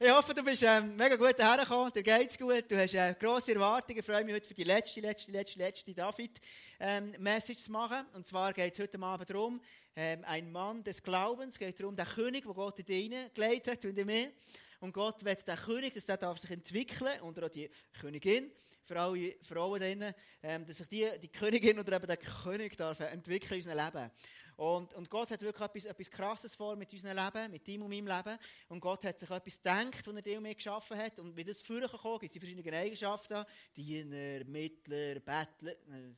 Ich 0.00 0.10
hoffe, 0.10 0.34
du 0.34 0.42
bist 0.42 0.62
ähm, 0.62 0.96
mega 0.96 1.16
gut 1.16 1.38
hergekommen, 1.38 1.92
dir 1.92 2.02
geht's 2.02 2.36
gut, 2.36 2.64
du 2.68 2.76
hast 2.76 2.94
äh, 2.94 3.14
grosse 3.18 3.54
Erwartungen. 3.54 4.00
Ich 4.00 4.04
freue 4.04 4.24
mich 4.24 4.34
heute 4.34 4.48
für 4.48 4.54
die 4.54 4.64
letzte, 4.64 5.00
letzte, 5.00 5.30
letzte, 5.30 5.58
letzte 5.58 5.94
David-Message 5.94 7.58
ähm, 7.58 7.64
zu 7.64 7.70
machen. 7.70 8.06
Und 8.12 8.26
zwar 8.26 8.52
geht 8.52 8.72
es 8.72 8.78
heute 8.80 9.00
Abend 9.00 9.30
darum, 9.30 9.60
ähm, 9.94 10.24
ein 10.26 10.50
Mann 10.50 10.82
des 10.82 11.02
Glaubens, 11.02 11.58
geht 11.58 11.78
darum, 11.78 11.94
der 11.94 12.06
König, 12.06 12.44
den 12.44 12.52
Gott 12.52 12.78
in 12.80 12.84
dich 12.84 13.04
hineingelegt 13.04 13.68
hat 13.68 13.84
und 13.84 13.96
in 13.96 14.06
mir. 14.06 14.32
Und 14.80 14.92
Gott 14.92 15.24
wird 15.24 15.46
der 15.46 15.56
König, 15.56 15.94
dass 15.94 16.06
der 16.06 16.16
darf 16.16 16.38
sich 16.38 16.50
entwickeln, 16.50 17.20
und 17.20 17.42
auch 17.42 17.48
die 17.48 17.70
Königin, 18.00 18.50
für 18.84 19.00
alle 19.00 19.34
Frauen 19.42 19.80
drinnen, 19.80 20.12
ähm, 20.42 20.66
dass 20.66 20.78
sich 20.78 20.88
die, 20.88 21.08
die 21.22 21.28
Königin 21.28 21.78
oder 21.78 21.96
eben 21.96 22.06
der 22.06 22.18
König 22.18 22.76
darf 22.76 23.00
entwickeln 23.00 23.60
in 23.60 23.70
unserem 23.70 23.84
Leben. 23.86 24.10
Und, 24.56 24.94
und 24.94 25.10
Gott 25.10 25.30
hat 25.30 25.42
wirklich 25.42 25.64
etwas, 25.64 25.84
etwas 25.84 26.10
Krasses 26.10 26.54
vor 26.54 26.76
mit 26.76 26.92
unserem 26.92 27.16
Leben, 27.16 27.50
mit 27.50 27.66
deinem 27.66 27.82
und 27.82 27.90
meinem 27.90 28.06
Leben. 28.06 28.38
Und 28.68 28.80
Gott 28.80 29.04
hat 29.04 29.18
sich 29.18 29.30
etwas 29.30 29.56
gedacht, 29.56 30.06
was 30.06 30.14
er 30.14 30.22
dir 30.22 30.36
und 30.36 30.42
mir 30.42 30.54
geschaffen 30.54 30.96
hat. 30.96 31.18
Und 31.18 31.36
wie 31.36 31.44
das 31.44 31.60
früher 31.60 31.88
gekommen 31.88 32.18
gibt 32.20 32.30
es 32.30 32.32
die 32.34 32.40
verschiedenen 32.40 32.74
Eigenschaften. 32.74 33.44
Diener, 33.76 34.44
Mittler, 34.44 35.20
Bettler. 35.20 35.72
Äh, 35.72 36.14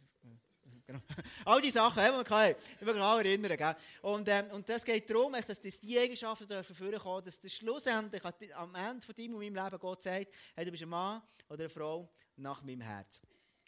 genau. 0.86 1.00
All 1.44 1.60
die 1.60 1.70
Sachen, 1.70 2.04
die 2.04 2.10
man 2.10 2.24
kann, 2.24 2.54
ich 2.78 2.86
will 2.86 2.94
genau 2.94 3.18
erinnern. 3.18 3.56
Gell? 3.56 3.76
Und, 4.02 4.28
ähm, 4.28 4.50
und 4.52 4.68
das 4.68 4.84
geht 4.84 5.08
darum, 5.08 5.32
dass 5.32 5.60
diese 5.60 6.00
Eigenschaften 6.00 6.46
dürfen 6.46 6.98
kommen, 6.98 7.24
dass 7.24 7.40
das 7.40 7.52
schlussendlich 7.52 8.22
am 8.54 8.74
Ende 8.74 9.04
von 9.04 9.14
deinem 9.14 9.34
und 9.34 9.40
meinem 9.40 9.64
Leben 9.64 9.78
Gott 9.78 10.02
sagt, 10.02 10.28
hey, 10.54 10.64
du 10.64 10.70
bist 10.70 10.82
ein 10.82 10.88
Mann 10.88 11.22
oder 11.48 11.60
eine 11.60 11.68
Frau 11.68 12.08
nach 12.36 12.62
meinem 12.62 12.82
Herz. 12.82 13.20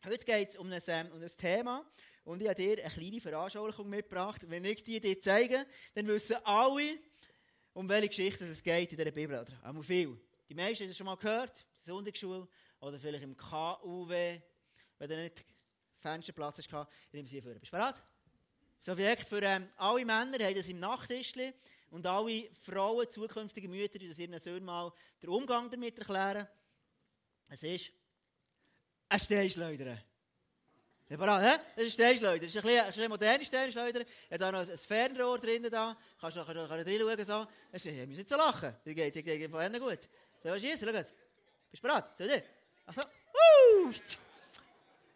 Heute 0.05 0.25
geht 0.25 0.51
es 0.51 0.57
um 0.57 0.71
ähm, 0.71 1.07
um 1.13 1.21
ein 1.21 1.31
Thema, 1.37 1.85
und 2.29 2.43
ich 2.43 2.49
habe 2.49 2.63
dir 2.63 2.85
eine 2.85 2.91
kleine 2.91 3.21
Veranschaulichung 3.23 3.89
mitgebracht. 3.89 4.43
Wenn 4.45 4.63
ich 4.67 4.85
die 4.85 5.01
dir 5.01 5.19
zeige, 5.19 5.65
dann 5.95 6.07
wissen 6.09 6.37
alle, 6.45 6.99
um 7.73 7.89
welche 7.89 8.09
Geschichte 8.09 8.45
es 8.45 8.63
geht 8.63 8.93
in 8.93 8.99
dieser 8.99 9.11
Bibel. 9.11 9.41
Oder 9.41 9.59
auch 9.65 9.83
viel. 9.83 10.21
Die 10.47 10.55
meisten 10.55 10.85
haben 10.85 10.91
es 10.91 10.97
schon 10.99 11.07
mal 11.07 11.17
gehört, 11.17 11.59
in 11.59 11.87
der 11.87 11.95
Sonntagsschule 11.95 12.47
oder 12.81 12.99
vielleicht 12.99 13.25
im 13.25 13.35
KUW, 13.35 14.41
wenn 14.99 15.09
du 15.09 15.23
nicht 15.23 15.43
Fensterplatz 16.01 16.59
hast, 16.59 16.89
in 17.13 17.21
dem 17.21 17.27
Sie 17.27 17.41
führen. 17.41 17.61
Bist 17.61 17.73
du 17.73 17.79
bereit? 17.79 17.95
So 18.83 18.99
wie 18.99 19.07
ich 19.07 19.25
für 19.25 19.43
ähm, 19.43 19.67
alle 19.79 20.05
Männer 20.05 20.45
haben 20.45 20.55
das 20.55 20.69
im 20.69 20.81
Nachttischli 20.81 21.55
und 21.89 22.07
alle 22.07 22.51
Frauen, 22.61 23.11
zukünftige 23.11 23.69
Mütter, 23.69 23.99
die 23.99 24.09
das 24.09 24.19
ihren 24.19 24.39
Söhnen 24.39 24.67
mal 24.67 24.93
den 25.23 25.31
Umgang 25.31 25.71
damit 25.71 25.99
erklären. 25.99 26.47
Es 27.49 27.63
ist 27.63 27.91
ein 29.09 29.19
Steinschleudern. 29.19 29.99
Ja, 31.11 31.41
hä? 31.41 31.59
Das 31.75 31.85
ist 31.85 31.85
ein 31.85 31.91
Steinschleuder. 31.91 32.45
Das 32.45 32.55
ist 32.55 32.57
ein 32.57 32.63
bisschen, 32.63 32.81
ein 32.81 32.93
bisschen 32.93 33.09
moderne 33.09 33.45
Steinschleuder. 33.45 34.01
Er 34.29 34.35
hat 34.35 34.41
da 34.41 34.53
noch 34.53 34.61
ein 34.61 34.79
Fernrohr 34.79 35.39
drin. 35.39 35.67
Da. 35.71 35.97
Kannst 36.21 36.37
du 36.37 36.41
nachher 36.41 36.71
reinschauen. 36.71 37.25
So. 37.25 37.47
Das 37.73 37.85
ist, 37.85 37.97
ihr 37.97 38.07
müsst 38.07 38.19
nicht 38.19 38.29
so 38.29 38.37
lachen. 38.37 38.77
Die 38.85 38.95
geht, 38.95 39.15
die 39.15 39.23
geht 39.23 39.55
einfach 39.55 39.81
gut. 39.81 40.01
Soll 40.43 40.57
ich 40.59 40.65
schießen? 40.65 40.87
Schau. 40.87 41.05
Bist 41.71 41.83
du 41.83 41.89
bereit? 41.89 42.05
Soll 42.17 42.29
ich? 42.29 42.43
Ach 42.87 42.95
so. 42.95 43.01
Uh! 43.01 43.93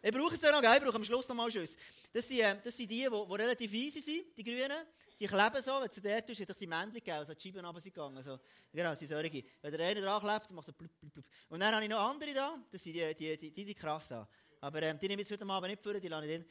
Ich 0.05 0.11
brauche 0.11 0.33
es 0.33 0.41
ja 0.41 0.51
noch, 0.51 0.61
ich 0.61 0.81
brauche 0.81 0.95
am 0.95 1.05
Schluss 1.05 1.27
noch 1.29 1.35
mal 1.35 1.49
Schuss. 1.49 1.75
Das 2.11 2.27
sind, 2.27 2.41
äh, 2.41 2.57
das 2.61 2.75
sind 2.75 2.91
die, 2.91 3.07
die, 3.09 3.33
relativ 3.33 3.71
easy 3.71 4.01
sind, 4.01 4.37
die 4.37 4.43
Grünen. 4.43 4.85
Die 5.17 5.27
kleben 5.27 5.61
so, 5.61 5.79
wenn 5.79 5.89
du 5.89 6.01
der 6.01 6.25
tust, 6.25 6.41
hat 6.41 6.59
die 6.59 6.67
Männchen 6.67 6.95
gegeben, 6.95 7.19
also 7.19 7.33
die 7.33 7.41
Scheiben 7.41 7.65
runter 7.65 7.79
sind 7.79 7.93
gegangen. 7.93 8.21
So. 8.21 8.37
Genau, 8.73 8.89
das 8.89 8.99
sind 8.99 9.07
solche. 9.07 9.43
Wenn 9.61 9.71
der 9.71 9.87
eine 9.87 10.01
dran 10.01 10.21
klebt, 10.21 10.51
macht 10.51 10.67
er 10.67 10.73
blub, 10.73 10.91
blub, 10.99 11.13
blub. 11.13 11.25
Und 11.47 11.59
dann 11.61 11.73
habe 11.73 11.85
ich 11.85 11.89
noch 11.89 11.99
andere 11.99 12.33
da, 12.33 12.57
das 12.69 12.83
sind 12.83 12.93
die, 12.93 13.15
die, 13.15 13.37
die, 13.37 13.51
die, 13.51 13.63
die 13.63 13.75
krass 13.75 14.09
da. 14.09 14.27
Aber 14.63 14.81
ähm, 14.81 14.97
die 14.97 15.09
nehme 15.09 15.21
ich 15.21 15.29
jetzt 15.29 15.41
heute 15.41 15.51
Abend 15.51 15.71
nicht 15.71 15.83
vor, 15.83 15.93
die 15.93 16.07
lasse 16.07 16.25
ich 16.25 16.31
drin, 16.31 16.45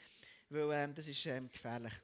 weil 0.50 0.84
ähm, 0.84 0.94
das 0.94 1.08
ist 1.08 1.24
ähm, 1.24 1.50
gefährlich. 1.50 1.94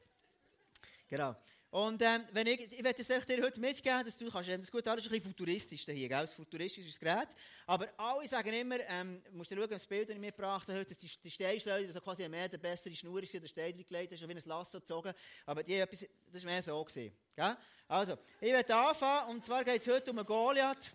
Genau. 1.06 1.36
Und 1.70 2.00
ähm, 2.00 2.24
wenn 2.32 2.46
ich, 2.46 2.60
ich 2.72 2.82
werde 2.82 3.02
es 3.02 3.26
dir 3.26 3.42
heute 3.42 3.60
mitgeben, 3.60 4.06
dass 4.06 4.16
du 4.16 4.30
kannst, 4.30 4.48
ähm, 4.48 4.62
das 4.62 4.70
gut 4.70 4.88
alles 4.88 5.04
ist 5.04 5.12
ein 5.12 5.18
bisschen 5.18 5.34
futuristisch 5.34 5.84
hier, 5.84 6.08
gell? 6.08 6.22
Das 6.22 6.32
futuristisches 6.32 6.98
Gerät. 6.98 7.28
Aber 7.66 7.88
alle 7.98 8.26
sagen 8.26 8.54
immer, 8.54 8.78
ähm, 8.88 9.22
musst 9.32 9.50
du 9.50 9.56
schauen, 9.56 9.68
das 9.68 9.86
Bild, 9.86 10.08
das 10.08 10.14
ich 10.14 10.20
mitgebracht 10.20 10.66
habe, 10.66 10.82
dass 10.82 10.96
die, 10.96 11.10
die 11.22 11.30
Steinschleuder 11.30 11.92
so 11.92 12.00
quasi 12.00 12.26
mehr 12.26 12.48
der 12.48 12.56
bessere 12.56 12.96
Schnur 12.96 13.22
ist, 13.22 13.34
der 13.34 13.46
Stein 13.46 13.76
gelegt 13.86 14.10
ist, 14.10 14.26
wie 14.26 14.32
ein 14.32 14.42
Lasso 14.46 14.80
gezogen. 14.80 15.12
Aber 15.44 15.62
die, 15.62 15.76
das 15.76 16.42
war 16.42 16.50
mehr 16.50 16.62
so 16.62 16.86
gell? 16.86 17.56
Also, 17.86 18.16
ich 18.40 18.50
werde 18.50 18.74
anfangen, 18.74 19.36
und 19.36 19.44
zwar 19.44 19.62
geht 19.62 19.82
es 19.82 19.88
heute 19.92 20.10
um 20.10 20.16
einen 20.16 20.26
Goliath. 20.26 20.90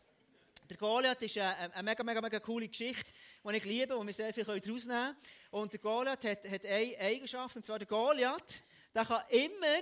Der 0.70 0.78
Goliath 0.78 1.22
ist 1.22 1.38
eine, 1.38 1.84
mega, 1.84 2.04
mega, 2.04 2.22
mega 2.22 2.40
coole 2.40 2.68
Geschichte, 2.68 3.12
die 3.44 3.58
ich 3.58 3.66
liebe, 3.66 3.96
wo 3.98 4.06
wir 4.06 4.14
sehr 4.14 4.34
viel 4.34 4.46
daraus 4.46 4.64
nehmen 4.64 4.86
können. 4.86 5.18
Und 5.52 5.74
der 5.74 5.80
Goliath 5.80 6.24
hat, 6.24 6.50
hat 6.50 6.66
eine 6.66 6.98
Eigenschaft, 7.00 7.56
und 7.56 7.66
zwar 7.66 7.80
der 7.80 7.88
Goliath, 7.88 8.62
der 8.96 9.06
kann 9.06 9.22
immer, 9.30 9.82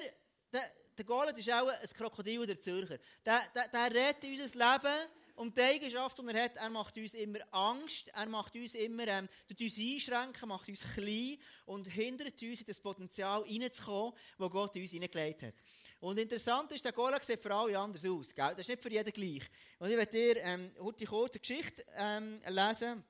der, 0.52 1.06
Goliath 1.06 1.38
ist 1.38 1.52
auch 1.52 1.68
ein 1.68 1.90
Krokodil 1.96 2.46
der 2.46 2.60
Zürcher. 2.60 2.98
Der, 3.26 3.42
der, 3.54 3.68
der 3.68 3.94
rettet 3.94 4.30
unser 4.30 4.46
Leben 4.46 5.10
und 5.36 5.56
die 5.58 5.62
Eigenschaft, 5.62 6.18
die 6.18 6.28
er 6.28 6.44
hat, 6.44 6.58
er 6.58 6.70
macht 6.70 6.98
uns 6.98 7.14
immer 7.14 7.40
Angst, 7.52 8.08
er 8.14 8.26
macht 8.28 8.56
uns 8.56 8.74
immer, 8.74 9.08
ähm, 9.08 9.30
uns 9.50 9.78
einschränken, 9.78 10.50
macht 10.50 10.70
uns 10.70 10.82
klein 10.96 11.38
und 11.66 11.86
hindert 11.86 12.42
uns 12.42 12.60
in 12.60 12.66
das 12.68 12.80
Potenzial 12.80 13.44
hineinzukommen, 13.46 14.14
das 14.38 14.52
Gott 14.52 14.76
in 14.76 14.82
uns 14.84 14.92
hineingelegt 14.92 15.44
hat. 15.44 15.54
Und 16.02 16.18
interessant 16.18 16.72
ist, 16.72 16.84
der 16.84 16.94
Goliath 16.94 17.24
sieht 17.24 17.44
für 17.44 17.54
alle 17.54 17.78
anders 17.78 18.04
aus. 18.04 18.34
Gell? 18.34 18.50
Das 18.50 18.62
ist 18.62 18.70
nicht 18.70 18.82
für 18.82 18.92
jeden 18.92 19.14
gleich. 19.14 19.44
Und 19.78 19.88
ich 19.92 19.96
werde 19.96 20.12
dir 20.12 20.38
ähm, 20.38 20.72
heute 20.80 21.06
kurze 21.06 21.40
Geschichte 21.40 21.86
ähm, 21.96 22.42
lesen, 22.50 23.04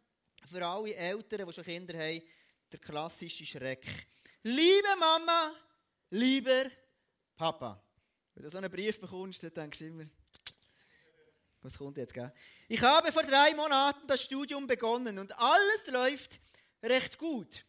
für 0.45 0.65
alle 0.65 0.93
Eltern, 0.93 1.47
die 1.47 1.53
schon 1.53 1.63
Kinder 1.63 1.97
haben, 1.97 2.21
der 2.69 2.79
klassische 2.79 3.45
Schreck. 3.45 3.85
Liebe 4.43 4.95
Mama, 4.99 5.53
lieber 6.09 6.65
Papa. 7.37 7.81
Wenn 8.35 8.43
du 8.43 8.49
so 8.49 8.57
einen 8.57 8.69
Brief 8.69 8.99
bekommst, 8.99 9.41
dann 9.41 9.53
denkst 9.53 9.79
du 9.79 9.85
immer, 9.85 10.05
was 11.61 11.77
kommt 11.77 11.95
jetzt, 11.95 12.13
gell? 12.13 12.33
Ich 12.67 12.81
habe 12.81 13.09
vor 13.13 13.23
drei 13.23 13.55
Monaten 13.55 14.05
das 14.05 14.21
Studium 14.21 14.67
begonnen 14.67 15.17
und 15.17 15.31
alles 15.39 15.87
läuft 15.87 16.39
recht 16.83 17.17
gut. 17.17 17.63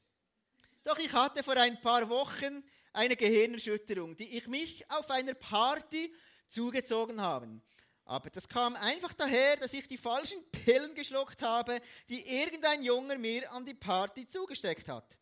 Doch 0.83 0.99
ich 0.99 1.13
hatte 1.13 1.45
vor 1.45 1.57
ein 1.57 1.81
paar 1.81 2.09
Wochen 2.09 2.65
eine 2.93 3.17
Gehirnerschütterung, 3.17 4.17
die 4.17 4.37
ich 4.37 4.47
mich 4.47 4.91
auf 4.91 5.11
einer 5.11 5.35
Party 5.35 6.13
zugezogen 6.49 7.21
habe. 7.21 7.61
Aber 8.05 8.31
das 8.31 8.49
kam 8.49 8.77
einfach 8.77 9.13
daher, 9.15 9.57
dass 9.57 9.73
ich 9.73 9.89
die 9.89 9.97
falschen 9.97 10.43
Pillen 10.51 10.95
geschluckt 10.95 11.41
habe, 11.43 11.81
die 12.09 12.21
irgendein 12.21 12.83
Junger 12.83 13.17
mir 13.17 13.51
an 13.53 13.65
die 13.65 13.75
Party 13.75 14.27
zugesteckt 14.29 14.89
hat. 14.89 15.17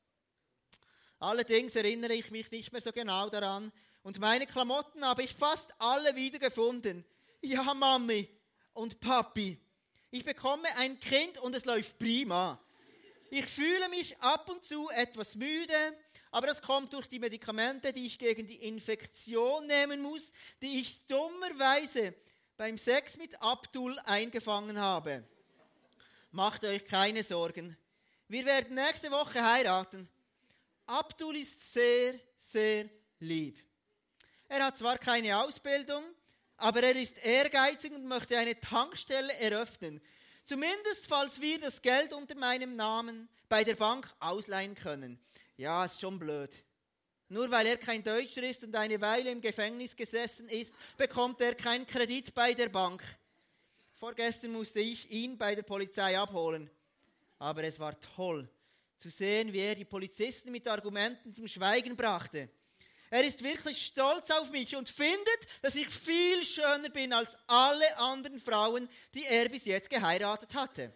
Allerdings 1.18 1.74
erinnere 1.76 2.14
ich 2.14 2.30
mich 2.30 2.50
nicht 2.50 2.72
mehr 2.72 2.80
so 2.80 2.92
genau 2.92 3.28
daran 3.28 3.70
und 4.02 4.18
meine 4.18 4.46
Klamotten 4.46 5.04
habe 5.04 5.22
ich 5.22 5.34
fast 5.34 5.74
alle 5.78 6.16
wieder 6.16 6.38
gefunden. 6.38 7.04
Ja, 7.42 7.74
Mami 7.74 8.28
und 8.72 8.98
Papi, 9.00 9.58
ich 10.10 10.24
bekomme 10.24 10.68
ein 10.76 10.98
Kind 10.98 11.38
und 11.38 11.54
es 11.54 11.66
läuft 11.66 11.98
prima. 11.98 12.58
Ich 13.30 13.46
fühle 13.46 13.88
mich 13.90 14.18
ab 14.18 14.48
und 14.48 14.64
zu 14.64 14.88
etwas 14.88 15.34
müde, 15.34 15.74
aber 16.30 16.46
das 16.46 16.62
kommt 16.62 16.92
durch 16.92 17.08
die 17.08 17.18
Medikamente, 17.18 17.92
die 17.92 18.06
ich 18.06 18.18
gegen 18.18 18.46
die 18.46 18.66
Infektion 18.68 19.66
nehmen 19.66 20.00
muss, 20.00 20.32
die 20.62 20.80
ich 20.80 21.06
dummerweise 21.06 22.14
beim 22.56 22.78
Sex 22.78 23.16
mit 23.16 23.40
Abdul 23.42 23.98
eingefangen 24.00 24.78
habe. 24.78 25.24
Macht 26.30 26.64
euch 26.64 26.84
keine 26.84 27.24
Sorgen. 27.24 27.76
Wir 28.28 28.44
werden 28.44 28.74
nächste 28.74 29.10
Woche 29.10 29.42
heiraten. 29.42 30.08
Abdul 30.86 31.36
ist 31.36 31.72
sehr, 31.72 32.14
sehr 32.38 32.88
lieb. 33.18 33.58
Er 34.48 34.66
hat 34.66 34.78
zwar 34.78 34.98
keine 34.98 35.36
Ausbildung, 35.38 36.04
aber 36.56 36.82
er 36.82 36.96
ist 36.96 37.24
ehrgeizig 37.24 37.92
und 37.92 38.06
möchte 38.06 38.36
eine 38.36 38.58
Tankstelle 38.60 39.32
eröffnen. 39.38 40.00
Zumindest 40.44 41.06
falls 41.08 41.40
wir 41.40 41.58
das 41.60 41.80
Geld 41.80 42.12
unter 42.12 42.36
meinem 42.36 42.76
Namen 42.76 43.28
bei 43.48 43.64
der 43.64 43.76
Bank 43.76 44.12
ausleihen 44.20 44.74
können. 44.74 45.20
Ja, 45.60 45.84
ist 45.84 46.00
schon 46.00 46.18
blöd. 46.18 46.50
Nur 47.28 47.50
weil 47.50 47.66
er 47.66 47.76
kein 47.76 48.02
Deutscher 48.02 48.42
ist 48.44 48.64
und 48.64 48.74
eine 48.74 48.98
Weile 48.98 49.30
im 49.30 49.42
Gefängnis 49.42 49.94
gesessen 49.94 50.48
ist, 50.48 50.72
bekommt 50.96 51.38
er 51.42 51.54
keinen 51.54 51.86
Kredit 51.86 52.32
bei 52.32 52.54
der 52.54 52.70
Bank. 52.70 53.02
Vorgestern 53.92 54.52
musste 54.52 54.80
ich 54.80 55.10
ihn 55.10 55.36
bei 55.36 55.54
der 55.54 55.62
Polizei 55.62 56.18
abholen. 56.18 56.70
Aber 57.38 57.62
es 57.64 57.78
war 57.78 57.94
toll 58.16 58.48
zu 58.96 59.10
sehen, 59.10 59.52
wie 59.52 59.58
er 59.58 59.74
die 59.74 59.84
Polizisten 59.84 60.50
mit 60.50 60.66
Argumenten 60.66 61.34
zum 61.34 61.46
Schweigen 61.46 61.94
brachte. 61.94 62.48
Er 63.10 63.22
ist 63.22 63.42
wirklich 63.42 63.84
stolz 63.84 64.30
auf 64.30 64.50
mich 64.50 64.74
und 64.74 64.88
findet, 64.88 65.40
dass 65.60 65.74
ich 65.74 65.88
viel 65.90 66.42
schöner 66.42 66.88
bin 66.88 67.12
als 67.12 67.38
alle 67.46 67.98
anderen 67.98 68.40
Frauen, 68.40 68.88
die 69.12 69.26
er 69.26 69.50
bis 69.50 69.66
jetzt 69.66 69.90
geheiratet 69.90 70.54
hatte. 70.54 70.90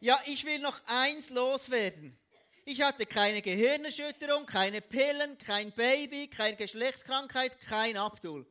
Ja, 0.00 0.20
ich 0.26 0.44
will 0.44 0.58
noch 0.58 0.78
eins 0.84 1.30
loswerden. 1.30 2.18
Ich 2.66 2.82
hatte 2.82 3.06
keine 3.06 3.40
Gehirnerschütterung, 3.40 4.44
keine 4.44 4.82
Pillen, 4.82 5.38
kein 5.38 5.72
Baby, 5.72 6.28
keine 6.28 6.56
Geschlechtskrankheit, 6.56 7.58
kein 7.60 7.96
Abdul. 7.96 8.46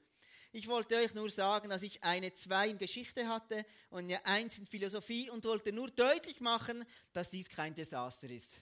Ich 0.54 0.68
wollte 0.68 0.96
euch 0.96 1.14
nur 1.14 1.30
sagen, 1.30 1.70
dass 1.70 1.84
ich 1.84 2.04
eine 2.04 2.34
2 2.34 2.70
in 2.70 2.78
Geschichte 2.80 3.28
hatte 3.28 3.64
und 3.92 4.06
eine 4.06 4.26
1 4.26 4.58
in 4.58 4.66
Philosophie 4.66 5.30
und 5.30 5.44
wollte 5.46 5.72
nur 5.72 5.92
deutlich 5.92 6.40
machen, 6.40 6.84
dass 7.14 7.30
dies 7.30 7.48
kein 7.48 7.76
Desaster 7.76 8.30
ist. 8.30 8.54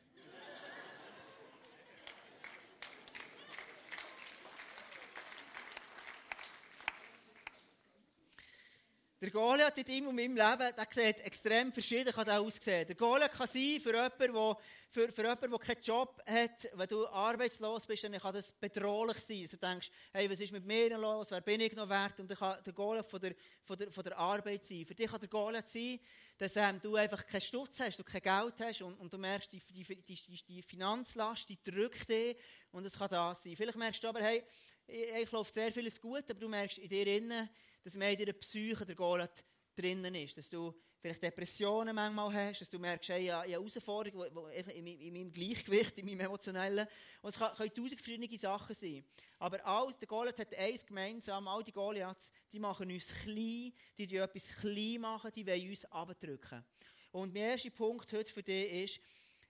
Der 9.23 9.31
Goliath 9.31 9.77
in 9.77 9.85
deinem 9.85 10.07
und 10.09 10.17
meinem 10.17 10.35
Leben, 10.35 10.75
der 10.75 10.87
sieht 10.91 11.25
extrem 11.25 11.71
verschieden 11.71 12.11
kann 12.11 12.25
der 12.25 12.41
aussehen. 12.41 12.85
Der 12.85 12.95
Goliath 12.95 13.31
kann 13.31 13.47
sein 13.47 13.79
für 13.81 13.93
jemanden, 13.93 14.33
der, 14.33 14.57
für, 14.91 15.11
für 15.13 15.21
jemanden, 15.21 15.49
der 15.49 15.59
keinen 15.59 15.81
Job 15.81 16.21
hat, 16.27 16.69
wenn 16.73 16.89
du 16.89 17.07
arbeitslos 17.07 17.85
bist, 17.85 18.03
dann 18.03 18.19
kann 18.19 18.33
das 18.33 18.51
bedrohlich 18.51 19.19
sein. 19.19 19.47
Du 19.49 19.55
denkst, 19.55 19.89
hey, 20.11 20.29
was 20.29 20.41
ist 20.41 20.51
mit 20.51 20.65
mir 20.65 20.97
los, 20.97 21.31
wer 21.31 21.39
bin 21.39 21.61
ich 21.61 21.73
noch 21.73 21.87
wert? 21.87 22.19
Und 22.19 22.31
dann 22.31 22.37
kann 22.37 22.61
der 22.65 22.73
Goliath 22.73 23.09
von 23.09 23.21
der, 23.21 23.33
von 23.63 23.77
der, 23.77 23.91
von 23.91 24.03
der 24.03 24.17
Arbeit 24.17 24.65
sein. 24.65 24.85
Für 24.85 24.93
dich 24.93 25.09
kann 25.09 25.21
der 25.21 25.29
Goliath 25.29 25.69
sein, 25.69 26.01
dass 26.37 26.57
ähm, 26.57 26.81
du 26.81 26.97
einfach 26.97 27.25
keinen 27.25 27.39
Stutz 27.39 27.79
hast, 27.79 27.99
du 27.99 28.03
kein 28.03 28.21
Geld 28.21 28.55
hast 28.59 28.81
und, 28.81 28.99
und 28.99 29.13
du 29.13 29.17
merkst, 29.17 29.53
die, 29.53 29.61
die, 29.61 30.03
die, 30.03 30.43
die 30.49 30.61
Finanzlast, 30.61 31.47
die 31.47 31.63
drückt 31.63 32.09
dich 32.09 32.35
und 32.73 32.85
es 32.85 32.97
kann 32.97 33.09
das 33.09 33.41
sein. 33.41 33.55
Vielleicht 33.55 33.77
merkst 33.77 34.03
du 34.03 34.09
aber, 34.09 34.21
hey, 34.21 34.43
ich, 34.85 35.13
ich 35.13 35.31
läuft 35.31 35.53
sehr 35.53 35.71
vieles 35.71 36.01
gut, 36.01 36.29
aber 36.29 36.41
du 36.41 36.49
merkst 36.49 36.77
in 36.79 36.89
dir 36.89 37.07
innen, 37.07 37.49
dass 37.83 37.95
mehr 37.95 38.11
in 38.11 38.19
deiner 38.19 38.33
Psyche 38.33 38.85
der 38.85 38.95
Goliath 38.95 39.43
drinnen 39.75 40.15
ist. 40.15 40.37
Dass 40.37 40.49
du 40.49 40.73
vielleicht 40.99 41.21
Depressionen 41.21 41.93
manchmal 41.93 42.33
hast, 42.33 42.61
dass 42.61 42.69
du 42.69 42.79
merkst, 42.79 43.09
hey, 43.09 43.25
ich 43.25 43.31
habe 43.31 43.49
Herausforderungen 43.49 44.51
in, 44.51 44.87
in, 44.87 45.13
meinem 45.13 45.33
Gleichgewicht, 45.33 45.97
in 45.97 46.05
meinem 46.05 46.21
Emotionellen. 46.21 46.87
Und 47.21 47.29
es 47.29 47.37
können 47.37 47.73
tausend 47.73 47.99
verschiedene 47.99 48.37
Sachen 48.37 48.73
sein. 48.73 49.03
Aber 49.39 49.65
all, 49.65 49.93
der 49.93 50.07
Goliath 50.07 50.39
hat 50.39 50.57
eins 50.57 50.85
gemeinsam, 50.85 51.47
all 51.47 51.63
die 51.63 51.73
Goliaths, 51.73 52.31
die 52.51 52.59
machen 52.59 52.89
uns 52.89 53.07
klein, 53.07 53.73
die, 53.97 54.07
die 54.07 54.15
etwas 54.15 54.47
klein 54.61 55.01
machen, 55.01 55.31
die 55.35 55.45
wollen 55.45 55.69
uns 55.69 55.85
abdrücken. 55.85 56.63
Und 57.11 57.33
mein 57.33 57.43
erster 57.43 57.69
Punkt 57.69 58.11
heute 58.13 58.31
für 58.31 58.43
dich 58.43 58.71
ist, 58.71 59.01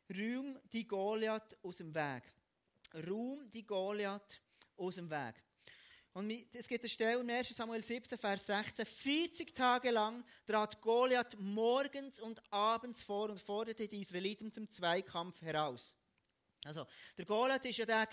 räum 0.10 0.58
die 0.72 0.88
Goliath 0.88 1.58
aus 1.62 1.78
dem 1.78 1.94
Weg. 1.94 2.24
Raum 3.08 3.50
die 3.52 3.66
Goliath 3.66 4.42
aus 4.76 4.96
dem 4.96 5.10
Weg. 5.10 5.36
Und 6.14 6.32
es 6.54 6.68
gibt 6.68 6.84
eine 6.84 6.90
Stelle 6.90 7.20
im 7.20 7.30
1. 7.30 7.50
Samuel 7.50 7.82
17, 7.82 8.20
Vers 8.20 8.46
16. 8.46 8.86
40 8.86 9.56
Tage 9.56 9.90
lang 9.90 10.24
trat 10.46 10.80
Goliath 10.80 11.36
morgens 11.40 12.20
und 12.20 12.40
abends 12.52 13.02
vor 13.02 13.32
und 13.32 13.42
forderte 13.42 13.88
die 13.88 14.02
Israeliten 14.02 14.54
zum 14.54 14.70
Zweikampf 14.70 15.42
heraus. 15.42 15.96
Also, 16.66 16.86
der 17.18 17.26
Goliath 17.26 17.64
war 17.64 17.72
ja 17.72 17.86
der, 17.86 18.08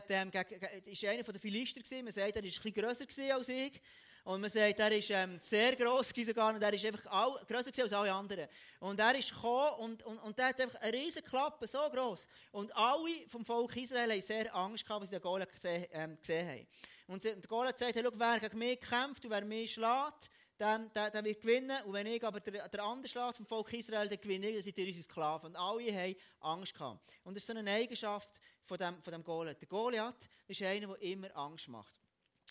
der 0.00 0.40
hat, 0.40 0.52
ähm, 0.52 0.82
ist 0.84 1.04
einer 1.04 1.22
der 1.22 1.40
Philister 1.40 1.80
war. 1.80 2.02
Man 2.02 2.12
sagt, 2.12 2.18
er 2.18 2.34
war 2.34 2.36
ein 2.36 2.42
bisschen 2.42 2.74
grösser 2.74 3.34
als 3.34 3.48
ich. 3.48 3.80
Und 4.24 4.40
man 4.40 4.50
sagt, 4.50 4.78
er 4.78 4.90
war 4.90 5.22
ähm, 5.22 5.38
sehr 5.40 5.74
gross 5.74 6.08
sogar 6.10 6.52
und 6.52 6.60
er 6.60 6.72
ist 6.72 6.84
einfach 6.84 7.06
all, 7.06 7.44
grösser 7.46 7.82
als 7.82 7.92
alle 7.92 8.12
anderen. 8.12 8.48
Und 8.80 9.00
er 9.00 9.16
ist 9.16 9.30
gekommen 9.30 9.74
und, 9.78 10.02
und, 10.02 10.18
und 10.18 10.36
der 10.36 10.48
hat 10.48 10.60
einfach 10.60 10.80
eine 10.80 10.92
riesige 10.92 11.24
Klappe, 11.24 11.66
so 11.66 11.88
gross. 11.90 12.28
Und 12.52 12.76
alle 12.76 13.26
vom 13.28 13.44
Volk 13.44 13.74
Israel 13.76 14.12
haben 14.12 14.22
sehr 14.22 14.54
Angst 14.54 14.84
gehabt, 14.84 15.00
als 15.00 15.10
sie 15.10 15.16
den 15.16 15.22
Goliath 15.22 15.52
gesehen, 15.52 15.86
ähm, 15.92 16.18
gesehen 16.20 16.48
haben. 16.48 16.66
Und 17.06 17.48
Goliath 17.48 17.78
sagt, 17.78 17.94
hey, 17.94 18.02
schau, 18.04 18.10
wer 18.14 18.40
gegen 18.40 18.58
mich 18.58 18.80
kämpft 18.80 19.24
und 19.24 19.30
wer 19.30 19.44
mich 19.44 19.74
schlägt, 19.74 20.30
der, 20.58 20.78
der, 20.78 21.10
der 21.10 21.24
wird 21.24 21.40
gewinnen. 21.40 21.82
Und 21.84 21.92
wenn 21.92 22.06
ich 22.06 22.24
aber 22.24 22.40
der, 22.40 22.68
der 22.68 22.82
andere 22.82 23.08
schlägt 23.08 23.36
vom 23.36 23.46
Volk 23.46 23.72
Israel, 23.72 24.08
dann 24.08 24.20
gewinne 24.20 24.48
ich, 24.48 24.54
dann 24.54 24.62
sind 24.62 24.78
ihr 24.78 24.86
unsere 24.86 25.04
Sklaven. 25.04 25.46
Und 25.50 25.56
alle 25.56 25.94
haben 25.94 26.16
Angst 26.40 26.74
gehabt. 26.74 27.00
Und 27.22 27.34
das 27.34 27.42
ist 27.42 27.46
so 27.46 27.56
eine 27.56 27.70
Eigenschaft 27.70 28.30
von 28.64 28.78
dem, 28.78 29.00
von 29.02 29.12
dem 29.12 29.22
Goliath. 29.22 29.60
Der 29.60 29.68
Goliath 29.68 30.28
ist 30.48 30.62
einer, 30.62 30.88
der 30.88 31.02
immer 31.02 31.36
Angst 31.36 31.68
macht. 31.68 31.94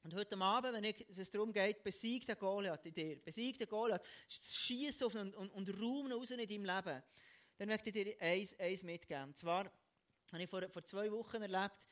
Und 0.03 0.13
heute 0.13 0.37
Abend, 0.37 0.73
wenn 0.73 1.17
es 1.17 1.31
darum 1.31 1.51
geht, 1.51 1.83
besieg 1.83 2.27
den 2.27 2.37
Goliath 2.37 2.85
in 2.85 2.93
dir, 2.93 3.19
besieg 3.23 3.57
den 3.57 3.67
Goliath, 3.67 4.03
schieß 4.29 5.01
auf 5.03 5.15
und, 5.15 5.33
und, 5.35 5.49
und 5.49 5.81
Raum 5.81 6.11
raus 6.11 6.29
in 6.29 6.37
deinem 6.37 6.65
Leben, 6.65 7.03
dann 7.57 7.67
möchte 7.67 7.89
ich 7.89 7.93
dir 7.93 8.15
eins, 8.19 8.57
eins 8.59 8.83
mitgeben. 8.83 9.23
Und 9.23 9.37
zwar 9.37 9.65
habe 10.31 10.43
ich 10.43 10.49
vor, 10.49 10.61
vor 10.69 10.83
zwei 10.83 11.11
Wochen 11.11 11.41
erlebt, 11.41 11.87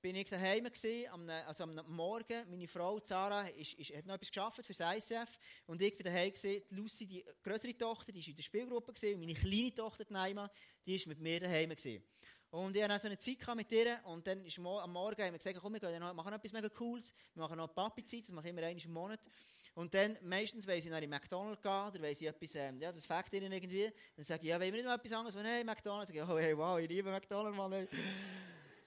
bin 0.00 0.16
ich 0.16 0.28
daheim 0.28 0.64
gewesen, 0.64 1.10
am, 1.10 1.28
also 1.46 1.64
am 1.64 1.74
Morgen. 1.88 2.50
Meine 2.50 2.68
Frau 2.68 3.00
Zara 3.00 3.48
ist, 3.48 3.74
ist, 3.74 3.94
hat 3.94 4.06
noch 4.06 4.14
etwas 4.14 4.28
geschafft 4.28 4.64
für 4.64 4.72
das 4.72 4.96
ICF 4.96 5.38
und 5.66 5.82
ich 5.82 5.96
bin 5.96 6.04
daheim 6.04 6.32
gewesen. 6.32 6.62
Lucy, 6.70 7.06
die 7.06 7.24
größere 7.42 7.76
Tochter, 7.76 8.12
die 8.12 8.20
ist 8.20 8.28
in 8.28 8.36
der 8.36 8.42
Spielgruppe 8.42 8.92
gewesen, 8.92 9.14
und 9.14 9.20
meine 9.20 9.34
kleine 9.34 9.74
Tochter 9.74 10.04
Naima, 10.08 10.50
die 10.86 10.96
ist 10.96 11.06
mit 11.06 11.18
mir 11.18 11.40
daheim 11.40 11.70
gewesen. 11.70 12.02
Und 12.50 12.76
ich 12.76 12.82
hatte 12.82 12.98
so 13.00 13.08
eine 13.08 13.18
Zeit 13.18 13.56
mit 13.56 13.70
ihr 13.72 14.00
und 14.04 14.26
dann 14.26 14.40
ist 14.44 14.58
am 14.58 14.92
Morgen 14.92 15.22
haben 15.22 15.32
wir 15.32 15.38
gesagt, 15.38 15.58
komm, 15.60 15.74
wir 15.74 15.80
gehen 15.80 16.00
noch, 16.00 16.14
machen 16.14 16.30
noch 16.30 16.38
etwas 16.38 16.52
mega 16.52 16.68
Cooles. 16.70 17.12
Wir 17.34 17.42
machen 17.42 17.58
noch 17.58 17.74
Papi-Zeit, 17.74 18.22
das 18.22 18.30
mache 18.30 18.46
ich 18.46 18.50
immer 18.50 18.62
einmal 18.62 18.82
im 18.82 18.92
Monat. 18.92 19.20
Und 19.74 19.92
dann, 19.94 20.16
meistens, 20.22 20.66
wenn 20.66 20.80
sie 20.80 20.88
nach 20.88 21.02
in 21.02 21.10
McDonald's 21.10 21.62
gehen, 21.62 21.70
oder 21.70 22.00
wenn 22.00 22.14
sie 22.14 22.26
etwas, 22.26 22.54
ähm, 22.54 22.80
ja, 22.80 22.90
das 22.90 23.04
fängt 23.04 23.32
ihnen 23.32 23.52
irgendwie, 23.52 23.92
dann 24.16 24.24
sage 24.24 24.42
ich, 24.42 24.48
ja, 24.48 24.58
wollen 24.58 24.72
wir 24.72 24.82
nicht 24.82 24.86
noch 24.86 24.94
etwas 24.94 25.12
anderes? 25.12 25.36
Und, 25.36 25.44
hey, 25.44 25.62
McDonald's. 25.62 26.12
Ich, 26.12 26.20
oh, 26.20 26.38
hey, 26.38 26.56
wow, 26.56 26.78
ich 26.80 26.88
liebe 26.88 27.10
McDonald's, 27.10 27.56
Mann. 27.56 27.72
Hey. 27.72 27.88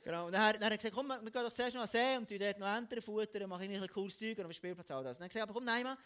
Genau. 0.03 0.25
Und 0.25 0.31
dann, 0.31 0.53
dann 0.53 0.63
hat 0.63 0.71
er 0.71 0.77
gesagt, 0.77 0.95
komm, 0.95 1.09
wir 1.09 1.19
gehen 1.19 1.44
doch 1.44 1.53
zuerst 1.53 1.75
noch 1.75 1.83
an 1.83 1.88
See 1.88 2.18
und 2.18 2.30
dort 2.30 2.57
noch 2.57 2.75
Enten 2.75 3.01
futtern, 3.01 3.48
mache 3.48 3.65
ich 3.65 3.81
ein 3.81 3.88
cooles 3.88 4.18
Zeug 4.18 4.36
und 4.39 4.45
dem 4.45 4.53
Spielplatz 4.53 4.89
all 4.89 5.03
das. 5.03 5.18
Und 5.18 5.21
dann 5.21 5.25
hat 5.25 5.36
er 5.36 5.45
gesagt, 5.45 5.50
aber 5.50 5.53
komm, 5.53 5.65
nein, 5.65 5.83
Mann, 5.83 5.98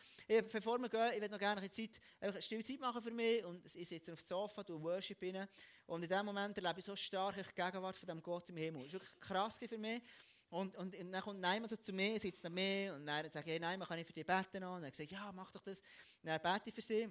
bevor 0.51 0.77
wir 0.79 0.89
gehen, 0.89 1.11
ich 1.15 1.21
will 1.21 1.29
noch 1.29 1.39
gerne 1.39 1.61
eine 1.61 1.71
Zeit, 1.71 1.91
eine 2.19 2.41
stille 2.41 2.63
Zeit 2.63 2.79
machen 2.81 3.01
für 3.01 3.11
mich 3.11 3.45
und 3.45 3.65
ich 3.73 3.87
sitze 3.87 4.11
auf 4.11 4.21
dem 4.21 4.27
Sofa, 4.27 4.63
du 4.63 4.81
Worship 4.81 5.21
rein 5.21 5.47
und 5.85 6.03
in 6.03 6.09
dem 6.09 6.25
Moment 6.25 6.57
erlebe 6.57 6.79
ich 6.79 6.85
so 6.85 6.95
stark 6.95 7.35
die 7.35 7.55
Gegenwart 7.55 7.97
von 7.97 8.07
dem 8.07 8.21
Gott 8.21 8.49
im 8.49 8.57
Himmel. 8.57 8.83
Das 8.83 8.93
war 8.93 8.99
wirklich 8.99 9.19
krass 9.21 9.59
für 9.65 9.77
mich. 9.77 10.01
Und, 10.49 10.75
und, 10.75 10.95
und 10.95 11.11
dann 11.11 11.21
kommt 11.21 11.39
Neiman 11.39 11.69
so 11.69 11.77
zu 11.77 11.93
mir, 11.93 12.19
sitzt 12.19 12.43
neben 12.43 12.55
mir 12.55 12.93
und 12.95 13.05
dann 13.05 13.29
sagt, 13.31 13.47
hey 13.47 13.59
Neiman, 13.59 13.87
kann 13.87 13.97
ich 13.97 14.05
für 14.05 14.13
dich 14.13 14.25
beten? 14.25 14.63
Und 14.63 14.83
er 14.83 14.93
sagt, 14.93 15.11
ja, 15.11 15.31
mach 15.33 15.51
doch 15.51 15.63
das. 15.63 15.79
Und 15.79 16.29
dann 16.29 16.41
bete 16.41 16.69
ich 16.69 16.75
für 16.75 16.81
sie. 16.81 17.09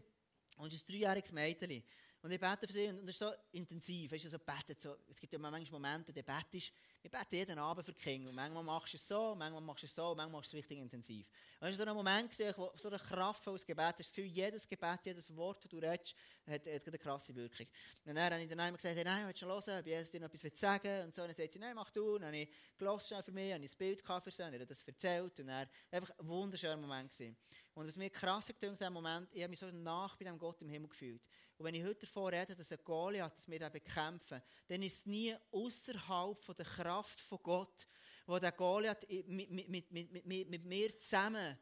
Und 0.56 0.68
es 0.68 0.74
ist 0.74 0.88
ein 0.88 0.92
dreijähriges 0.92 1.32
Mädchen. 1.32 1.82
Und 2.24 2.32
ich 2.32 2.40
bete 2.40 2.66
für 2.66 2.72
sie 2.72 2.88
und 2.88 3.02
das 3.02 3.10
ist 3.10 3.18
so 3.18 3.30
intensiv. 3.52 4.10
Weißt 4.10 4.24
du, 4.24 4.30
so 4.30 4.38
betet 4.38 4.80
so. 4.80 4.96
Es 5.10 5.20
gibt 5.20 5.30
ja 5.30 5.38
manchmal 5.38 5.78
Momente, 5.78 6.10
da 6.10 6.22
betest 6.22 6.72
ich 7.02 7.10
bete 7.10 7.36
jeden 7.36 7.58
Abend 7.58 7.84
für 7.84 7.92
die 7.92 8.00
Kinder. 8.00 8.30
Und 8.30 8.34
manchmal 8.34 8.62
machst 8.62 8.94
du 8.94 8.96
es 8.96 9.06
so, 9.06 9.34
manchmal 9.34 9.60
machst 9.60 9.82
du 9.82 9.86
es 9.86 9.94
so, 9.94 10.14
manchmal 10.14 10.30
machst 10.30 10.50
du 10.50 10.56
es 10.56 10.62
richtig 10.62 10.78
intensiv. 10.78 11.26
Und 11.60 11.68
es 11.68 11.78
war 11.78 11.84
so 11.84 11.90
ein 11.90 11.96
Moment, 11.96 12.30
gesehen, 12.30 12.54
wo 12.56 12.72
so 12.76 12.88
eine 12.88 12.98
Kraft 12.98 13.46
aus 13.46 13.66
Gebet, 13.66 13.96
das 13.98 14.08
Gefühl, 14.08 14.24
jedes 14.24 14.66
Gebet, 14.66 15.00
jedes 15.04 15.36
Wort, 15.36 15.62
das 15.62 15.70
du 15.70 15.76
redest, 15.76 16.14
hat, 16.46 16.64
hat 16.64 16.88
eine 16.88 16.98
krasse 16.98 17.34
Wirkung. 17.34 17.66
Und 18.06 18.14
dann 18.14 18.32
habe 18.32 18.42
ich 18.42 18.48
dann 18.48 18.58
einmal 18.58 18.76
gesagt, 18.78 18.96
hey, 18.96 19.04
nein, 19.04 19.26
willst 19.26 19.42
du 19.42 19.46
hören, 19.46 19.80
ob 19.80 19.86
Jesus 19.86 20.10
dir 20.10 20.20
noch 20.20 20.32
etwas 20.32 20.58
sagen 20.58 21.02
Und 21.02 21.14
so, 21.14 21.20
und 21.20 21.28
dann 21.28 21.36
sagt 21.36 21.52
sie, 21.52 21.58
nein, 21.58 21.74
mach 21.74 21.90
du. 21.90 22.14
Und 22.14 22.22
dann 22.22 22.28
habe 22.28 22.38
ich 22.38 22.48
gelassen 22.78 23.22
für 23.22 23.32
mich, 23.32 23.52
habe 23.52 23.62
ich 23.62 23.70
ein 23.70 23.76
Bild 23.76 24.00
für 24.00 24.30
sie, 24.30 24.42
und 24.42 24.70
das 24.70 24.82
erzählt. 24.82 25.40
Und 25.40 25.46
dann 25.46 25.68
einfach 25.90 26.18
ein 26.18 26.26
wunderschöner 26.26 26.78
Moment 26.78 27.10
gewesen. 27.10 27.36
Und 27.74 27.86
was 27.86 27.96
mir 27.96 28.08
krass 28.08 28.46
gedacht 28.46 28.62
in 28.62 28.76
diesem 28.78 28.92
Moment, 28.94 29.28
ich 29.32 29.42
habe 29.42 29.50
mich 29.50 29.58
so 29.58 29.70
nach 29.70 30.16
bei 30.16 30.24
dem 30.24 30.38
Gott 30.38 30.62
im 30.62 30.70
Himmel 30.70 30.88
gefühlt. 30.88 31.20
Und 31.56 31.66
wenn 31.66 31.74
ich 31.74 31.84
heute 31.84 32.00
davon 32.00 32.34
rede, 32.34 32.56
dass 32.56 32.72
ein 32.72 32.78
Goliath, 32.82 33.36
dass 33.36 33.48
wir 33.48 33.58
den 33.58 33.72
bekämpfen, 33.72 34.42
dann 34.68 34.82
ist 34.82 34.98
es 34.98 35.06
nie 35.06 35.34
außerhalb 35.52 36.56
der 36.56 36.66
Kraft 36.66 37.20
von 37.20 37.38
Gott, 37.42 37.86
wo 38.26 38.38
der 38.38 38.52
Goliath 38.52 39.08
mit, 39.26 39.50
mit, 39.50 39.90
mit, 39.90 40.26
mit, 40.26 40.64
mir 40.64 40.98
zusammen 40.98 41.56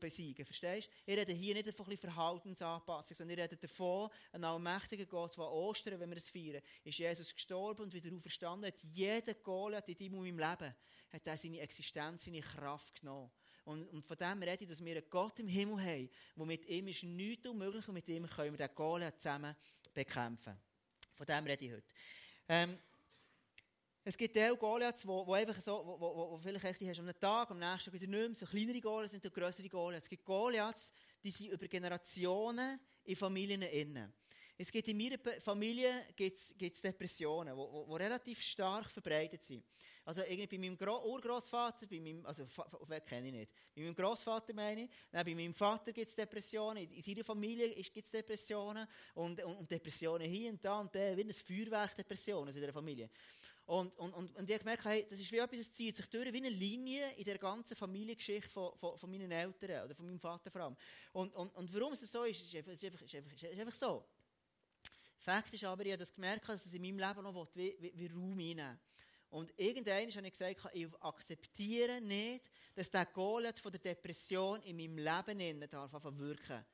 besiegen. 0.00 0.44
Verstehst 0.44 0.88
du? 0.88 1.12
Ich 1.12 1.18
rede 1.18 1.32
hier 1.32 1.54
nicht 1.54 1.72
von 1.72 1.96
Verhaltensanpassung, 1.96 3.16
sondern 3.16 3.38
ich 3.38 3.44
rede 3.44 3.56
davon, 3.56 4.10
ein 4.32 4.42
allmächtiger 4.42 5.06
Gott, 5.06 5.36
der 5.36 5.44
Ostern, 5.44 6.00
wenn 6.00 6.10
wir 6.10 6.16
es 6.16 6.28
feiern, 6.28 6.62
ist 6.82 6.98
Jesus 6.98 7.32
gestorben 7.32 7.82
und 7.82 7.94
wieder 7.94 8.14
auferstanden, 8.14 8.66
hat 8.66 8.82
jeder 8.82 9.34
Goliath 9.34 9.88
in 9.88 9.96
deinem 9.96 10.14
und 10.14 10.24
meinem 10.24 10.50
Leben, 10.50 10.74
hat 11.12 11.38
seine 11.38 11.60
Existenz, 11.60 12.24
seine 12.24 12.40
Kraft 12.40 13.00
genommen. 13.00 13.30
Und, 13.68 13.86
und 13.88 14.02
von 14.06 14.16
dem 14.16 14.42
rede 14.42 14.64
ich, 14.64 14.68
dass 14.70 14.82
wir 14.82 14.96
einen 14.96 15.10
Gott 15.10 15.38
im 15.38 15.46
Himmel 15.46 15.84
haben, 15.84 16.08
wo 16.36 16.46
mit 16.46 16.66
ihm 16.70 16.88
ist 16.88 17.02
nichts 17.02 17.46
unmöglich 17.46 17.86
und 17.86 17.92
mit 17.92 18.08
ihm 18.08 18.26
können 18.26 18.58
wir 18.58 18.66
den 18.66 18.74
Goliath 18.74 19.20
zusammen 19.20 19.54
bekämpfen. 19.92 20.58
Von 21.14 21.26
dem 21.26 21.44
rede 21.44 21.64
ich 21.66 21.72
heute. 21.72 21.84
Ähm, 22.48 22.78
es 24.04 24.16
gibt 24.16 24.38
auch 24.38 24.58
Goliaths, 24.58 25.06
wo, 25.06 25.26
wo 25.26 25.34
einfach 25.34 25.60
so, 25.60 25.84
wo, 25.84 26.00
wo, 26.00 26.30
wo 26.30 26.38
vielleicht 26.38 26.64
echt, 26.64 26.80
die 26.80 26.88
hast 26.88 26.98
am 26.98 27.12
Tag, 27.20 27.50
am 27.50 27.58
nächsten 27.58 27.92
wieder 27.92 28.06
nicht 28.06 28.28
mehr, 28.28 28.36
so 28.36 28.46
kleinere 28.46 28.80
Goliaths 28.80 29.12
sind 29.12 29.34
größere 29.34 29.68
Goliaths. 29.68 30.06
Es 30.06 30.10
gibt 30.10 30.24
Goliaths, 30.24 30.90
die 31.22 31.30
sind 31.30 31.50
über 31.50 31.68
Generationen 31.68 32.80
in 33.04 33.16
Familien 33.16 33.60
innen. 33.60 34.14
Es 34.60 34.72
gibt 34.72 34.88
in 34.88 34.96
meiner 34.96 35.18
Familie 35.40 36.04
gibt's, 36.16 36.52
gibt's 36.58 36.82
Depressionen, 36.82 37.56
die 37.56 37.94
relativ 37.94 38.42
stark 38.42 38.90
verbreitet 38.90 39.44
sind. 39.44 39.64
Also 40.04 40.22
irgendwie 40.22 40.48
bei 40.48 40.58
meinem 40.58 40.76
Gro 40.76 41.04
Urgroßvater, 41.04 41.86
bei 41.86 42.00
meinem, 42.00 42.26
also 42.26 42.44
wen 42.88 43.04
kenne 43.04 43.28
ich 43.28 43.32
nicht, 43.32 43.52
bei 43.72 43.82
meinem 43.82 43.94
Großvater 43.94 44.52
meine 44.54 44.84
ich, 44.84 44.90
dann 45.12 45.24
bei 45.24 45.34
meinem 45.34 45.54
Vater 45.54 45.92
gibt 45.92 46.08
es 46.08 46.16
Depressionen, 46.16 46.90
in 46.90 47.02
seiner 47.02 47.22
Familie 47.22 47.68
gibt 47.68 48.06
es 48.06 48.10
Depressionen 48.10 48.88
und, 49.14 49.40
und, 49.44 49.58
und, 49.58 49.70
Depressionen 49.70 50.28
hier 50.28 50.50
und 50.50 50.64
da 50.64 50.80
und 50.80 50.92
da, 50.92 51.16
wie 51.16 51.22
ein 51.22 51.32
Feuerwerk 51.32 51.96
Depressionen 51.96 52.52
in 52.52 52.60
der 52.60 52.72
Familie. 52.72 53.10
Und, 53.66 53.96
und, 53.98 54.12
und, 54.14 54.34
und 54.34 54.48
ich 54.48 54.54
habe 54.54 54.64
gemerkt, 54.64 54.84
hey, 54.86 55.06
das 55.08 55.20
ist 55.20 55.30
wie 55.30 55.36
etwas, 55.36 55.58
es 55.60 55.72
zieht 55.72 55.94
sich 55.94 56.06
durch 56.06 56.32
wie 56.32 56.38
eine 56.38 56.48
Linie 56.48 57.12
in 57.16 57.24
der 57.24 57.38
ganzen 57.38 57.76
Familiengeschichte 57.76 58.48
von, 58.48 58.74
von, 58.76 58.98
von 58.98 59.10
meinen 59.10 59.30
Eltern 59.30 59.84
oder 59.84 59.94
von 59.94 60.06
meinem 60.06 60.18
Vater 60.18 60.50
vor 60.50 60.62
allem. 60.62 60.76
Und, 61.12 61.32
und, 61.34 61.54
und 61.54 61.74
warum 61.74 61.92
es 61.92 62.00
so 62.00 62.24
ist, 62.24 62.42
ist 62.42 62.56
einfach, 62.56 62.72
ist 62.72 62.82
einfach, 62.82 63.02
ist 63.02 63.14
einfach, 63.14 63.32
ist 63.34 63.60
einfach 63.60 63.74
so. 63.74 64.04
Fakt 65.18 65.52
ist 65.52 65.64
aber, 65.64 65.84
ich 65.84 65.92
habe 65.92 65.98
das 65.98 66.14
gemerkt, 66.14 66.48
dass 66.48 66.66
es 66.66 66.72
in 66.72 66.82
meinem 66.82 66.98
Leben 66.98 67.22
noch 67.22 67.48
wie, 67.54 67.76
wie, 67.80 67.92
wie 67.94 68.06
Raum 68.06 68.38
einnehmen 68.38 68.78
und 69.30 69.52
irgendwann 69.58 70.10
habe 70.10 70.26
ich 70.26 70.32
gesagt, 70.32 70.70
ich 70.72 70.88
akzeptiere 71.00 72.00
nicht, 72.00 72.44
dass 72.74 72.90
der 72.90 73.06
Goliath 73.06 73.58
von 73.58 73.72
der 73.72 73.80
Depression 73.80 74.62
in 74.62 74.76
meinem 74.76 74.98
Leben 74.98 75.40
innen 75.40 75.68
darf 75.68 75.92
wirken. 75.92 76.64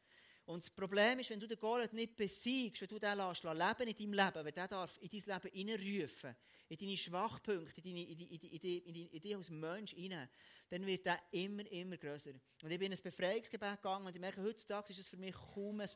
Und 0.47 0.63
das 0.63 0.71
Problem 0.71 1.19
ist, 1.21 1.31
wenn 1.31 1.41
du 1.41 1.49
den 1.49 1.59
Goliath 1.59 1.95
nicht 1.95 2.17
besiegst, 2.17 2.83
wenn 2.83 2.89
du 2.89 2.99
den 2.99 3.17
lässt, 3.17 3.45
leben 3.45 3.89
in 3.89 4.13
deinem 4.13 4.13
Leben, 4.13 4.45
wenn 4.45 4.55
der 4.55 4.69
darf 4.69 4.99
in 5.01 5.09
dein 5.09 5.41
Leben 5.43 5.51
hineinrufen, 5.53 6.37
in 6.69 6.77
deine 6.77 6.97
Schwachpunkte, 6.97 7.81
in, 7.81 9.21
dich 9.21 9.37
als 9.37 9.49
Mensch 9.49 9.93
hinein, 9.93 10.29
dann 10.69 10.85
wird 10.85 11.07
der 11.07 11.19
immer, 11.31 11.67
immer 11.71 11.97
grösser. 11.97 12.33
Und 12.63 12.71
ich 12.71 12.79
bin 12.79 12.93
in 12.93 12.99
ein 12.99 13.03
Befreiungsgebet 13.03 13.77
gegangen 13.77 14.07
und 14.07 14.15
ich 14.15 14.21
merke, 14.21 14.43
heutzutage 14.43 14.93
ist 14.93 14.99
es 14.99 15.09
für 15.09 15.17
mich 15.17 15.35
kaum 15.35 15.81
ein 15.81 15.89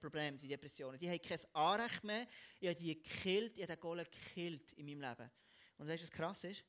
Problem, 0.00 0.36
die 0.36 0.48
Depressionen. 0.48 0.98
Die 0.98 1.08
haben 1.08 1.22
kein 1.22 1.54
Anrecht 1.54 2.02
mehr, 2.02 2.26
ich 2.58 2.68
habe 2.68 2.80
die 2.80 3.00
gekillt, 3.00 3.56
ich 3.56 3.62
habe 3.62 3.76
den 3.76 3.80
Goliath 3.80 4.10
gekillt 4.10 4.72
in 4.72 4.86
meinem 4.86 5.00
Leben. 5.00 5.30
Und 5.78 5.86
weißt 5.86 6.02
du, 6.02 6.06
was 6.06 6.10
krass 6.10 6.44
ist? 6.44 6.64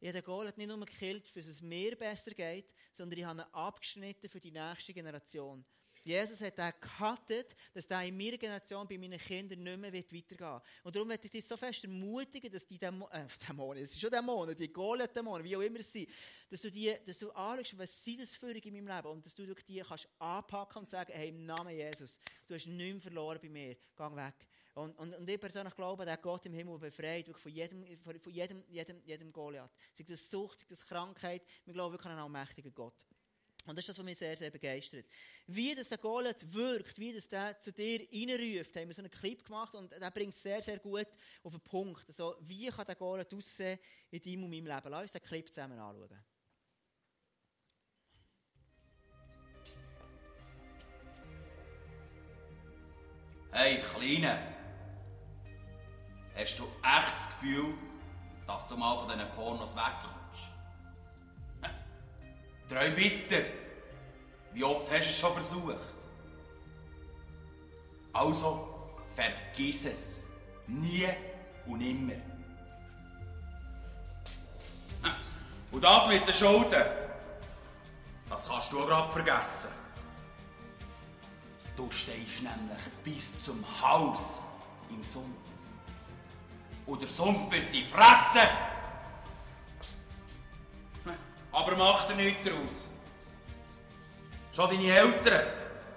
Ich 0.00 0.08
habe 0.08 0.20
den 0.20 0.24
Goliath 0.24 0.58
nicht 0.58 0.66
nur 0.66 0.84
gekillt, 0.84 1.28
für 1.28 1.40
es 1.40 1.62
mir 1.62 1.96
besser 1.96 2.32
geht, 2.32 2.72
sondern 2.92 3.18
ich 3.18 3.24
habe 3.24 3.40
ihn 3.40 3.46
abgeschnitten 3.52 4.28
für 4.28 4.40
die 4.40 4.50
nächste 4.50 4.92
Generation. 4.92 5.64
Jesus 6.06 6.40
hat 6.40 6.56
den 6.56 6.72
gecuttet, 6.80 7.56
dass 7.74 7.88
der 7.88 8.02
in 8.02 8.16
meiner 8.16 8.38
Generation 8.38 8.86
bei 8.86 8.96
meinen 8.96 9.18
Kindern 9.18 9.60
nicht 9.60 9.78
mehr 9.78 9.92
weitergehen 9.92 10.38
wird. 10.38 10.62
Und 10.84 10.94
darum 10.94 11.08
möchte 11.08 11.26
ich 11.26 11.32
dich 11.32 11.44
so 11.44 11.56
fest 11.56 11.82
ermutigen, 11.82 12.52
dass 12.52 12.64
die 12.64 12.78
Dämonen, 12.78 13.12
äh, 13.12 13.26
Dämonen, 13.48 13.82
es 13.82 13.90
sind 13.90 14.00
schon 14.00 14.10
Dämonen, 14.10 14.56
die 14.56 14.72
Goliath-Dämonen, 14.72 15.44
wie 15.44 15.56
auch 15.56 15.62
immer 15.62 15.82
sie 15.82 16.04
sind, 16.04 16.10
dass 16.48 16.62
du, 16.62 16.70
die, 16.70 16.94
dass 17.04 17.18
du 17.18 17.32
anschaust, 17.32 17.76
was 17.76 18.04
sind 18.04 18.20
das 18.20 18.36
für 18.36 18.52
in 18.52 18.72
meinem 18.72 18.96
Leben 18.96 19.08
und 19.08 19.26
dass 19.26 19.34
du 19.34 19.52
die 19.52 19.80
kannst 19.80 20.08
anpacken 20.20 20.82
und 20.82 20.90
sagen, 20.90 21.12
hey, 21.12 21.30
im 21.30 21.44
Namen 21.44 21.74
Jesus, 21.74 22.20
du 22.46 22.54
hast 22.54 22.66
nichts 22.68 23.02
verloren 23.02 23.40
bei 23.42 23.48
mir, 23.48 23.74
geh 23.74 24.16
weg. 24.16 24.46
Und, 24.74 24.96
und, 24.98 25.12
und 25.12 25.28
ich 25.28 25.40
persönlich 25.40 25.74
glaube, 25.74 26.04
der 26.04 26.18
Gott 26.18 26.46
im 26.46 26.52
Himmel 26.52 26.78
befreit 26.78 27.26
von 27.36 27.50
jedem, 27.50 27.84
von 27.98 28.32
jedem, 28.32 28.62
jedem, 28.68 29.02
jedem 29.04 29.32
Goliath. 29.32 29.70
Sei 29.92 30.04
das 30.04 30.30
Sucht, 30.30 30.60
sei 30.60 30.66
das 30.68 30.84
Krankheit, 30.84 31.42
wir 31.64 31.72
glauben 31.72 31.94
wirklich 31.94 32.12
an 32.12 32.12
einen 32.12 32.36
allmächtigen 32.36 32.74
Gott. 32.74 33.08
Und 33.66 33.76
das 33.76 33.82
ist 33.82 33.88
das, 33.88 33.98
was 33.98 34.04
mich 34.04 34.18
sehr, 34.18 34.36
sehr 34.36 34.50
begeistert. 34.50 35.06
Wie 35.48 35.74
das 35.74 35.88
der 35.88 35.98
Goliath 35.98 36.52
wirkt, 36.52 36.98
wie 36.98 37.12
das 37.12 37.28
der 37.28 37.60
zu 37.60 37.72
dir 37.72 38.00
reinruft, 38.12 38.76
haben 38.76 38.88
wir 38.88 38.94
so 38.94 39.02
einen 39.02 39.10
Clip 39.10 39.44
gemacht 39.44 39.74
und 39.74 39.90
der 39.92 40.10
bringt 40.10 40.34
es 40.34 40.42
sehr, 40.42 40.62
sehr 40.62 40.78
gut 40.78 41.08
auf 41.42 41.52
den 41.52 41.60
Punkt. 41.60 42.04
Also, 42.06 42.36
wie 42.40 42.68
kann 42.68 42.86
der 42.86 42.94
Goliath 42.94 43.34
aussehen 43.34 43.78
in 44.10 44.22
deinem 44.22 44.44
und 44.44 44.50
meinem 44.50 44.66
Leben? 44.66 44.88
Lass 44.88 45.02
uns 45.02 45.12
den 45.12 45.22
Clip 45.22 45.48
zusammen 45.48 45.78
anschauen. 45.78 46.24
Hey, 53.50 53.80
Kleine, 53.80 54.38
hast 56.34 56.58
du 56.58 56.64
echt 56.64 57.14
das 57.16 57.26
Gefühl, 57.28 57.74
dass 58.46 58.68
du 58.68 58.76
mal 58.76 58.98
von 58.98 59.08
diesen 59.08 59.32
Pornos 59.32 59.74
wegkommst? 59.74 60.25
Träum 62.68 62.96
weiter. 62.96 63.44
Wie 64.52 64.64
oft 64.64 64.90
hast 64.90 65.04
du 65.04 65.10
es 65.10 65.18
schon 65.18 65.32
versucht? 65.34 65.76
Also, 68.12 68.68
vergiss 69.14 69.84
es. 69.84 70.20
Nie 70.66 71.08
und 71.66 71.78
nimmer. 71.78 72.14
Und 75.70 75.84
das 75.84 76.08
mit 76.08 76.26
den 76.26 76.34
Schulden, 76.34 76.84
das 78.28 78.48
kannst 78.48 78.72
du 78.72 78.78
gerade 78.78 79.12
vergessen. 79.12 79.70
Du 81.76 81.90
stehst 81.90 82.42
nämlich 82.42 82.82
bis 83.04 83.42
zum 83.42 83.62
Haus 83.82 84.40
im 84.88 85.04
Sumpf. 85.04 85.26
Und 86.86 87.02
der 87.02 87.08
Sumpf 87.08 87.52
wird 87.52 87.74
dich 87.74 87.86
fressen. 87.88 88.48
Aber 91.56 91.74
mach 91.74 92.06
dir 92.06 92.16
nichts 92.16 92.46
daraus. 92.46 92.86
Schon 94.54 94.68
deine 94.68 94.92
Eltern 94.92 95.46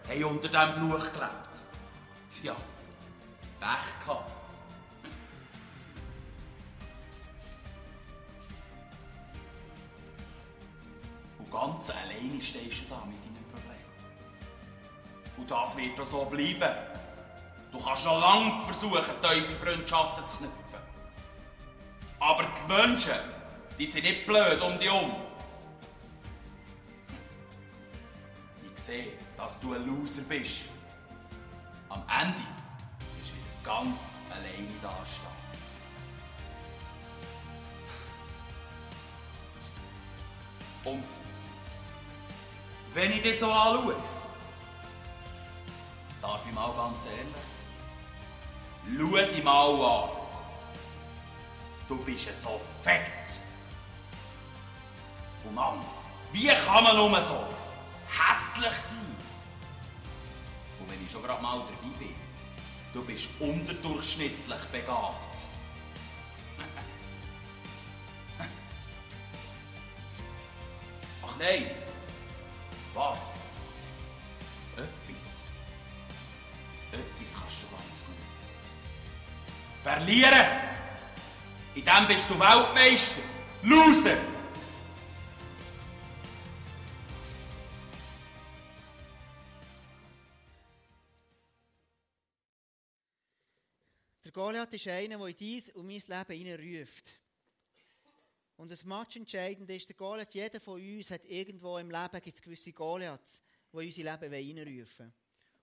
haben 0.08 0.24
unter 0.24 0.48
diesem 0.48 0.74
Fluch 0.74 1.12
gelebt. 1.12 1.56
Tja, 2.30 2.56
Pech 3.60 4.06
gehabt. 4.06 4.32
Und 11.40 11.52
ganz 11.52 11.90
alleine 11.90 12.42
stehst 12.42 12.86
du 12.86 12.90
da 12.90 13.04
mit 13.06 13.22
deinem 13.26 13.44
Problem. 13.52 13.84
Und 15.36 15.52
das 15.52 15.76
wird 15.76 16.00
auch 16.00 16.06
so 16.06 16.24
bleiben. 16.24 16.74
Du 17.74 17.84
kannst 17.84 18.06
noch 18.06 18.22
lange 18.22 18.62
versuchen, 18.64 19.14
tiefe 19.22 19.56
Freundschaften 19.56 20.26
zu 20.26 20.38
knüpfen. 20.38 20.80
Aber 22.18 22.46
die 22.46 22.74
Menschen, 22.74 23.20
die 23.78 23.88
sind 23.88 24.06
nicht 24.06 24.26
blöd 24.26 24.62
um 24.62 24.80
dich 24.80 24.90
herum. 24.90 25.29
Sehe, 28.90 29.14
dass 29.38 29.60
du 29.60 29.74
ein 29.74 29.86
Loser 29.86 30.22
bist. 30.24 30.66
Am 31.90 32.04
Ende 32.22 32.42
bist 33.16 33.32
du 33.32 33.36
wieder 33.36 33.64
ganz 33.64 34.20
alleine 34.30 34.68
dastehen. 34.82 35.40
Und 40.86 41.04
wenn 42.94 43.12
ich 43.12 43.22
dich 43.22 43.40
so 43.40 43.52
anschaue, 43.52 43.96
darf 46.22 46.42
ich 46.48 46.54
mal 46.54 46.72
ganz 46.76 47.06
ehrlich 47.06 47.36
sein. 47.46 47.66
Schau 48.98 49.34
dich 49.36 49.44
mal 49.44 49.82
an. 49.86 50.10
Du 51.88 51.98
bist 51.98 52.42
so 52.42 52.60
fett. 52.82 53.40
Und 55.44 55.56
Mann, 55.56 55.80
wie 56.32 56.48
kann 56.48 56.84
man 56.84 56.96
nur 56.96 57.22
so 57.22 57.46
hässlich 58.60 58.74
sein. 58.74 59.16
Und 60.80 60.90
wenn 60.90 61.06
ich 61.06 61.12
schon 61.12 61.22
gerade 61.24 61.42
mal 61.42 61.60
dabei 61.60 61.72
bin, 61.98 62.16
du 62.94 63.04
bist 63.04 63.28
unterdurchschnittlich 63.40 64.62
begabt. 64.72 65.46
Ach 71.26 71.36
nein, 71.38 71.72
warte. 72.94 73.20
Etwas. 74.76 75.44
Etwas 76.92 77.34
kannst 77.40 77.64
du 77.64 77.68
ganz 77.68 78.04
gut. 78.06 78.16
Verlieren! 79.84 80.48
In 81.76 81.86
dem 81.86 82.08
bist 82.08 82.30
du 82.30 82.40
Weltmeister. 82.40 83.22
Loser! 83.62 84.39
Goliath 94.70 94.86
ist 94.86 94.88
einer, 94.88 95.18
der 95.18 95.28
in 95.28 95.62
dein 95.64 95.76
und 95.76 95.88
mein 95.88 96.28
Leben 96.28 96.48
hineinruft. 96.48 97.10
Und 98.58 98.70
das 98.70 98.84
Match 98.84 99.16
entscheidend 99.16 99.70
ist, 99.72 99.88
der 99.88 99.96
Goliath, 99.96 100.34
jeder 100.36 100.60
von 100.60 100.80
uns 100.80 101.10
hat 101.10 101.26
irgendwo 101.26 101.78
im 101.80 101.90
Leben 101.90 102.22
gibt's 102.22 102.42
gewisse 102.42 102.72
Goliaths, 102.72 103.42
die 103.74 103.78
unser 103.78 104.04
Leben 104.04 104.32
hineinrufen 104.32 105.12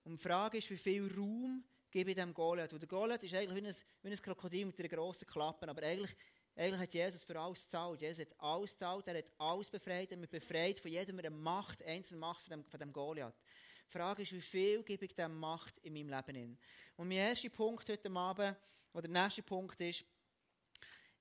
Und 0.03 0.17
die 0.17 0.21
Frage 0.21 0.57
ist, 0.57 0.69
wie 0.71 0.77
viel 0.77 1.09
Raum 1.15 1.63
gebe 1.89 2.09
ich 2.09 2.17
dem 2.17 2.33
Goliath? 2.33 2.73
Und 2.73 2.81
der 2.81 2.89
Goliath 2.89 3.23
ist 3.23 3.33
eigentlich 3.33 3.63
wie 3.63 3.67
ein, 3.67 3.75
wie 4.03 4.09
ein 4.09 4.21
Krokodil 4.21 4.65
mit 4.65 4.79
einer 4.79 4.89
grossen 4.89 5.27
Klappe, 5.27 5.69
aber 5.69 5.83
eigentlich, 5.83 6.15
eigentlich 6.55 6.81
hat 6.81 6.93
Jesus 6.93 7.23
für 7.23 7.39
alles 7.39 7.63
gezahlt. 7.63 8.01
Jesus 8.01 8.25
hat 8.25 8.39
alles 8.39 8.73
gezahlt, 8.73 9.07
er 9.07 9.19
hat 9.19 9.31
alles 9.37 9.69
befreit, 9.69 10.11
er 10.11 10.19
hat 10.19 10.29
befreit 10.29 10.79
von 10.81 10.91
jeder 10.91 11.29
Macht, 11.29 11.81
einzelnen 11.83 12.19
Macht 12.19 12.41
von 12.41 12.51
dem, 12.51 12.65
von 12.65 12.79
dem 12.79 12.91
Goliath. 12.91 13.39
Die 13.87 13.97
Frage 13.97 14.23
ist, 14.23 14.33
wie 14.33 14.41
viel 14.41 14.83
gebe 14.83 15.05
ich 15.05 15.15
dem 15.15 15.37
Macht 15.39 15.77
in 15.79 15.93
meinem 15.93 16.09
Leben 16.09 16.35
in? 16.35 16.57
Und 16.97 17.07
mein 17.07 17.17
erster 17.19 17.49
Punkt 17.49 17.87
heute 17.87 18.11
Abend, 18.11 18.57
oder 18.91 19.07
der 19.07 19.23
nächste 19.23 19.43
Punkt 19.43 19.79
ist, 19.79 20.03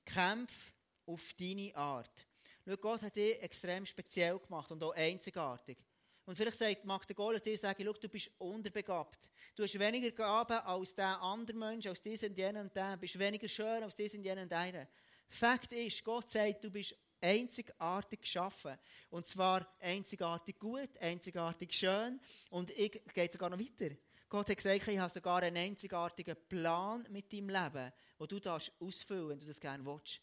kämpf 0.04 0.72
auf 1.06 1.32
deine 1.34 1.74
Art. 1.76 2.26
Schau, 2.64 2.76
Gott 2.78 3.02
hat 3.02 3.14
dich 3.14 3.40
extrem 3.40 3.86
speziell 3.86 4.38
gemacht 4.38 4.72
und 4.72 4.82
auch 4.82 4.94
einzigartig. 4.94 5.78
Und 6.24 6.34
vielleicht 6.34 6.58
sagt, 6.58 6.84
mag 6.84 7.06
der 7.06 7.14
Goliath 7.14 7.46
dir 7.46 7.56
sagen, 7.56 7.84
du 7.84 8.08
bist 8.08 8.30
unterbegabt. 8.38 9.30
Du 9.54 9.62
hast 9.62 9.78
weniger 9.78 10.10
Gaben 10.10 10.58
als 10.58 10.92
der 10.92 11.22
andere 11.22 11.56
Mensch, 11.56 11.86
als 11.86 12.02
diesen 12.02 12.30
und 12.30 12.38
jenen 12.38 12.62
und 12.62 12.74
der. 12.74 12.94
Du 12.94 12.98
bist 12.98 13.16
weniger 13.16 13.48
schön 13.48 13.84
als 13.84 13.94
diesen 13.94 14.18
und 14.18 14.24
jenen 14.24 14.44
und 14.44 14.52
einer. 14.52 14.88
Fakt 15.28 15.72
ist, 15.72 16.02
Gott 16.02 16.30
sagt, 16.32 16.64
du 16.64 16.70
bist 16.70 16.96
einzigartig 17.20 18.20
geschaffen. 18.20 18.76
Und 19.10 19.26
zwar 19.26 19.66
einzigartig 19.80 20.58
gut, 20.58 20.90
einzigartig 21.00 21.72
schön. 21.72 22.20
Und 22.50 22.70
ich 22.70 23.00
gehe 23.14 23.30
sogar 23.30 23.50
noch 23.50 23.58
weiter. 23.58 23.94
Gott 24.28 24.48
hat 24.48 24.56
gesagt, 24.56 24.88
ich 24.88 24.98
habe 24.98 25.12
sogar 25.12 25.42
einen 25.42 25.56
einzigartigen 25.56 26.36
Plan 26.48 27.06
mit 27.10 27.32
deinem 27.32 27.48
Leben, 27.48 27.92
den 28.18 28.28
du 28.28 28.40
darfst 28.40 28.72
ausfüllen, 28.80 29.28
wenn 29.28 29.38
du 29.38 29.46
das 29.46 29.60
gerne 29.60 29.84
willst. 29.86 30.20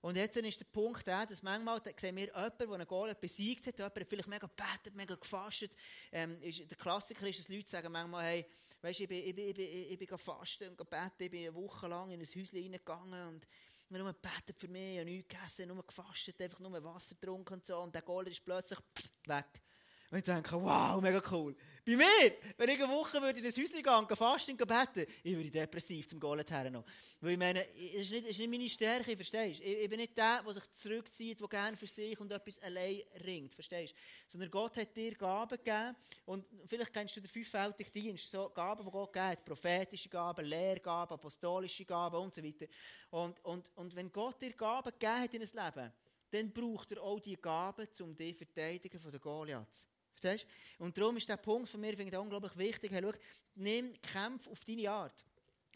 Und 0.00 0.16
jetzt 0.16 0.36
ist 0.36 0.60
der 0.60 0.64
Punkt 0.66 1.06
der, 1.06 1.26
dass 1.26 1.42
manchmal 1.42 1.80
sehen 1.96 2.16
wir 2.16 2.26
jemanden, 2.26 2.58
der 2.58 2.70
einen 2.72 2.86
Goliath 2.86 3.20
besiegt 3.20 3.66
hat, 3.66 3.78
jemand 3.78 3.96
hat 3.96 4.08
vielleicht 4.08 4.28
mega 4.28 4.46
gebetet, 4.46 4.94
mega 4.94 5.14
gefastet. 5.16 5.72
Ähm, 6.12 6.40
ist, 6.40 6.70
der 6.70 6.76
Klassiker 6.76 7.26
ist, 7.26 7.40
dass 7.40 7.48
Leute 7.48 7.68
sagen 7.68 7.90
manchmal, 7.90 8.24
hey, 8.24 8.46
weißt, 8.80 9.00
ich 9.00 9.08
bin, 9.08 9.26
ich 9.26 9.34
bin, 9.34 9.48
ich 9.48 9.54
bin, 9.54 9.92
ich 9.92 9.98
bin 9.98 10.06
gefasten 10.06 10.68
und 10.68 10.78
gebetet, 10.78 11.20
ich 11.20 11.30
bin 11.30 11.40
eine 11.40 11.54
Woche 11.54 11.88
lang 11.88 12.10
in 12.10 12.20
ein 12.20 12.26
Häuschen 12.26 12.58
reingegangen 12.58 13.28
und 13.28 13.46
habe 13.88 14.02
nur 14.02 14.12
gebetet 14.12 14.58
für 14.58 14.68
mich, 14.68 14.94
ich 14.94 14.98
habe 14.98 15.10
nichts 15.10 15.28
gegessen, 15.28 15.68
nur 15.68 15.86
gefastet, 15.86 16.40
einfach 16.42 16.60
nur 16.60 16.84
Wasser 16.84 17.14
getrunken 17.14 17.54
und 17.54 17.66
so. 17.66 17.78
Und 17.78 17.94
der 17.94 18.02
Goliath 18.02 18.32
ist 18.32 18.44
plötzlich 18.44 18.78
weg. 19.26 19.62
Und 20.10 20.18
ich 20.18 20.24
denke, 20.24 20.52
wow, 20.52 21.00
mega 21.02 21.22
cool. 21.30 21.54
Bei 21.84 21.96
mir, 21.96 22.32
wenn 22.56 22.68
ich 22.70 22.82
eine 22.82 22.92
Woche 22.92 23.20
würde 23.20 23.38
in 23.38 23.44
das 23.44 23.56
Häuschen 23.58 23.82
gehen 23.82 24.16
fasten 24.16 24.52
und 24.52 24.66
beten, 24.66 25.10
ich 25.22 25.36
würde 25.36 25.50
depressiv 25.50 26.08
zum 26.08 26.18
Goliath 26.18 26.50
her 26.50 26.70
noch. 26.70 26.84
Weil 27.20 27.32
ich 27.32 27.38
meine, 27.38 27.66
es 27.74 27.94
ist 27.94 28.10
nicht, 28.10 28.26
ist 28.26 28.38
nicht 28.38 28.50
meine 28.50 28.68
Stärke, 28.70 29.16
verstehst 29.16 29.60
du? 29.60 29.64
Ich, 29.64 29.78
ich, 29.80 29.88
bin 29.88 29.98
nicht 29.98 30.16
der, 30.16 30.42
der 30.42 30.54
sich 30.54 30.72
zurückzieht, 30.72 31.40
der 31.40 31.48
gerne 31.48 31.76
für 31.76 31.86
sich 31.86 32.18
und 32.20 32.32
etwas 32.32 32.58
allein 32.60 33.02
ringt, 33.22 33.54
verstehst 33.54 33.92
du? 33.92 34.32
Sondern 34.32 34.50
Gott 34.50 34.76
hat 34.78 34.96
dir 34.96 35.14
Gaben 35.14 35.58
gegeben 35.58 35.96
und 36.24 36.46
vielleicht 36.66 36.92
kennst 36.92 37.16
du 37.16 37.20
den 37.20 37.28
fünffältigen 37.28 37.92
Dienst, 37.92 38.30
so 38.30 38.48
Gaben, 38.48 38.84
die 38.84 38.90
Gott 38.90 39.12
gegeben 39.12 39.30
hat, 39.30 39.44
prophetische 39.44 40.08
Gaben, 40.08 40.46
Lehrgaben, 40.46 41.14
apostolische 41.14 41.84
Gaben 41.84 42.16
und 42.16 42.34
so 42.34 42.42
weiter. 42.42 42.66
Und, 43.10 43.44
und, 43.44 43.70
und 43.76 43.94
wenn 43.94 44.10
Gott 44.10 44.40
dir 44.40 44.52
Gaben 44.54 44.90
gegeben 44.92 45.22
hat 45.22 45.34
in 45.34 45.42
ein 45.42 45.74
Leben, 45.74 45.92
dann 46.30 46.52
braucht 46.52 46.92
er 46.92 47.02
auch 47.02 47.20
die 47.20 47.36
Gaben, 47.36 47.88
um 48.00 48.16
dich 48.16 48.36
verteidigen 48.36 49.00
von 49.00 49.10
den 49.10 49.20
Goliaths. 49.20 49.86
Verstehst 50.18 50.46
du? 50.78 50.84
Und 50.84 50.96
darum 50.96 51.16
ist 51.16 51.28
der 51.28 51.36
Punkt 51.36 51.68
für 51.68 51.78
mich 51.78 51.96
finde 51.96 52.12
ich, 52.12 52.18
unglaublich 52.18 52.56
wichtig. 52.56 52.92
Hey, 52.92 53.02
schau, 53.02 53.12
nimm 53.54 53.94
Kämpfe 54.00 54.50
auf 54.50 54.64
deine 54.64 54.90
Art. 54.90 55.24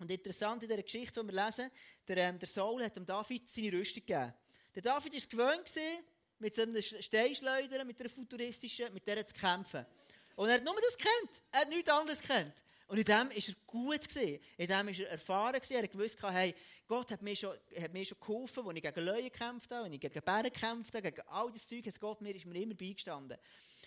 Und 0.01 0.11
interessant 0.11 0.63
in 0.63 0.69
dieser 0.69 0.83
Geschichte, 0.83 1.21
die 1.21 1.27
wir 1.33 1.45
lesen, 1.45 1.71
der, 2.09 2.17
ähm, 2.17 2.39
der 2.39 2.49
Saul 2.49 2.85
hat 2.85 2.97
dem 2.97 3.07
David 3.07 3.49
seine 3.49 3.73
Rüstung 3.73 4.05
gegeben. 4.05 4.35
Der 4.75 4.83
David 4.83 5.13
war 5.13 5.21
gewöhnt, 5.29 5.67
gewesen, 5.67 6.05
mit 6.39 6.57
so 6.57 6.63
einem 6.63 6.83
Steinschleudern, 6.83 7.87
mit 7.87 8.01
einer 8.01 8.09
futuristischen, 8.09 8.93
mit 8.93 9.07
der 9.07 9.25
zu 9.27 9.35
kämpfen. 9.35 9.87
Und 10.35 10.49
er 10.49 10.57
hat 10.57 10.65
nur 10.65 10.75
das 10.81 10.97
kennt. 10.97 11.43
Er 11.53 11.61
hat 11.61 11.69
nichts 11.69 11.91
anderes 11.91 12.21
kennt. 12.21 12.55
Und 12.89 12.99
in 12.99 13.05
dem 13.05 13.31
war 13.31 13.37
er 13.37 13.55
gut. 13.67 14.09
Gewesen. 14.09 14.41
In 14.57 14.67
dem 14.67 14.87
war 14.87 14.99
er 14.99 15.11
erfahren. 15.11 15.55
Gewesen. 15.55 15.75
Er 15.75 15.83
hat 15.85 15.93
gewusst, 15.93 16.19
hey, 16.21 16.55
Gott 16.89 17.11
hat 17.11 17.23
mir 17.23 17.37
schon, 17.37 17.57
hat 17.81 17.93
mir 17.93 18.05
schon 18.05 18.19
geholfen, 18.19 18.67
als 18.67 18.77
ich 18.77 18.83
gegen 18.83 19.01
Löwen 19.01 19.25
gekämpft 19.25 19.71
habe, 19.71 19.85
als 19.85 19.95
ich 19.95 20.01
gegen 20.01 20.23
Bären 20.23 20.53
gekämpft 20.53 20.95
habe, 20.95 21.11
gegen 21.11 21.29
all 21.29 21.51
das 21.53 21.67
Zeug, 21.67 21.87
hat 21.87 22.01
Gott 22.01 22.21
mir, 22.21 22.35
ist 22.35 22.45
mir 22.45 22.61
immer 22.61 22.75
beigestanden. 22.75 23.39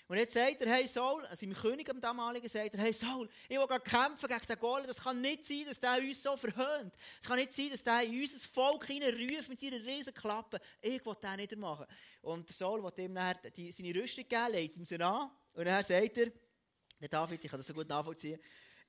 Und 0.07 0.17
jetzt 0.17 0.33
sagt 0.35 0.61
er, 0.61 0.71
hey 0.71 0.87
Saul, 0.87 1.25
also 1.25 1.45
im 1.45 1.53
König 1.55 1.89
am 1.89 1.99
damaligen 1.99 2.47
sagt 2.47 2.75
er, 2.75 2.79
hey 2.79 2.93
Saul, 2.93 3.27
ich 3.49 3.57
will 3.57 3.79
kämpfen 3.79 4.27
gegen 4.27 4.45
den 4.47 4.59
Goliath. 4.59 4.89
Das 4.89 5.01
kann 5.01 5.19
nicht 5.19 5.45
sein, 5.45 5.65
dass 5.67 5.79
der 5.79 5.97
uns 5.97 6.21
so 6.21 6.37
verhöhnt. 6.37 6.93
Es 7.19 7.27
kann 7.27 7.37
nicht 7.37 7.53
sein, 7.53 7.71
dass 7.71 7.83
der 7.83 8.03
in 8.03 8.21
unser 8.21 8.39
Volk 8.49 8.85
hineinruft 8.85 9.49
mit 9.49 9.59
seiner 9.59 9.83
riesen 9.83 10.13
Klappe. 10.13 10.61
Ich 10.79 11.03
will 11.03 11.15
den 11.21 11.35
nicht 11.37 11.55
machen. 11.57 11.87
Und 12.21 12.53
Saul 12.53 12.83
will 12.83 13.03
ihm 13.03 13.13
nachher 13.13 13.49
die, 13.49 13.71
seine 13.71 13.95
Rüstung 13.95 14.27
geben, 14.27 14.51
legt 14.51 14.77
ihm 14.77 14.85
sie 14.85 15.01
an. 15.01 15.31
Und 15.53 15.65
dann 15.65 15.83
sagt 15.83 16.17
er, 16.17 16.31
der 17.01 17.09
David, 17.09 17.43
ich 17.43 17.49
kann 17.49 17.59
das 17.59 17.67
so 17.67 17.73
gut 17.73 17.89
nachvollziehen, 17.89 18.39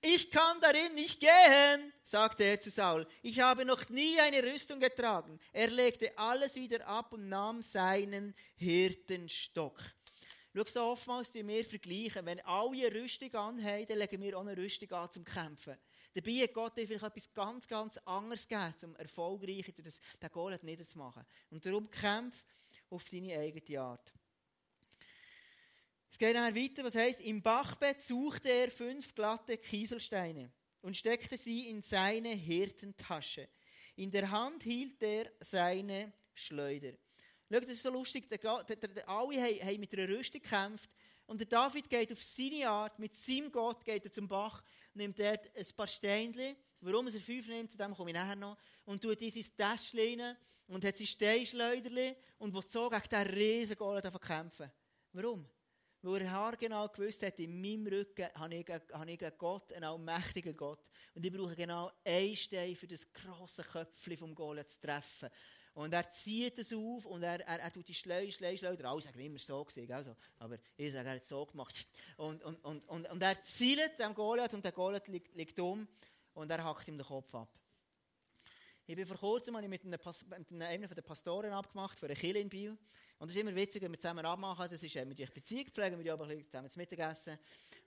ich 0.02 0.30
kann 0.30 0.60
darin 0.60 0.94
nicht 0.94 1.18
gehen, 1.18 1.92
sagte 2.04 2.44
er 2.44 2.60
zu 2.60 2.70
Saul. 2.70 3.06
Ich 3.22 3.40
habe 3.40 3.64
noch 3.64 3.88
nie 3.88 4.20
eine 4.20 4.42
Rüstung 4.42 4.78
getragen. 4.78 5.40
Er 5.52 5.68
legte 5.68 6.16
alles 6.18 6.54
wieder 6.54 6.86
ab 6.86 7.12
und 7.12 7.28
nahm 7.28 7.62
seinen 7.62 8.34
Hirtenstock. 8.56 9.80
Schau, 10.56 10.64
so 10.66 10.80
oftmals 10.80 11.30
tun 11.30 11.48
wir 11.48 11.64
vergleichen. 11.66 12.24
Wenn 12.24 12.40
alle 12.40 12.86
eine 12.86 12.94
Rüstung 12.94 13.34
anhaben, 13.34 13.86
dann 13.88 13.98
legen 13.98 14.22
wir 14.22 14.38
auch 14.38 14.40
eine 14.40 14.56
Rüstung 14.56 14.90
an 14.92 15.12
zum 15.12 15.22
Kämpfen. 15.22 15.76
Dabei 16.14 16.32
hat 16.32 16.54
Gott 16.54 16.78
dir 16.78 16.86
vielleicht 16.86 17.04
etwas 17.04 17.34
ganz, 17.34 17.68
ganz 17.68 17.98
anderes 17.98 18.48
gegeben, 18.48 18.72
um 18.84 18.96
erfolgreich 18.96 19.70
das, 19.84 20.00
den 20.22 20.30
Goal 20.30 20.58
niederzumachen. 20.62 21.26
Und 21.50 21.66
darum 21.66 21.90
kämpf 21.90 22.42
auf 22.88 23.04
deine 23.10 23.38
eigene 23.38 23.80
Art. 23.80 24.14
Es 26.10 26.16
geht 26.16 26.34
dann 26.34 26.54
weiter, 26.54 26.84
was 26.84 26.94
heißt, 26.94 27.20
im 27.20 27.42
Bachbett 27.42 28.00
suchte 28.00 28.48
er 28.48 28.70
fünf 28.70 29.14
glatte 29.14 29.58
Kieselsteine 29.58 30.50
und 30.80 30.96
steckte 30.96 31.36
sie 31.36 31.68
in 31.68 31.82
seine 31.82 32.30
Hirtentasche. 32.30 33.46
In 33.96 34.10
der 34.10 34.30
Hand 34.30 34.62
hielt 34.62 35.02
er 35.02 35.30
seine 35.40 36.14
Schleuder. 36.32 36.94
Schau, 37.50 37.60
das 37.60 37.70
ist 37.70 37.82
so 37.82 37.90
lustig. 37.90 38.28
Der, 38.28 38.38
der, 38.38 38.76
der, 38.76 39.08
alle 39.08 39.40
haben, 39.40 39.60
haben 39.60 39.80
mit 39.80 39.92
einer 39.92 40.08
Rüstung 40.08 40.42
gekämpft. 40.42 40.90
Und 41.26 41.38
der 41.38 41.46
David 41.46 41.88
geht 41.88 42.12
auf 42.12 42.22
seine 42.22 42.68
Art, 42.68 42.98
mit 42.98 43.16
seinem 43.16 43.50
Gott 43.50 43.84
geht 43.84 44.04
er 44.04 44.12
zum 44.12 44.28
Bach, 44.28 44.62
nimmt 44.94 45.18
dort 45.18 45.50
ein 45.56 45.66
paar 45.76 45.86
Steinchen. 45.86 46.56
Warum 46.80 47.06
er 47.08 47.20
fünf 47.20 47.48
nimmt, 47.48 47.72
zu 47.72 47.78
dem 47.78 47.94
komme 47.94 48.10
ich 48.10 48.16
nachher 48.16 48.36
noch. 48.36 48.56
Und 48.84 49.02
tut 49.02 49.20
in 49.22 49.30
sein 49.30 49.56
Täschchen 49.56 50.20
rein 50.20 50.36
und 50.68 50.84
hat 50.84 50.96
sein 50.96 51.06
Steinschleuderli 51.06 52.14
und 52.38 52.54
will 52.54 52.62
so 52.68 52.88
gegen 52.88 53.02
diesen 53.02 53.26
riesen 53.28 53.76
Golem 53.76 54.20
kämpfen. 54.20 54.70
Warum? 55.12 55.48
Weil 56.02 56.22
er 56.22 56.30
haargenau 56.30 56.88
gewusst 56.88 57.22
hat, 57.24 57.38
in 57.40 57.60
meinem 57.60 57.86
Rücken 57.86 58.28
habe 58.34 58.54
ich, 58.54 58.68
habe 58.68 59.10
ich 59.10 59.24
einen 59.24 59.38
Gott, 59.38 59.72
einen 59.72 59.84
allmächtigen 59.84 60.56
Gott. 60.56 60.84
Und 61.14 61.24
ich 61.24 61.32
brauche 61.32 61.56
genau 61.56 61.90
einen 62.04 62.36
Stein, 62.36 62.76
für 62.76 62.86
das 62.86 63.10
grosse 63.12 63.64
Köpfchen 63.64 64.16
vom 64.16 64.34
Golem 64.34 64.68
zu 64.68 64.80
treffen. 64.80 65.30
Und 65.76 65.92
er 65.92 66.10
zieht 66.10 66.58
es 66.58 66.72
auf 66.72 67.04
und 67.04 67.22
er, 67.22 67.46
er, 67.46 67.60
er 67.60 67.70
tut 67.70 67.86
die 67.86 67.94
Schleu, 67.94 68.30
Schleu, 68.30 68.56
Schleu, 68.56 68.74
alle 68.82 69.02
sagen 69.02 69.20
immer 69.20 69.38
so 69.38 69.62
gewesen, 69.62 69.92
also, 69.92 70.16
aber 70.38 70.56
ich 70.74 70.90
sage, 70.90 71.06
er 71.06 71.16
hat 71.16 71.26
so 71.26 71.44
gemacht. 71.44 71.86
Und, 72.16 72.42
und, 72.42 72.64
und, 72.64 72.88
und, 72.88 73.10
und 73.10 73.22
er 73.22 73.42
zielt 73.42 74.00
dem 74.00 74.14
Goliath 74.14 74.54
und 74.54 74.64
der 74.64 74.72
Goliath 74.72 75.06
liegt, 75.08 75.36
liegt 75.36 75.60
um 75.60 75.86
und 76.32 76.50
er 76.50 76.64
hackt 76.64 76.88
ihm 76.88 76.96
den 76.96 77.06
Kopf 77.06 77.34
ab. 77.34 77.50
Ich 78.88 78.94
bin 78.94 79.04
vor 79.04 79.16
kurzem 79.16 79.54
mit 79.54 79.64
einem, 79.64 79.70
mit 79.70 80.62
einem 80.62 80.88
der 80.88 81.02
Pastoren 81.02 81.52
abgemacht 81.52 81.98
für 81.98 82.06
eine 82.06 82.14
Kille 82.14 82.38
in 82.38 82.48
Biel. 82.48 82.78
Und 83.18 83.28
es 83.28 83.34
ist 83.34 83.40
immer 83.40 83.52
witzig, 83.52 83.82
wenn 83.82 83.90
wir 83.90 83.98
zusammen 83.98 84.24
abmachen. 84.24 84.68
Das 84.70 84.80
ist 84.80 84.94
äh, 84.94 85.04
Beziehung 85.04 85.66
pflegen, 85.72 85.98
wir 85.98 86.12
aber 86.12 86.28
zusammen 86.28 86.70
zu 86.70 86.78
Mittagessen. 86.78 87.36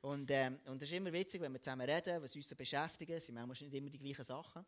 Und, 0.01 0.29
ähm, 0.29 0.59
und 0.65 0.81
es 0.83 0.89
ist 0.89 0.95
immer 0.97 1.13
witzig, 1.13 1.39
wenn 1.39 1.53
wir 1.53 1.61
zusammen 1.61 1.89
reden, 1.89 2.21
was 2.21 2.35
uns 2.35 2.49
so 2.49 2.53
beschäftigen. 2.53 3.13
Es 3.13 3.27
sind 3.27 3.35
manchmal 3.35 3.69
nicht 3.69 3.77
immer 3.77 3.89
die 3.89 3.97
gleichen 3.97 4.25
Sachen. 4.25 4.65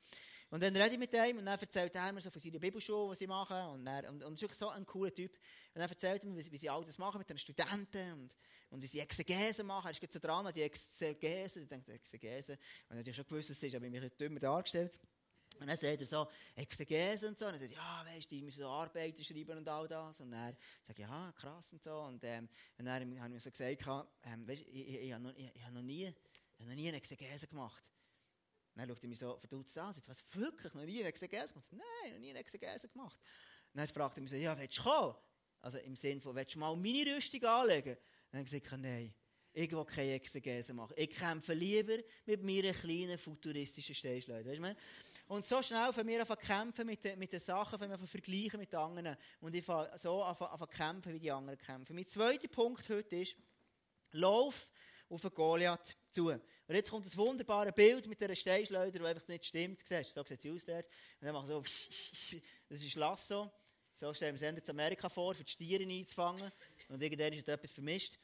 Und 0.51 0.63
dann 0.63 0.73
rede 0.73 0.93
ich 0.93 0.99
mit 0.99 1.13
ihm 1.13 1.37
und 1.39 1.45
dann 1.45 1.59
erzählt 1.59 1.93
er 1.95 2.13
mir 2.13 2.21
so 2.21 2.29
von 2.29 2.41
seiner 2.41 2.59
Bibelschule, 2.59 3.09
was 3.09 3.19
sie 3.19 3.27
machen. 3.27 3.57
Und, 3.73 3.85
er, 3.85 4.09
und, 4.09 4.23
und 4.23 4.33
ist 4.35 4.41
wirklich 4.41 4.57
so 4.57 4.69
ein 4.69 4.85
cooler 4.85 5.13
Typ. 5.13 5.33
Und 5.33 5.81
dann 5.81 5.89
erzählt 5.89 6.23
er 6.23 6.29
mir, 6.29 6.37
wie, 6.37 6.49
wie 6.49 6.57
sie 6.57 6.69
all 6.69 6.85
das 6.85 6.97
machen 6.97 7.17
mit 7.17 7.29
den 7.29 7.39
Studenten 7.39 8.13
und, 8.13 8.33
und 8.69 8.81
wie 8.81 8.87
sie 8.87 9.01
Exegese 9.01 9.65
machen. 9.65 9.87
Er 9.87 10.01
ist 10.01 10.13
so 10.13 10.19
dran 10.19 10.47
an 10.47 10.53
die 10.53 10.61
Exegese. 10.61 11.59
Ich 11.59 11.67
denke, 11.67 11.91
Exegese. 11.91 12.57
Und 12.87 13.05
ja 13.05 13.13
schon 13.13 13.25
gewusst, 13.25 13.49
es 13.49 13.61
ist, 13.61 13.75
aber 13.75 13.83
ich 13.83 13.91
mich 13.91 14.01
ein 14.01 14.09
bisschen 14.09 14.17
dümmer 14.17 14.39
dargestellt. 14.39 14.97
Und 15.61 15.67
dann 15.67 15.77
sagt 15.77 16.01
er 16.01 16.07
so, 16.07 16.27
Exegese 16.55 17.27
und 17.27 17.37
so. 17.37 17.45
Und 17.45 17.53
er 17.53 17.59
sagt, 17.59 17.71
ja, 17.71 18.03
weißt 18.03 18.31
du, 18.31 18.35
ich 18.35 18.41
muss 18.41 18.55
so 18.55 18.67
Arbeiten 18.67 19.23
schreiben 19.23 19.59
und 19.59 19.67
all 19.69 19.87
das. 19.87 20.19
Und 20.19 20.33
er 20.33 20.57
sagt, 20.87 20.97
ja, 20.97 21.31
krass 21.37 21.71
und 21.71 21.83
so. 21.83 21.99
Und, 21.99 22.23
ähm, 22.23 22.49
und 22.79 22.85
dann 22.85 23.21
habe 23.21 23.35
ich 23.35 23.43
so 23.43 23.51
gesagt, 23.51 24.09
ähm, 24.23 24.47
weißt, 24.47 24.61
ich, 24.61 24.87
ich, 24.87 24.95
ich, 24.95 25.13
habe 25.13 25.23
noch, 25.23 25.35
ich, 25.37 25.55
ich 25.55 25.63
habe 25.63 25.75
noch 25.75 25.83
nie, 25.83 26.11
noch 26.57 26.65
nie 26.73 26.87
eine 26.87 26.97
Exegese 26.97 27.45
gemacht. 27.45 27.83
Dann 28.73 28.89
schaut 28.89 29.03
er 29.03 29.07
mich 29.07 29.19
so 29.19 29.37
verdutzt 29.37 29.77
an 29.77 29.89
und 29.89 29.93
sagt, 29.93 30.07
was, 30.07 30.23
wirklich, 30.33 30.73
noch 30.73 30.83
nie 30.83 30.99
eine 30.99 31.09
Exegese 31.09 31.49
gemacht? 31.49 31.67
Nein, 31.69 32.13
noch 32.13 32.19
nie 32.19 32.31
eine 32.31 32.39
Exegese 32.39 32.89
gemacht. 32.89 33.19
Und 33.71 33.77
dann 33.77 33.87
fragt 33.87 34.17
er 34.17 34.21
mich 34.21 34.31
so, 34.31 34.37
ja, 34.37 34.57
willst 34.57 34.79
du 34.79 34.81
kommen? 34.81 35.15
Also 35.59 35.77
im 35.77 35.95
Sinne 35.95 36.21
von, 36.21 36.35
willst 36.35 36.55
du 36.55 36.59
mal 36.59 36.75
meine 36.75 37.15
Rüstung 37.15 37.43
anlegen? 37.43 37.97
Und 37.97 38.33
dann 38.33 38.45
gesagt, 38.45 38.71
nein, 38.79 39.13
ich 39.53 39.71
will 39.71 39.85
keine 39.85 40.13
Exegese 40.13 40.73
machen. 40.73 40.93
Ich 40.95 41.09
kämpfe 41.11 41.53
lieber 41.53 41.97
mit 42.25 42.41
meiner 42.41 42.73
kleinen 42.73 43.17
futuristischen 43.17 43.93
Steinschleuder. 43.93 44.49
Weißt 44.49 44.59
du, 44.59 44.75
und 45.31 45.45
so 45.45 45.61
schnell 45.63 45.93
von 45.93 46.05
mir 46.05 46.25
kämpfen 46.25 46.85
mit 46.85 47.05
den, 47.05 47.17
mit 47.17 47.31
den 47.31 47.39
Sachen, 47.39 47.79
von 47.79 47.87
mir 47.87 47.97
vergleichen 47.97 48.59
mit 48.59 48.73
den 48.73 48.79
anderen. 48.79 49.15
Und 49.39 49.55
ich 49.55 49.63
fange 49.63 49.89
so 49.97 50.21
an, 50.23 50.35
kämpfen, 50.69 51.13
wie 51.13 51.19
die 51.19 51.31
anderen 51.31 51.57
kämpfen. 51.57 51.95
Mein 51.95 52.05
zweiter 52.05 52.49
Punkt 52.49 52.89
heute 52.89 53.15
ist, 53.15 53.37
lauf 54.11 54.67
auf 55.07 55.23
einen 55.23 55.33
Goliath 55.33 55.95
zu. 56.11 56.27
Und 56.27 56.41
jetzt 56.67 56.89
kommt 56.89 57.05
das 57.05 57.15
wunderbare 57.15 57.71
Bild 57.71 58.07
mit 58.07 58.19
dieser 58.19 58.35
Steinschleuder, 58.35 58.99
die 58.99 59.05
einfach 59.05 59.25
nicht 59.29 59.45
stimmt. 59.45 59.79
Siehst, 59.87 60.13
so 60.13 60.23
sieht 60.23 60.41
sie 60.41 60.51
aus 60.51 60.65
dort. 60.65 60.85
Und 61.21 61.25
dann 61.25 61.33
mache 61.33 61.45
ich 61.45 61.49
so, 61.49 62.37
das 62.69 62.83
ist 62.83 62.95
Lasso. 62.95 63.49
So 63.93 64.13
stellen 64.13 64.37
wir 64.37 64.49
es 64.49 64.63
in 64.63 64.69
Amerika 64.69 65.07
vor, 65.07 65.33
für 65.33 65.45
die 65.45 65.51
Stiere 65.51 65.83
einzufangen. 65.85 66.51
Und 66.89 67.01
irgendwann 67.01 67.31
ist 67.31 67.47
etwas 67.47 67.71
vermischt. 67.71 68.19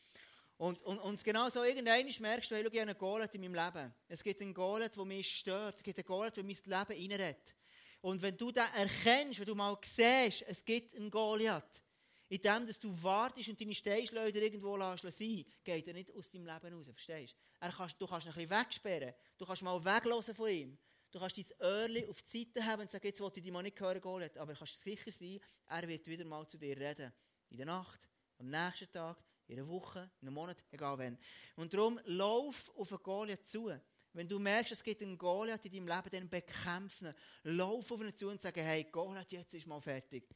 Und, 0.58 0.82
und, 0.82 0.98
und 1.00 1.24
genau 1.24 1.50
so, 1.50 1.64
irgendwann 1.64 2.06
merkst 2.20 2.50
du, 2.50 2.56
hey, 2.56 2.64
schau, 2.64 2.72
ich 2.72 2.80
habe 2.80 2.82
einen 2.82 2.98
Goliath 2.98 3.36
in 3.36 3.42
meinem 3.42 3.54
Leben. 3.54 3.94
Es 4.08 4.24
gibt 4.24 4.42
einen 4.42 4.54
Goliath, 4.54 4.96
der 4.96 5.06
mich 5.06 5.38
stört. 5.38 5.78
Es 5.78 5.84
gibt 5.84 6.00
einen 6.00 6.06
Goliath, 6.06 6.38
der 6.38 6.44
mein 6.44 6.56
Leben 6.56 7.12
reinredet. 7.12 7.56
Und 8.02 8.22
wenn 8.22 8.38
du 8.38 8.52
das 8.52 8.70
erkennst, 8.76 9.40
wenn 9.40 9.46
du 9.46 9.56
mal 9.56 9.78
siehst, 9.84 10.44
es 10.48 10.66
gibt 10.66 10.96
einen 10.96 11.12
Goliath, 11.12 11.84
in 12.30 12.42
dem, 12.42 12.68
dass 12.68 12.80
du 12.80 12.92
wartest 13.02 13.50
und 13.50 13.62
deine 13.62 13.74
Steinschleuder 13.74 14.42
irgendwo 14.42 14.76
lässt 14.76 15.04
sein, 15.04 15.46
geht 15.64 15.88
er 15.88 15.94
nicht 15.94 16.12
aus 16.12 16.30
deinem 16.30 16.46
Leben 16.46 16.74
raus, 16.74 16.88
verstehst 16.88 17.36
er 17.60 17.72
kannst, 17.72 18.00
du? 18.00 18.08
kannst 18.08 18.28
ihn 18.28 18.32
ein 18.32 18.36
bisschen 18.36 18.50
wegsperren. 18.50 19.14
Du 19.38 19.46
kannst 19.46 19.62
mal 19.62 19.84
weglassen 19.84 20.36
von 20.36 20.50
ihm. 20.50 20.78
Du 21.12 21.20
kannst 21.20 21.38
dein 21.38 21.46
Öhrchen 21.62 22.10
auf 22.10 22.22
die 22.22 22.46
Seite 22.46 22.66
haben 22.66 22.82
und 22.82 22.92
sagen, 22.92 23.08
jetzt 23.08 23.20
will 23.20 23.32
ich 23.34 23.44
dich 23.44 23.52
mal 23.52 23.64
nicht 23.64 23.80
hören, 23.80 24.02
Goliath. 24.02 24.38
Aber 24.38 24.54
du 24.54 24.60
kannst 24.60 24.82
sicher 24.82 25.12
sein, 25.12 25.40
er 25.68 25.88
wird 25.88 26.06
wieder 26.08 26.26
mal 26.26 26.48
zu 26.48 26.58
dir 26.58 26.78
reden. 26.78 27.14
In 27.50 27.58
der 27.58 27.66
Nacht, 27.66 28.00
am 28.40 28.50
nächsten 28.50 28.92
Tag, 28.92 29.18
in 29.48 29.60
einer 29.60 29.68
Woche, 29.68 30.10
in 30.22 30.28
einem 30.28 30.36
Monat, 30.36 30.58
egal 30.72 30.98
wann. 30.98 31.18
Und 31.56 31.74
darum, 31.74 32.00
lauf 32.06 32.72
auf 32.76 32.92
einen 32.92 33.04
Goliath 33.04 33.48
zu. 33.48 33.72
Wenn 34.14 34.28
du 34.28 34.40
merkst, 34.40 34.72
es 34.72 34.84
gibt 34.84 35.02
einen 35.02 35.18
Goliath 35.18 35.66
in 35.66 35.72
deinem 35.72 35.88
Leben, 35.88 36.10
dann 36.12 36.30
bekämpfen. 36.30 37.14
Lauf 37.44 37.92
auf 37.92 38.02
ihn 38.02 38.16
zu 38.16 38.30
und 38.30 38.42
sag, 38.42 38.56
hey, 38.58 38.86
Goliath, 38.86 39.32
jetzt 39.32 39.54
ist 39.54 39.68
mal 39.68 39.80
fertig. 39.80 40.28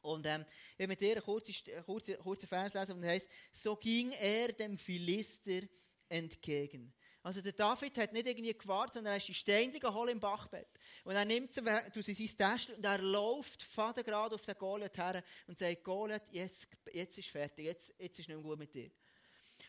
Und 0.00 0.24
ähm, 0.26 0.44
ich 0.72 0.78
will 0.78 0.86
mit 0.86 1.00
dir 1.00 1.12
einen 1.12 1.22
kurzen, 1.22 1.54
kurzen, 1.84 2.16
kurzen 2.18 2.46
Vers 2.46 2.72
lesen, 2.72 2.92
und 2.96 3.04
heißt, 3.04 3.28
so 3.52 3.76
ging 3.76 4.12
er 4.12 4.52
dem 4.52 4.78
Philister 4.78 5.66
entgegen. 6.08 6.94
Also 7.28 7.42
der 7.42 7.52
David 7.52 7.98
hat 7.98 8.14
nicht 8.14 8.26
irgendwie 8.26 8.54
gewartet, 8.56 8.94
sondern 8.94 9.12
er 9.12 9.18
ist 9.18 9.28
die 9.28 9.34
Steine 9.34 9.78
geholt 9.78 10.10
im 10.10 10.18
Bachbett. 10.18 10.66
Und 11.04 11.14
er 11.14 11.26
nimmt 11.26 11.52
sie, 11.52 11.60
du 11.92 12.02
sie 12.02 12.14
sein 12.14 12.38
Täschchen 12.38 12.76
und 12.76 12.84
er 12.86 12.96
läuft 12.96 13.66
gerade 13.76 14.34
auf 14.34 14.40
den 14.40 14.54
Goliath 14.56 14.96
her 14.96 15.22
und 15.46 15.58
sagt, 15.58 15.84
Goliath, 15.84 16.22
jetzt, 16.30 16.66
jetzt 16.90 17.18
ist 17.18 17.28
fertig, 17.28 17.66
jetzt, 17.66 17.92
jetzt 17.98 18.18
ist 18.18 18.28
nicht 18.28 18.36
mehr 18.38 18.42
gut 18.42 18.58
mit 18.58 18.72
dir. 18.72 18.90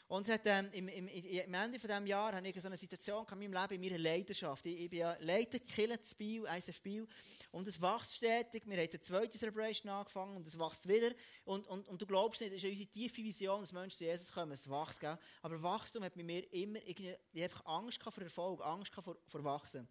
Und 0.09 0.27
es 0.27 0.33
hat, 0.33 0.41
ähm, 0.45 0.69
im, 0.73 0.87
im, 0.87 1.07
im 1.07 1.53
Ende 1.53 1.79
von 1.79 1.87
diesem 1.87 2.07
Jahr 2.07 2.33
hatte 2.33 2.47
ich 2.47 2.59
so 2.59 2.65
eine 2.67 2.77
Situation 2.77 3.27
in 3.29 3.37
meinem 3.37 3.53
Leben, 3.53 3.73
in 3.75 3.91
meiner 3.91 4.03
Leidenschaft. 4.03 4.65
Ich, 4.65 4.81
ich 4.81 4.89
bin 4.89 4.99
ja 4.99 5.15
Leiter 5.19 5.59
Killen 5.59 6.03
zu 6.03 6.15
Biel, 6.15 6.45
ISF 6.45 6.81
Biel. 6.81 7.07
Und 7.51 7.67
es 7.67 7.79
wächst 7.79 8.15
stetig. 8.15 8.63
Wir 8.65 8.77
haben 8.77 8.89
eine 8.89 9.01
zweite 9.01 9.37
Celebration 9.37 9.91
angefangen 9.91 10.35
und 10.35 10.47
es 10.47 10.57
wächst 10.57 10.87
wieder. 10.87 11.11
Und, 11.45 11.67
und, 11.67 11.87
und 11.87 12.01
du 12.01 12.07
glaubst 12.07 12.41
nicht, 12.41 12.51
das 12.51 12.63
ist 12.63 12.67
unsere 12.71 12.89
tiefe 12.89 13.17
Vision, 13.17 13.61
dass 13.61 13.71
Menschen 13.71 13.99
zu 13.99 14.03
Jesus 14.03 14.31
kommen. 14.31 14.51
Es 14.53 14.67
wächst, 14.67 14.99
gell? 14.99 15.15
Aber 15.43 15.61
Wachstum 15.61 16.03
hat 16.03 16.15
bei 16.15 16.23
mir 16.23 16.51
immer 16.51 16.79
irgendwie, 16.83 17.15
ich 17.31 17.43
einfach 17.43 17.63
Angst 17.67 18.01
vor 18.01 18.23
Erfolg, 18.23 18.65
Angst 18.65 18.91
vor, 18.91 19.15
vor 19.27 19.43
Wachsen. 19.43 19.87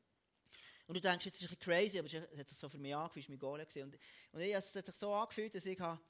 Und 0.89 0.97
du 0.97 1.01
denkst, 1.01 1.27
jetzt 1.27 1.37
ist 1.37 1.43
es 1.43 1.53
ein 1.53 1.59
bisschen 1.59 1.73
crazy, 1.73 1.99
aber 2.01 2.09
es 2.09 2.41
hat 2.41 2.49
sich 2.49 2.59
so 2.59 2.69
für 2.69 2.79
mich 2.79 2.97
angefühlt, 2.97 3.25
es 3.25 3.29
war 3.29 3.37
mein 3.37 3.39
Goal. 3.39 3.85
Und, 3.85 3.99
und 4.33 4.41
ich, 4.41 4.53
es 4.53 4.75
hat 4.75 4.87
sich 4.87 4.95
so 4.97 5.13
angefühlt, 5.13 5.55
dass 5.55 5.65
ich 5.65 5.79
habe, 5.79 6.01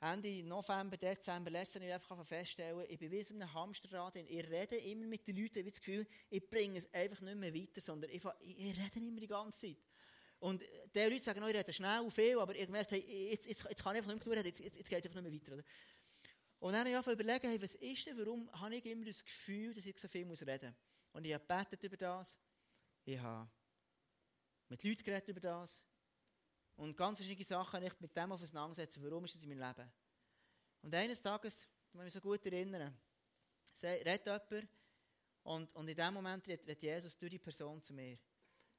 Ende 0.00 0.42
November, 0.42 0.96
Dezember, 0.96 1.50
letztes 1.50 1.82
Jahr 1.82 1.96
einfach 1.96 2.26
feststellen, 2.26 2.86
ich 2.88 2.98
bin 2.98 3.10
wie 3.10 3.22
so 3.22 3.34
einem 3.34 3.52
Hamsterrad. 3.52 4.16
Ich 4.16 4.48
rede 4.48 4.76
immer 4.76 5.06
mit 5.06 5.26
den 5.26 5.36
Leuten, 5.36 5.58
ich 5.58 5.64
habe 5.64 5.70
das 5.70 5.80
Gefühl, 5.80 6.06
ich 6.30 6.48
bringe 6.48 6.78
es 6.78 6.92
einfach 6.92 7.20
nicht 7.20 7.36
mehr 7.36 7.54
weiter, 7.54 7.82
sondern 7.82 8.10
ich, 8.10 8.22
ich 8.40 8.78
rede 8.78 8.98
immer 9.06 9.20
die 9.20 9.26
ganze 9.26 9.60
Zeit. 9.60 9.76
Und 10.38 10.62
die 10.94 10.98
Leute 10.98 11.20
sagen, 11.20 11.42
oh, 11.42 11.48
ich 11.48 11.54
rede 11.54 11.70
schnell 11.70 12.00
und 12.00 12.14
viel, 12.14 12.38
aber 12.38 12.54
ich 12.54 12.68
merke, 12.70 12.94
hey, 12.94 13.30
jetzt, 13.30 13.46
jetzt, 13.46 13.64
jetzt 13.68 13.84
kann 13.84 13.94
ich 13.94 13.98
einfach 13.98 14.14
nicht 14.14 14.24
mehr 14.24 14.36
reden, 14.38 14.46
jetzt, 14.46 14.60
jetzt, 14.60 14.76
jetzt 14.78 14.88
geht 14.88 15.00
es 15.00 15.04
einfach 15.04 15.20
nicht 15.20 15.30
mehr 15.30 15.40
weiter. 15.40 15.52
Oder? 15.52 15.64
Und 16.60 16.72
dann 16.72 16.80
habe 16.80 16.90
ich 16.90 16.96
einfach 16.96 17.12
überlegt, 17.12 17.44
hey, 17.44 17.60
was 17.60 17.74
ist 17.74 18.06
denn, 18.06 18.18
warum 18.18 18.50
habe 18.52 18.76
ich 18.76 18.86
immer 18.86 19.04
das 19.04 19.22
Gefühl, 19.22 19.74
dass 19.74 19.84
ich 19.84 19.98
so 19.98 20.08
viel 20.08 20.24
muss 20.24 20.40
reden 20.40 20.70
muss? 20.70 21.12
Und 21.12 21.26
ich 21.26 21.34
habe 21.34 21.76
über 21.82 21.96
das, 21.98 22.34
ich 23.04 23.18
habe 23.18 23.50
mit 24.68 24.82
Leuten 24.82 25.02
geredet 25.02 25.28
über 25.28 25.40
das, 25.40 25.78
und 26.76 26.96
ganz 26.96 27.18
verschiedene 27.18 27.44
Sachen 27.44 27.82
ich 27.82 28.00
mit 28.00 28.16
dem 28.16 28.32
auseinandersetzen, 28.32 29.02
warum 29.02 29.24
ist 29.24 29.34
das 29.34 29.42
in 29.42 29.48
meinem 29.50 29.68
Leben. 29.68 29.90
Und 30.82 30.94
eines 30.94 31.20
Tages, 31.22 31.66
ich 31.88 31.94
muss 31.94 32.04
mich 32.04 32.14
so 32.14 32.20
gut 32.20 32.44
erinnern, 32.46 32.96
redet 33.82 34.26
jemand 34.26 34.68
und, 35.42 35.74
und 35.74 35.88
in 35.88 35.96
dem 35.96 36.14
Moment 36.14 36.46
redet 36.46 36.82
Jesus 36.82 37.16
durch 37.16 37.30
die 37.30 37.38
Person 37.38 37.82
zu 37.82 37.92
mir. 37.92 38.18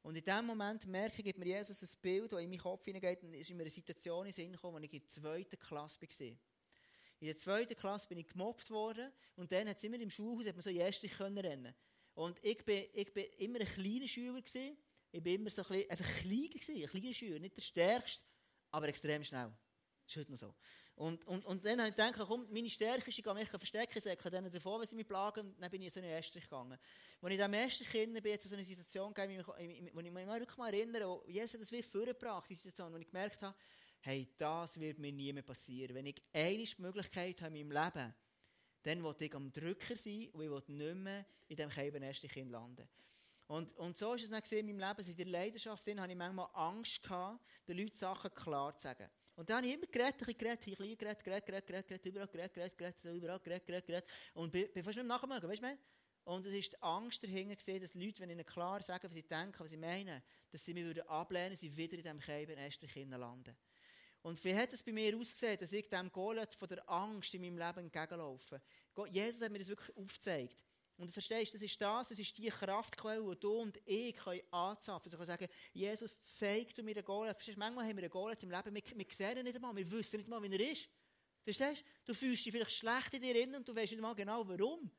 Und 0.04 0.16
in 0.16 0.24
dem 0.24 0.46
Moment 0.46 0.86
merke 0.88 1.18
ich, 1.18 1.24
gibt 1.26 1.38
mir 1.38 1.46
Jesus 1.46 1.82
ein 1.84 2.02
Bild, 2.02 2.32
das 2.32 2.42
in 2.42 2.50
meinen 2.50 2.60
Kopf 2.60 2.86
hineingeht 2.86 3.24
und 3.24 3.34
ist 3.34 3.50
in 3.50 3.58
mir 3.58 3.64
eine 3.64 3.72
Situation 3.72 4.26
in 4.26 4.34
Sinn 4.34 4.52
gekommen, 4.52 4.78
als 4.78 4.86
ich 4.86 4.94
in 4.94 5.00
der 5.00 5.10
zweiten 5.10 5.60
Klasse 5.60 6.02
war. 6.02 6.28
In 7.20 7.28
der 7.28 7.38
zweiten 7.38 7.76
Klasse 7.76 8.08
bin 8.08 8.18
ich 8.18 8.28
gemobbt 8.28 8.72
worden 8.72 9.12
und 9.36 9.52
dann 9.52 9.70
hat 9.70 9.78
es 9.78 9.84
immer 9.84 10.00
im 10.00 10.10
Schulhaus 10.10 10.48
hat 10.48 10.56
man 10.56 10.64
so 10.64 10.72
Jästich 10.72 11.20
rennen 11.20 11.76
Und 12.16 12.44
ich 12.44 12.66
bin, 12.66 12.84
ich 12.94 13.14
bin 13.14 13.26
immer 13.38 13.60
ein 13.60 13.68
kleiner 13.68 14.08
Schüler 14.08 14.42
gewesen, 14.42 14.76
ich 15.12 15.26
war 15.26 15.32
immer 15.32 15.50
so 15.50 15.62
ein 15.63 15.67
bisschen, 15.67 15.91
einfach 15.91 16.15
klein 16.21 16.50
gewesen, 16.50 16.76
ein 16.76 16.88
kleiner 16.88 17.13
Schüler, 17.13 17.39
nicht 17.39 17.58
der 17.58 17.62
stärkste, 17.62 18.24
aber 18.71 18.88
extrem 18.88 19.24
schnell. 19.24 19.52
Das 20.06 20.15
ist 20.15 20.17
heute 20.17 20.32
noch 20.32 20.38
so. 20.39 20.56
Und, 20.95 21.26
und, 21.26 21.45
und 21.45 21.65
dann 21.65 21.80
habe 21.80 21.89
ich 21.89 21.95
gedacht, 21.95 22.15
komm, 22.28 22.47
meine 22.52 22.69
Stärke 22.69 23.10
ist, 23.10 23.17
ich 23.17 23.24
kann 23.24 23.36
mich 23.36 23.50
verstecken, 23.50 23.97
ich 23.97 24.04
sage 24.04 24.30
denen 24.30 24.52
davon, 24.52 24.82
wenn 24.82 24.88
sie 24.88 24.95
mich 24.95 25.08
plagen, 25.08 25.47
und 25.47 25.62
dann 25.62 25.71
bin 25.71 25.82
ich 25.82 25.88
in 25.88 25.93
so 25.93 26.00
eine 26.00 26.15
Estrich 26.15 26.43
gegangen. 26.43 26.78
Als 27.21 27.34
ich 27.34 27.39
in 27.39 27.52
diesem 27.52 27.54
Estrich 27.54 27.91
bin, 27.91 28.13
bin 28.13 28.26
ich 28.26 28.43
in 28.43 28.50
so 28.50 28.56
eine 28.56 28.65
Situation 28.65 29.13
gegangen, 29.13 29.43
wo 29.45 29.54
ich 29.58 30.12
mich 30.12 30.28
wirklich 30.28 30.58
mal 30.58 30.74
erinnere, 30.74 31.08
wo 31.08 31.24
Jesus 31.28 31.60
das 31.60 31.71
wie 31.71 31.82
vorgebracht, 31.82 32.50
die 32.50 32.56
Situation, 32.56 32.93
wo 32.93 32.97
ich 32.97 33.08
gemerkt 33.08 33.41
habe, 33.41 33.56
hey, 34.02 34.28
das 34.38 34.80
wird 34.80 35.00
mir 35.00 35.12
nie 35.12 35.34
mehr 35.34 35.43
passieren. 35.43 35.95
Wenn 35.95 36.06
ich 36.08 36.21
eine 36.34 36.67
Möglichkeit 36.78 37.41
habe 37.41 37.58
in 37.58 37.67
meinem 37.67 37.84
Leben, 37.84 38.13
dann 38.84 39.04
will 39.04 39.15
ich 39.19 39.36
am 39.36 39.52
Drücker 39.52 39.95
sein 39.95 40.30
und 40.34 40.43
ich 40.43 40.50
will 40.50 40.63
nicht 40.67 40.95
mehr 40.95 41.26
in 41.47 41.56
diesem 41.56 41.71
Käbenästchen 41.71 42.50
landen. 42.50 42.88
Und, 43.52 43.78
und 43.78 43.98
so 43.98 44.14
ist 44.14 44.24
es 44.24 44.30
dann 44.30 44.42
in 44.60 44.78
meinem 44.78 44.96
Leben, 44.96 45.10
in 45.10 45.16
der 45.18 45.26
Leidenschaft 45.26 45.86
drin, 45.86 46.00
habe 46.00 46.10
ich 46.10 46.18
manchmal 46.18 46.48
Angst 46.54 47.04
gehabt, 47.04 47.44
den 47.68 47.80
Leuten 47.80 47.98
Sachen 47.98 48.34
klar 48.34 48.74
zu 48.78 48.84
sagen. 48.84 49.10
Und 49.36 49.50
dann 49.50 49.58
habe 49.58 49.68
ich 49.68 49.74
immer 49.74 49.88
geredet, 49.88 50.26
ich 50.26 50.38
geredet, 50.38 50.66
ich 50.68 50.78
geredet, 50.78 50.98
geredet, 50.98 51.46
geredet, 51.46 51.68
geredet, 51.68 51.88
geredet, 51.88 52.06
überall 52.06 52.28
geredet, 52.30 52.54
geredet, 52.54 52.78
geredet, 52.78 53.04
überall 53.04 53.40
geredet, 53.42 53.66
geredet, 53.66 53.86
geredet. 53.86 54.10
Und 54.36 54.54
bin, 54.54 54.72
bin 54.72 54.84
fast 54.86 54.96
nicht 54.96 55.06
nachgegangen, 55.06 55.50
weißt 55.50 55.64
du, 55.64 55.78
und 56.24 56.46
es 56.46 56.54
ist 56.54 56.72
die 56.72 56.82
Angst 56.82 57.22
dahinter 57.22 57.58
gesehen, 57.58 57.82
dass 57.82 57.94
Leute, 57.94 58.22
wenn 58.22 58.30
ihnen 58.30 58.46
klar 58.46 58.82
sagen, 58.84 59.04
was 59.10 59.16
sie 59.16 59.24
denken, 59.24 59.60
was 59.60 59.70
sie 59.70 59.76
meinen, 59.78 60.24
dass 60.50 60.64
sie 60.64 60.74
mich 60.74 60.86
würden 60.86 61.06
ablehnen, 61.10 61.58
sie 61.58 61.76
wieder 61.76 61.98
in 61.98 62.04
diesem 62.04 62.20
Käben 62.22 62.58
erst 62.58 62.82
landen. 62.96 63.58
Und 64.22 64.42
wie 64.46 64.56
hat 64.56 64.72
es 64.72 64.82
bei 64.82 64.94
mir 64.94 65.18
ausgesehen, 65.18 65.60
dass 65.60 65.74
ich 65.74 65.90
dem 65.90 66.10
Goliath 66.10 66.56
von 66.56 66.70
der 66.70 66.90
Angst 66.90 67.34
in 67.34 67.42
meinem 67.42 67.58
Leben 67.58 67.80
entgegenlaufe? 67.80 68.62
Jesus 69.10 69.42
hat 69.42 69.52
mir 69.52 69.60
das 69.60 69.68
wirklich 69.68 69.98
aufgezeigt. 69.98 70.56
Und 71.02 71.08
du 71.08 71.14
verstehst, 71.14 71.52
das 71.52 71.64
ist 71.64 71.82
das, 71.82 72.10
das 72.10 72.20
ist 72.20 72.38
die 72.38 72.50
Kraftquelle, 72.50 73.28
die 73.34 73.40
du 73.40 73.54
und 73.54 73.82
ich 73.88 74.16
können 74.16 74.40
anzapfen 74.52 75.10
können. 75.10 75.20
Also 75.20 75.34
ich 75.34 75.40
sagen, 75.40 75.52
Jesus, 75.74 76.22
zeig 76.22 76.76
du 76.76 76.84
mir 76.84 76.94
den 76.94 77.04
Goliath. 77.04 77.38
Verstehst, 77.38 77.58
manchmal 77.58 77.88
haben 77.88 77.98
wir 77.98 78.04
einen 78.04 78.12
Goliath 78.12 78.44
im 78.44 78.52
Leben, 78.52 78.76
wir, 78.76 78.84
wir 78.96 79.06
sehen 79.10 79.38
ihn 79.38 79.44
nicht 79.44 79.56
einmal, 79.56 79.76
wir 79.76 79.90
wissen 79.90 80.18
nicht 80.18 80.30
mal, 80.30 80.44
wie 80.44 80.56
er 80.56 80.72
ist. 80.72 80.88
Verstehst 81.44 81.82
du? 81.82 82.12
Du 82.12 82.14
fühlst 82.14 82.46
dich 82.46 82.52
vielleicht 82.52 82.72
schlecht 82.72 83.16
in 83.16 83.24
dir 83.24 83.34
drin 83.34 83.56
und 83.56 83.68
du 83.68 83.76
weißt 83.76 83.94
nicht 83.94 84.02
mal 84.02 84.14
genau, 84.14 84.48
warum. 84.48 84.92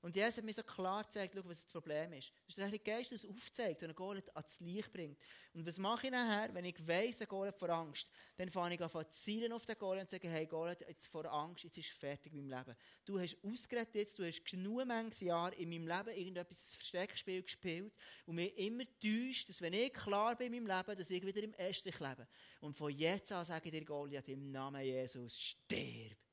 Und 0.00 0.14
Jesus 0.14 0.36
hat 0.36 0.44
mir 0.44 0.52
so 0.52 0.62
klar 0.62 1.02
gezeigt, 1.02 1.34
schau, 1.34 1.42
was 1.44 1.62
das 1.62 1.72
Problem 1.72 2.12
ist. 2.12 2.30
Das 2.30 2.50
ist 2.50 2.58
der 2.58 2.66
Heilige 2.66 2.84
Geist, 2.84 3.10
der 3.10 3.16
es 3.16 3.24
aufzeigt 3.24 3.82
und 3.82 3.88
einen 3.88 3.96
Golem 3.96 4.22
ans 4.32 4.60
Licht 4.60 4.92
bringt. 4.92 5.18
Und 5.54 5.66
was 5.66 5.76
mache 5.76 6.06
ich 6.06 6.12
nachher, 6.12 6.54
wenn 6.54 6.64
ich 6.64 6.86
weiss, 6.86 7.18
der 7.18 7.26
Golem 7.26 7.52
vor 7.52 7.68
Angst? 7.70 8.08
Dann 8.36 8.48
fange 8.48 8.76
ich 8.76 8.80
an 8.80 9.06
zielen 9.10 9.52
auf 9.52 9.66
den 9.66 9.76
Golem 9.76 10.02
und 10.02 10.10
sage, 10.10 10.28
hey 10.28 10.46
Golem, 10.46 10.76
jetzt 10.86 11.08
vor 11.08 11.24
Angst, 11.26 11.64
jetzt 11.64 11.78
ist 11.78 11.88
fertig 11.90 12.32
mit 12.32 12.44
meinem 12.44 12.58
Leben. 12.58 12.76
Du 13.04 13.18
hast 13.18 13.36
ausgeredet 13.42 13.94
jetzt, 13.96 14.18
du 14.18 14.24
hast 14.24 14.44
genug 14.44 14.86
manches 14.86 15.20
Jahre 15.20 15.56
in 15.56 15.68
meinem 15.68 15.88
Leben 15.88 16.16
irgendetwas 16.16 16.76
Versteckspiel 16.76 17.42
gespielt 17.42 17.92
und 18.26 18.36
mir 18.36 18.56
immer 18.56 18.84
täuscht, 19.00 19.48
dass 19.48 19.60
wenn 19.60 19.72
ich 19.72 19.92
klar 19.92 20.36
bin 20.36 20.52
in 20.52 20.64
meinem 20.64 20.78
Leben, 20.78 20.96
dass 20.96 21.10
ich 21.10 21.26
wieder 21.26 21.42
im 21.42 21.54
Estrich 21.54 21.98
lebe. 21.98 22.28
Und 22.60 22.76
von 22.76 22.92
jetzt 22.92 23.32
an 23.32 23.44
sage 23.44 23.66
ich 23.66 23.72
dir, 23.72 23.84
Goliath, 23.84 24.28
im 24.28 24.52
Namen 24.52 24.84
Jesus, 24.84 25.40
stirb. 25.40 26.27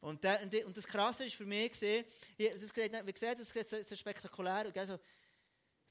Und, 0.00 0.22
der, 0.22 0.40
und 0.66 0.76
das 0.76 0.86
Krasse 0.86 1.24
ist 1.24 1.34
für 1.34 1.44
mich, 1.44 1.72
gesehen, 1.72 2.04
das, 2.38 2.76
wie 2.76 3.12
gesagt, 3.12 3.40
das 3.40 3.50
sieht 3.50 3.88
so, 3.88 3.96
spektakulär 3.96 4.66
aus. 4.68 4.76
Also, 4.76 4.98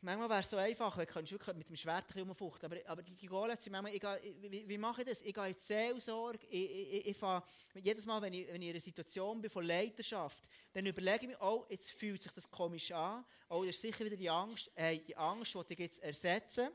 manchmal 0.02 0.30
wäre 0.30 0.40
es 0.42 0.50
so 0.50 0.58
einfach, 0.58 0.98
du 0.98 1.06
könntest 1.06 1.34
wirklich 1.34 1.58
mit 1.58 1.70
dem 1.70 1.76
Schwert 1.76 2.16
umfuchten. 2.16 2.72
Aber, 2.72 2.78
aber 2.90 3.02
die 3.02 3.26
Golems 3.26 3.64
sind 3.64 3.74
manchmal, 3.74 3.94
ich, 3.94 4.04
wie, 4.42 4.68
wie, 4.68 4.78
mache 4.78 5.02
ich 5.02 5.10
das? 5.10 5.22
Ich 5.22 5.34
gehe 5.34 5.48
in 5.48 5.56
die 5.56 5.62
Seelsorge. 5.62 6.46
Ich, 6.48 6.72
ich, 6.72 7.08
ich, 7.08 7.18
fahre, 7.18 7.44
jedes 7.76 8.06
Mal, 8.06 8.22
wenn 8.22 8.34
ich, 8.34 8.48
wenn 8.48 8.62
ich 8.62 8.70
in 8.70 8.76
einer 8.76 8.82
Situation 8.82 9.42
bin 9.42 9.52
von 9.52 9.66
Leidenschaft, 9.66 10.48
dann 10.72 10.86
überlege 10.86 11.26
ich 11.26 11.28
mir, 11.28 11.42
oh, 11.42 11.66
jetzt 11.70 11.92
fühlt 11.92 12.22
sich 12.22 12.32
das 12.32 12.50
komisch 12.50 12.92
an. 12.92 13.26
Oh, 13.50 13.66
das 13.66 13.76
ist 13.76 13.82
sicher 13.82 14.06
wieder 14.06 14.18
die 14.18 14.30
Angst. 14.30 14.72
Hey, 14.76 15.04
die 15.06 15.18
Angst, 15.18 15.54
die 15.54 15.74
ich 15.74 15.80
jetzt 15.80 16.00
ersetzen. 16.00 16.70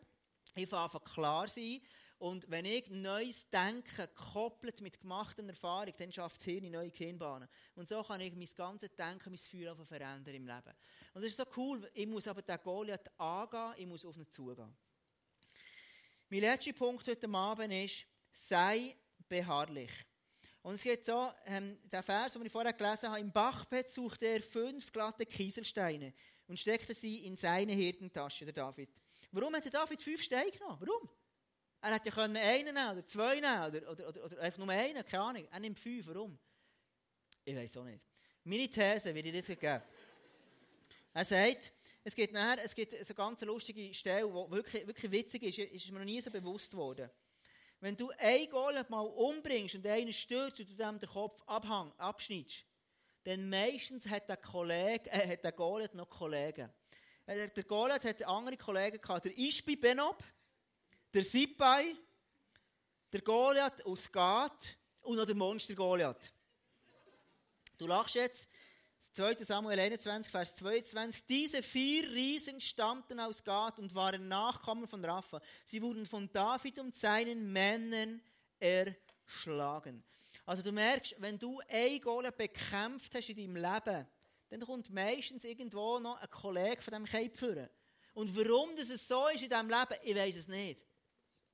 Ich 0.55 0.69
fange 0.69 0.85
einfach 0.85 1.05
klar 1.05 1.49
sein. 1.49 1.81
Und 2.23 2.49
wenn 2.49 2.67
ich 2.67 2.89
neues 2.89 3.51
Denken 3.51 4.07
koppelt 4.15 4.81
mit 4.81 5.01
gemachten 5.01 5.49
Erfahrung, 5.49 5.93
dann 5.99 6.13
schafft 6.13 6.39
es 6.39 6.45
Hirn 6.45 6.71
neue 6.71 6.93
Kinnbahnen. 6.93 7.49
Und 7.75 7.89
so 7.89 8.01
kann 8.01 8.21
ich 8.21 8.33
mein 8.33 8.49
ganzes 8.57 8.95
Denken, 8.95 9.31
mein 9.31 9.39
Feuer 9.39 9.75
verändern 9.85 10.37
im 10.37 10.47
Leben. 10.47 10.73
Und 11.15 11.25
das 11.25 11.33
ist 11.33 11.37
so 11.37 11.45
cool. 11.57 11.91
Ich 11.93 12.07
muss 12.07 12.29
aber 12.29 12.43
den 12.43 12.59
Goliath 12.63 13.11
angehen, 13.19 13.75
ich 13.77 13.87
muss 13.89 14.05
auf 14.05 14.17
ihn 14.17 14.31
zugehen. 14.31 14.73
Mein 16.29 16.41
letzter 16.43 16.73
Punkt 16.75 17.09
heute 17.09 17.29
Abend 17.29 17.73
ist, 17.73 18.07
sei 18.33 18.97
beharrlich. 19.29 19.91
Und 20.63 20.75
es 20.75 20.83
geht 20.85 21.05
so, 21.05 21.29
ähm, 21.47 21.77
der 21.91 22.05
Vers, 22.05 22.35
den 22.35 22.47
ich 22.47 22.53
vorher 22.53 22.73
gelesen 22.73 23.09
habe, 23.09 23.19
im 23.19 23.33
Bachbett 23.33 23.91
suchte 23.91 24.27
er 24.27 24.43
fünf 24.43 24.93
glatte 24.93 25.27
Kieselsteine 25.27 26.15
und 26.47 26.57
steckte 26.57 26.95
sie 26.95 27.27
in 27.27 27.37
seine 27.37 27.73
Hirtentasche, 27.73 28.45
der 28.45 28.55
David. 28.55 28.91
Warum 29.33 29.57
hat 29.57 29.65
der 29.65 29.73
David 29.73 30.01
fünf 30.01 30.23
Steine 30.23 30.53
genommen? 30.53 30.79
Warum? 30.79 31.11
Er 31.85 31.95
hätte 31.95 32.11
ja 32.11 32.15
können 32.15 32.37
einen 32.37 32.75
nehmen 32.75 32.93
oder 32.93 33.07
zwei 33.07 33.35
nehmen 33.41 33.65
oder, 33.67 33.91
oder, 33.91 34.09
oder, 34.09 34.25
oder 34.25 34.41
einfach 34.41 34.59
nur 34.59 34.71
einen, 34.71 35.05
keine 35.05 35.23
Ahnung. 35.23 35.49
Er 35.51 35.59
nimmt 35.59 35.79
fünf, 35.79 36.07
warum? 36.07 36.39
Ich 37.45 37.57
weiß 37.57 37.77
auch 37.79 37.85
nicht. 37.85 38.01
Meine 38.45 38.69
These 38.69 39.13
wird 39.13 39.27
ich 39.27 39.45
dir 39.45 39.57
geben. 39.57 39.83
Er 41.13 41.25
sagt, 41.25 41.73
es 42.05 42.15
gibt 42.15 42.33
nachher, 42.33 42.65
es 42.65 42.75
gibt 42.75 42.95
eine 42.95 43.15
ganz 43.15 43.41
lustige 43.41 43.93
Stelle, 43.93 44.29
die 44.29 44.51
wirklich, 44.53 44.87
wirklich 44.87 45.11
witzig 45.11 45.43
ist, 45.43 45.59
ist 45.59 45.91
mir 45.91 45.99
noch 45.99 46.05
nie 46.05 46.21
so 46.21 46.31
bewusst 46.31 46.73
worden. 46.75 47.11
Wenn 47.81 47.97
du 47.97 48.11
einen 48.17 48.49
Golem 48.49 48.87
mal 48.89 49.01
umbringst 49.01 49.75
und 49.75 49.85
einen 49.85 50.13
stürzt 50.13 50.61
und 50.61 50.71
du 50.71 50.77
dem 50.77 51.01
den 51.01 51.09
Kopf 51.09 51.43
abhang, 51.47 51.93
abschneidest, 51.99 52.65
dann 53.25 53.49
meistens 53.51 54.07
hat 54.07 54.29
der, 54.29 54.37
Kollege, 54.37 55.11
äh, 55.11 55.33
hat 55.33 55.43
der 55.43 55.53
Golem 55.53 55.89
noch 55.95 56.09
Kollegen. 56.09 56.73
Äh, 57.27 57.49
der 57.49 57.65
Golem 57.65 58.01
hat 58.01 58.25
andere 58.25 58.57
Kollegen 58.57 59.01
gehabt, 59.01 59.25
der 59.25 59.37
Ispi 59.37 59.75
Benob, 59.75 60.23
der 61.13 61.25
Sipai, 61.25 61.95
der 63.13 63.21
Goliath 63.21 63.85
aus 63.85 64.11
Gath 64.11 64.77
und 65.03 65.17
noch 65.17 65.27
der 65.27 65.35
Monster 65.35 65.75
Goliath. 65.75 66.33
Du 67.77 67.87
lachst 67.87 68.15
jetzt. 68.15 68.49
2. 69.15 69.45
Samuel 69.45 69.79
21, 69.79 70.31
Vers 70.31 70.55
22. 70.55 71.27
Diese 71.27 71.63
vier 71.63 72.09
Riesen 72.11 72.61
stammten 72.63 73.21
aus 73.21 73.45
Gath 73.45 73.79
und 73.79 73.95
waren 73.95 74.27
Nachkommen 74.27 74.87
von 74.87 75.05
Rapha. 75.05 75.43
Sie 75.67 75.83
wurden 75.83 76.07
von 76.07 76.33
David 76.33 76.79
und 76.79 76.97
seinen 76.97 77.53
Männern 77.53 78.23
erschlagen. 78.59 80.03
Also 80.47 80.63
du 80.63 80.73
merkst, 80.73 81.17
wenn 81.19 81.39
du 81.39 81.61
ein 81.69 82.01
Goliath 82.01 82.39
bekämpft 82.39 83.15
hast 83.15 83.29
in 83.29 83.37
deinem 83.37 83.57
Leben, 83.57 84.07
dann 84.49 84.61
kommt 84.61 84.89
meistens 84.89 85.45
irgendwo 85.45 85.99
noch 85.99 86.21
ein 86.21 86.31
Kollege 86.31 86.81
von 86.81 86.95
dem 86.95 87.07
führen. 87.07 87.69
Und 88.15 88.35
warum 88.35 88.75
das 88.77 88.89
so 89.07 89.29
ist 89.29 89.43
in 89.43 89.51
diesem 89.51 89.69
Leben, 89.69 89.97
ich 90.05 90.17
weiß 90.17 90.37
es 90.37 90.49
nicht. 90.49 90.81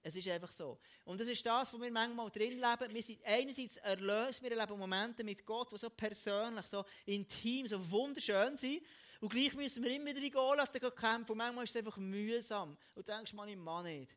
Es 0.03 0.15
ist 0.15 0.29
einfach 0.29 0.53
so. 0.53 0.79
Und 1.05 1.21
das 1.21 1.29
ist 1.29 1.45
das, 1.45 1.73
wo 1.73 1.81
wir 1.81 1.91
manchmal 1.91 2.31
drin 2.31 2.61
leben. 2.61 2.95
Wir 2.95 3.03
sind 3.03 3.25
einerseits 3.25 3.77
erlöst, 3.79 4.43
wir 4.43 4.53
erleben 4.53 4.79
Momente 4.79 5.25
mit 5.25 5.45
Gott, 5.45 5.73
die 5.73 5.79
so 5.79 5.91
persönlich, 5.91 6.67
so 6.67 6.85
intim, 7.07 7.67
so 7.67 7.91
wunderschön 7.91 8.57
sind. 8.57 8.83
Und 9.21 9.31
gleich 9.31 9.55
müssen 9.55 9.83
wir 9.83 9.91
immer 9.91 10.07
wieder 10.07 10.23
in 10.23 10.31
Goliath 10.31 10.73
kämpfen. 10.97 11.33
Und 11.33 11.39
manchmal 11.39 11.65
ist 11.65 11.71
es 11.71 11.77
einfach 11.77 11.97
mühsam. 11.97 12.77
Und 12.95 13.09
du 13.09 13.13
denkst, 13.13 13.33
man, 13.33 13.49
ich 13.49 13.57
mag 13.57 13.85
nicht. 13.85 14.17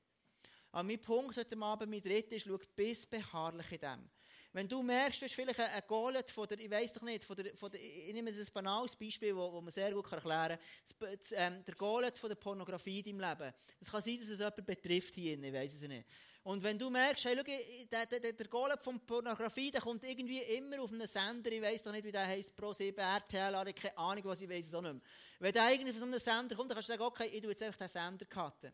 Aber 0.72 0.84
mein 0.84 1.02
Punkt 1.02 1.36
heute 1.36 1.58
Abend, 1.60 1.90
mein 1.90 2.02
dritter 2.02 2.36
ist, 2.36 2.46
schau, 2.48 2.60
bis 2.76 3.06
beharrlich 3.06 3.72
in 3.72 3.80
dem. 3.80 4.10
Wenn 4.54 4.68
du 4.68 4.84
merkst, 4.84 5.22
du 5.22 5.26
hast 5.26 5.34
vielleicht 5.34 5.60
einen 5.60 5.82
Goliath 5.88 6.30
von 6.30 6.46
der, 6.46 6.60
ich 6.60 6.70
weiß 6.70 6.92
doch 6.92 7.04
nicht, 7.04 7.24
von 7.24 7.38
der, 7.38 7.56
von 7.56 7.72
der, 7.72 7.82
ich 7.82 8.12
nehme 8.12 8.32
ein 8.32 8.48
banales 8.54 8.98
Beispiel, 8.98 9.34
das 9.34 9.52
man 9.64 9.72
sehr 9.72 9.94
gut 9.94 10.12
erklären 10.12 10.60
kann, 11.00 11.18
ähm, 11.32 11.64
der 11.66 11.76
Goliath 11.76 12.18
von 12.18 12.30
der 12.30 12.36
Pornografie 12.36 13.00
in 13.00 13.18
deinem 13.18 13.40
Leben. 13.40 13.54
Es 13.80 13.90
kann 13.90 14.02
sein, 14.02 14.20
dass 14.20 14.28
es 14.28 14.40
jemanden 14.40 14.66
betrifft 14.66 15.16
hier, 15.16 15.42
ich 15.42 15.54
weiß 15.54 15.76
es 15.76 15.82
nicht. 15.84 16.06
Und 16.44 16.62
wenn 16.64 16.78
du 16.78 16.90
merkst, 16.90 17.24
hey, 17.24 17.38
schau, 17.38 17.44
der, 17.44 18.06
der, 18.08 18.34
der 18.34 18.48
Goliath 18.48 18.84
von 18.84 19.00
Pornografie, 19.00 19.72
der 19.72 19.80
kommt 19.80 20.04
irgendwie 20.04 20.40
immer 20.40 20.82
auf 20.82 20.92
einen 20.92 21.08
Sender, 21.08 21.50
ich 21.50 21.62
weiß 21.62 21.84
doch 21.84 21.94
nicht, 21.94 22.04
wie 22.04 22.12
der 22.12 22.28
heisst, 22.28 22.54
Pro 22.54 22.74
7, 22.74 22.98
RTL, 22.98 23.74
keine 23.74 23.98
Ahnung, 23.98 24.26
was 24.26 24.42
ich 24.42 24.50
weiß 24.50 24.68
es 24.68 24.74
auch 24.74 24.82
nicht 24.82 24.94
mehr. 24.94 25.02
Wenn 25.40 25.54
der 25.54 25.72
irgendwie 25.72 25.92
von 25.94 26.02
so 26.02 26.06
einem 26.08 26.20
Sender 26.20 26.56
kommt, 26.56 26.72
dann 26.72 26.76
kannst 26.76 26.90
du 26.90 26.94
sagen, 26.94 27.04
okay, 27.04 27.30
ich 27.32 27.42
tue 27.42 27.52
jetzt 27.52 27.64
einfach 27.64 27.80
den 27.80 27.90
Sender 27.90 28.26
cutten. 28.26 28.74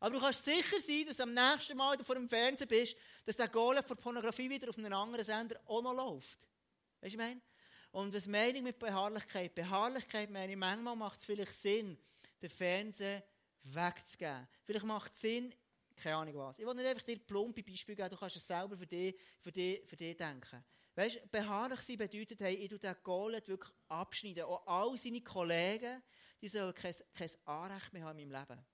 Aber 0.00 0.14
du 0.14 0.20
kannst 0.20 0.44
sicher 0.44 0.80
sein, 0.80 1.04
dass 1.06 1.20
am 1.20 1.34
nächsten 1.34 1.76
Mal, 1.76 1.96
du 1.96 2.04
vor 2.04 2.14
dem 2.14 2.28
Fernsehen 2.28 2.66
bist, 2.66 2.96
dass 3.26 3.36
der 3.36 3.48
Golem 3.48 3.84
von 3.84 3.98
Pornografie 3.98 4.48
wieder 4.48 4.70
auf 4.70 4.78
einem 4.78 4.92
anderen 4.94 5.24
Sender 5.24 5.60
auch 5.66 5.82
noch 5.82 5.94
läuft. 5.94 6.38
Weißt 7.00 7.02
du, 7.02 7.06
ich 7.08 7.16
meine? 7.18 7.40
Und 7.92 8.14
was 8.14 8.26
meine 8.26 8.56
ich 8.56 8.62
mit 8.62 8.78
Beharrlichkeit? 8.78 9.54
Beharrlichkeit 9.54 10.30
meine 10.30 10.52
ich, 10.52 10.58
manchmal 10.58 10.96
macht 10.96 11.20
es 11.20 11.26
vielleicht 11.26 11.52
Sinn, 11.52 11.98
den 12.40 12.48
Fernseher 12.48 13.22
wegzugeben. 13.62 14.48
Vielleicht 14.64 14.86
macht 14.86 15.12
es 15.14 15.20
Sinn, 15.20 15.54
keine 15.96 16.16
Ahnung 16.16 16.36
was. 16.36 16.58
Ich 16.58 16.64
will 16.64 16.74
nicht 16.74 16.86
einfach 16.86 17.02
dir 17.02 17.18
plumpe 17.18 17.62
Beispiele 17.62 17.96
geben, 17.96 18.10
du 18.10 18.16
kannst 18.16 18.36
es 18.36 18.46
selber 18.46 18.78
für 18.78 18.86
dich, 18.86 19.14
für 19.40 19.52
dich, 19.52 19.86
für 19.86 19.96
dich 19.96 20.16
denken. 20.16 20.64
Weißt 20.94 21.16
du, 21.16 21.26
beharrlich 21.28 21.80
sein 21.82 21.98
bedeutet, 21.98 22.40
hey, 22.40 22.54
ich 22.54 22.70
tue 22.70 22.78
den 22.78 22.96
Golem 23.02 23.46
wirklich 23.46 23.74
abschneiden. 23.88 24.44
Auch 24.44 24.66
all 24.66 24.96
seine 24.96 25.20
Kollegen, 25.20 26.02
die 26.40 26.48
sollen 26.48 26.74
kein, 26.74 26.94
kein 27.14 27.30
Anrecht 27.44 27.92
mehr 27.92 28.04
haben 28.04 28.18
in 28.18 28.28
meinem 28.30 28.40
Leben. 28.40 28.64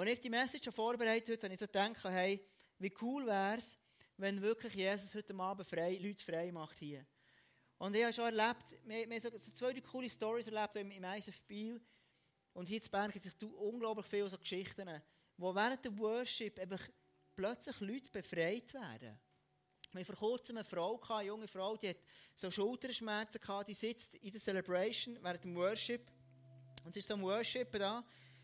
Als 0.00 0.08
ich 0.08 0.20
die 0.22 0.30
Message 0.30 0.64
schon 0.64 0.72
vorbereitet 0.72 1.28
habe, 1.28 1.42
habe 1.42 1.52
ich 1.52 1.60
so 1.60 1.66
gedacht, 1.66 2.04
hey, 2.04 2.42
wie 2.78 2.90
cool 3.02 3.26
wäre 3.26 3.58
es, 3.58 3.76
wenn 4.16 4.40
wirklich 4.40 4.72
Jesus 4.72 5.14
heute 5.14 5.34
Abend 5.34 5.68
frei, 5.68 5.98
Leute 6.00 6.24
frei 6.24 6.50
macht 6.50 6.78
hier. 6.78 7.04
Und 7.76 7.94
ich 7.94 8.02
habe 8.02 8.14
schon 8.14 8.24
erlebt, 8.24 8.64
wir, 8.86 9.10
wir 9.10 9.20
haben 9.20 9.40
so 9.40 9.52
zwei 9.52 9.78
coole 9.82 10.08
Stories 10.08 10.46
erlebt 10.46 10.76
im, 10.76 10.90
im 10.90 11.04
ISF 11.04 11.42
Biel. 11.42 11.78
Und 12.54 12.66
hier 12.66 12.82
in 12.82 12.90
Bern 12.90 13.10
gibt 13.10 13.26
es 13.26 13.34
unglaublich 13.42 14.06
viele 14.06 14.30
so 14.30 14.38
Geschichten, 14.38 14.88
wo 15.36 15.54
während 15.54 15.84
der 15.84 15.98
Worship 15.98 16.58
einfach 16.58 16.80
plötzlich 17.36 17.78
Leute 17.80 18.10
befreit 18.10 18.72
werden. 18.72 19.20
Wir 19.92 20.06
vor 20.06 20.16
kurzem 20.16 20.56
eine 20.56 20.64
Frau, 20.64 20.98
eine 21.10 21.26
junge 21.26 21.46
Frau, 21.46 21.76
die 21.76 21.90
hat 21.90 21.98
so 22.36 22.50
Schulterschmerzen 22.50 23.38
gehabt, 23.38 23.68
die 23.68 23.74
sitzt 23.74 24.14
in 24.14 24.32
der 24.32 24.40
Celebration 24.40 25.18
während 25.20 25.44
dem 25.44 25.54
Worship. 25.56 26.10
Und 26.86 26.94
sie 26.94 27.00
ist 27.00 27.08
so 27.08 27.12
am 27.12 27.22
Worship 27.22 27.70
da. 27.72 28.02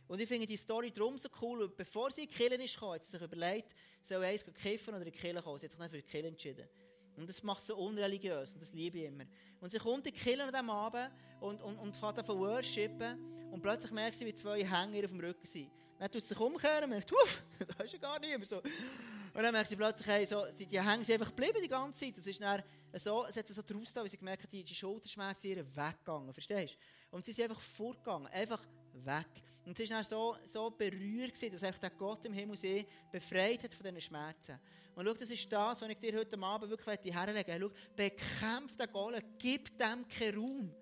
Und 0.09 0.21
ich 0.21 0.29
finde 0.29 0.47
die 0.47 0.57
Story 0.57 0.91
darum 0.91 1.19
so 1.19 1.29
cool, 1.41 1.61
weil 1.61 1.69
bevor 1.69 2.11
sie 2.11 2.23
in 2.23 2.29
die 2.29 2.35
Kirche 2.35 2.63
ist 2.63 2.81
hat 2.81 3.05
sie 3.05 3.11
sich 3.11 3.21
überlegt, 3.21 3.75
soll 4.01 4.25
eins 4.25 4.45
kiffen 4.63 4.95
oder 4.95 5.05
in 5.05 5.13
die 5.13 5.19
Kirche 5.19 5.43
kommen. 5.43 5.59
Sie 5.59 5.67
hat 5.67 5.71
sich 5.73 5.79
dann 5.79 5.91
für 5.91 5.97
die 5.97 6.03
Kirche 6.03 6.29
entschieden. 6.29 6.69
Und 7.17 7.29
das 7.29 7.43
macht 7.43 7.65
sie 7.65 7.75
unreligiös 7.75 8.53
und 8.53 8.61
das 8.61 8.73
liebe 8.73 8.99
ich 8.99 9.05
immer. 9.05 9.25
Und 9.61 9.71
sie 9.71 9.79
kommt 9.79 10.07
in 10.07 10.13
die 10.13 10.21
Kirche 10.21 10.43
an 10.43 10.53
diesem 10.53 10.71
Abend 10.71 11.11
und, 11.41 11.63
und, 11.63 11.79
und 11.79 11.97
fährt 11.97 12.19
an 12.19 12.39
worshipen 12.39 13.51
und 13.51 13.63
plötzlich 13.63 13.91
merkt 13.91 14.19
sie, 14.19 14.27
wie 14.27 14.35
zwei 14.35 14.63
Hänger 14.63 15.05
auf 15.05 15.11
dem 15.11 15.21
Rücken 15.21 15.47
sind. 15.47 15.71
Dann 15.99 16.11
tut 16.11 16.23
sie 16.23 16.29
sich 16.29 16.39
umkehren 16.39 16.85
und 16.85 16.91
merkt, 16.91 17.11
uff, 17.11 17.43
da 17.79 17.85
ist 17.85 17.95
ja 17.95 17.99
gar 17.99 18.21
niemand 18.21 18.47
so. 18.47 18.59
Und 18.59 19.43
dann 19.43 19.53
merkt 19.53 19.71
sie 19.71 19.77
plötzlich, 19.77 20.07
hey, 20.07 20.27
so, 20.27 20.45
die, 20.59 20.67
die 20.67 20.81
Hänge 20.81 21.05
sind 21.05 21.15
einfach 21.15 21.35
geblieben 21.35 21.59
die 21.63 21.69
ganze 21.69 22.01
Zeit. 22.01 22.17
Und 22.17 22.21
es 22.21 22.27
ist 22.27 22.41
dann 22.41 22.63
so, 22.95 23.25
es 23.27 23.37
hat 23.37 23.49
so 23.49 23.63
draus 23.63 23.93
da, 23.95 24.03
weil 24.03 24.11
sie 24.11 24.19
gemerkt 24.19 24.43
hat, 24.43 24.53
die, 24.53 24.63
die 24.63 24.75
Schulterschmerzen 24.75 25.55
sind 25.55 25.77
weggegangen, 25.77 26.33
verstehst 26.35 26.75
du? 26.75 27.17
Und 27.17 27.25
sie 27.25 27.33
sind 27.33 27.51
einfach 27.51 27.63
vorgegangen, 27.63 28.27
einfach 28.29 28.63
weg. 28.93 29.27
Und 29.67 29.77
sie 29.77 29.91
war 29.91 30.05
so, 30.05 30.37
so 30.45 30.71
berührt, 30.71 31.35
gewesen, 31.35 31.53
dass 31.53 31.63
einfach 31.65 31.81
der 31.81 31.91
Gott 31.91 32.25
im 32.25 32.33
Himmel 32.33 32.57
sie 32.57 32.87
befreit 33.11 33.65
hat 33.65 33.75
von 33.75 33.85
diesen 33.85 34.01
Schmerzen. 34.01 34.61
Und 34.95 35.05
schau, 35.05 35.13
das 35.13 35.29
ist 35.29 35.53
das, 35.53 35.83
was 35.83 35.89
ich 35.89 35.99
dir 35.99 36.17
heute 36.17 36.39
Abend 36.41 36.71
wirklich 36.71 37.13
herlegen 37.13 37.35
möchte. 37.35 37.61
Schau, 37.61 37.71
bekämpf 37.97 38.77
den 38.77 38.93
Golem, 38.93 39.23
gib 39.39 39.77
dem 39.77 40.07
keinen 40.07 40.39
Raum. 40.39 40.75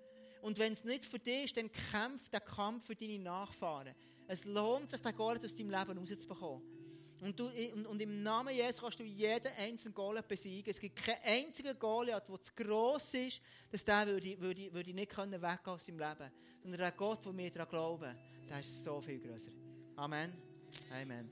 Und 0.43 0.59
wenn 0.59 0.73
es 0.73 0.83
nicht 0.83 1.03
für 1.03 1.17
dich 1.17 1.45
ist, 1.45 1.57
dann 1.57 1.71
kämpf 1.91 2.29
den 2.29 2.39
Kampf 2.45 2.85
für 2.85 2.95
deine 2.95 3.17
Nachfahren. 3.17 3.95
Es 4.27 4.45
lohnt 4.45 4.91
sich, 4.91 5.01
den 5.01 5.15
Golem 5.15 5.43
aus 5.43 5.55
deinem 5.55 5.71
Leben 5.71 5.97
rauszubekommen. 5.97 6.61
Und, 7.21 7.39
du, 7.39 7.47
und, 7.73 7.87
und, 7.87 8.01
im 8.01 8.21
Namen 8.21 8.53
Jesus 8.53 8.81
kannst 8.81 8.99
du 8.99 9.03
jeden 9.03 9.51
einzelnen 9.57 9.95
Goliath 9.95 10.27
besiegen. 10.27 10.69
Es 10.69 10.79
gibt 10.79 10.97
keinen 10.97 11.23
einzigen 11.23 11.77
Goliath, 11.79 12.29
der 12.29 12.41
zu 12.41 12.53
gross 12.53 13.15
ist, 13.15 13.41
dass 13.71 13.83
der 13.83 14.05
würde, 14.05 14.39
würde, 14.39 14.71
würde 14.71 14.93
nicht 14.93 15.17
weggehen 15.17 15.43
aus 15.65 15.85
seinem 15.85 15.99
Leben. 15.99 16.31
Sondern 16.61 16.79
der 16.79 16.91
Gott, 16.91 17.25
der 17.25 17.33
mir 17.33 17.49
daran 17.49 17.69
glauben, 17.69 18.15
der 18.49 18.59
ist 18.59 18.83
so 18.83 19.01
viel 19.01 19.19
grösser. 19.19 19.51
Amen. 19.95 20.33
Amen. 20.91 21.29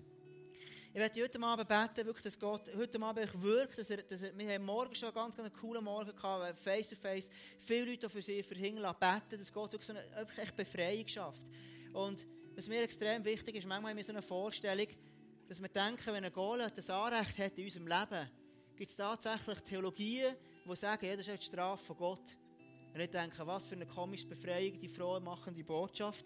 Ich 0.93 0.99
werde 0.99 1.23
heute 1.23 1.41
Abend 1.41 1.67
beten, 1.67 2.06
wirklich, 2.06 2.23
dass 2.23 2.39
Gott 2.39 2.62
heute 2.76 3.02
Abend 3.02 3.41
wirkt, 3.41 3.80
dass 3.80 3.89
er, 3.89 4.04
dass 4.04 4.21
er, 4.21 4.38
wir 4.38 4.54
haben 4.54 4.63
morgen 4.63 4.93
schon 4.93 5.12
ganz, 5.12 5.36
ganz 5.36 5.52
coolen 5.54 5.84
Morgen 5.84 6.15
gehabt, 6.15 6.60
face 6.60 6.89
to 6.89 6.95
face, 6.95 7.30
viele 7.60 7.91
Leute 7.91 8.10
für 8.10 8.21
sie 8.21 8.43
verhindern 8.43 8.95
beten, 8.99 9.39
dass 9.39 9.52
Gott 9.52 9.71
wirklich 9.71 9.88
so 9.88 9.93
eine 9.93 10.28
echt 10.38 10.56
Befreiung 10.56 11.08
schafft. 11.08 11.41
Und 11.93 12.23
was 12.56 12.67
mir 12.67 12.84
extrem 12.84 13.26
wichtig 13.26 13.56
ist, 13.56 13.65
manchmal 13.65 13.91
haben 13.91 13.97
wir 13.97 14.04
so 14.04 14.12
eine 14.12 14.21
Vorstellung, 14.21 14.88
dass 15.49 15.60
wir 15.60 15.69
denken, 15.69 16.06
wenn 16.06 16.26
ein 16.26 16.32
Goliath 16.32 16.78
das 16.78 16.89
Anrecht 16.89 17.38
hat 17.39 17.58
in 17.58 17.65
unserem 17.65 17.88
Leben, 17.88 18.30
gibt 18.76 18.91
es 18.91 18.95
tatsächlich 18.95 19.60
Theologien, 19.62 20.36
die 20.63 20.76
sagen, 20.76 21.06
ja, 21.08 21.15
das 21.15 21.28
ist 21.28 21.39
die 21.41 21.45
Strafe 21.45 21.84
von 21.86 21.97
Gott. 21.97 22.38
Und 22.93 22.99
ich 22.99 23.10
denke, 23.10 23.45
was 23.47 23.65
für 23.65 23.73
eine 23.76 23.88
komische 23.88 24.28
Befreiung, 24.28 24.80
die 24.80 24.88
frohe 24.88 25.19
machende 25.19 25.63
Botschaft 25.63 26.26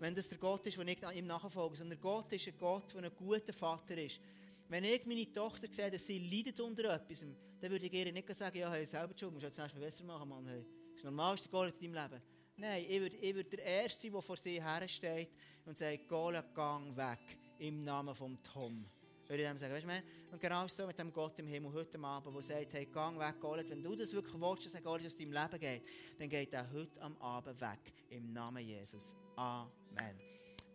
wenn 0.00 0.14
das 0.14 0.28
der 0.28 0.38
Gott 0.38 0.66
ist, 0.66 0.76
der 0.76 0.84
nicht 0.84 1.02
ihm 1.14 1.26
nachfolgt, 1.26 1.76
sondern 1.76 2.00
Gott 2.00 2.32
ist 2.32 2.46
ein 2.46 2.54
Gott, 2.58 2.94
der 2.94 3.04
ein 3.04 3.16
guter 3.16 3.52
Vater 3.52 3.96
ist. 3.96 4.20
Wenn 4.68 4.84
ich 4.84 5.06
meine 5.06 5.32
Tochter 5.32 5.66
sehe, 5.70 5.90
dass 5.90 6.06
sie 6.06 6.18
leidet 6.18 6.60
unter 6.60 6.94
etwas, 6.94 7.24
dann 7.60 7.70
würde 7.70 7.86
ich 7.86 7.92
ihr 7.92 8.12
nicht 8.12 8.34
sagen, 8.34 8.58
ja, 8.58 8.70
hey, 8.70 8.84
selber 8.84 9.14
schon, 9.16 9.32
musst 9.32 9.42
du 9.42 9.46
jetzt 9.46 9.58
erstmal 9.58 9.84
besser 9.84 10.04
machen, 10.04 10.28
Mann. 10.28 10.46
Hey. 10.46 10.62
Das 10.62 10.96
ist 10.96 11.04
der 11.04 11.10
normalste 11.10 11.48
Gott 11.48 11.74
in 11.80 11.92
deinem 11.92 12.10
Leben. 12.10 12.22
Nein, 12.56 12.84
ich 12.88 13.00
würde, 13.00 13.16
ich 13.16 13.34
würde 13.34 13.50
der 13.50 13.64
Erste 13.64 14.02
sein, 14.02 14.12
der 14.12 14.22
vor 14.22 14.36
sie 14.36 14.62
hersteht 14.62 15.30
und 15.64 15.78
sagt, 15.78 16.08
Gola, 16.08 16.42
gang 16.54 16.96
weg, 16.96 17.18
im 17.58 17.84
Namen 17.84 18.14
von 18.14 18.38
Tom. 18.42 18.84
Würde 19.28 19.42
ich 19.42 19.48
dem 19.48 19.58
sagen, 19.58 19.74
weißt 19.74 19.86
du, 19.86 20.32
und 20.32 20.40
genau 20.40 20.66
so 20.68 20.86
mit 20.86 20.98
dem 20.98 21.12
Gott 21.12 21.38
im 21.38 21.46
Himmel 21.46 21.70
heute 21.74 21.98
Abend, 22.02 22.34
der 22.34 22.42
sagt, 22.42 22.72
hey, 22.72 22.86
gang 22.86 23.18
weg, 23.18 23.38
Golet, 23.38 23.68
wenn 23.68 23.82
du 23.82 23.94
das 23.94 24.10
wirklich 24.10 24.40
willst, 24.40 24.74
dass 24.74 24.82
Golet 24.82 25.04
aus 25.04 25.14
deinem 25.14 25.32
Leben 25.32 25.60
geht, 25.60 25.82
dann 26.18 26.28
geht 26.30 26.52
er 26.54 26.72
heute 26.72 27.02
am 27.02 27.14
Abend 27.18 27.60
weg, 27.60 27.92
im 28.08 28.32
Namen 28.32 28.66
Jesus. 28.66 29.14
Amen. 29.36 30.18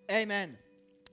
Amen. 0.07 0.57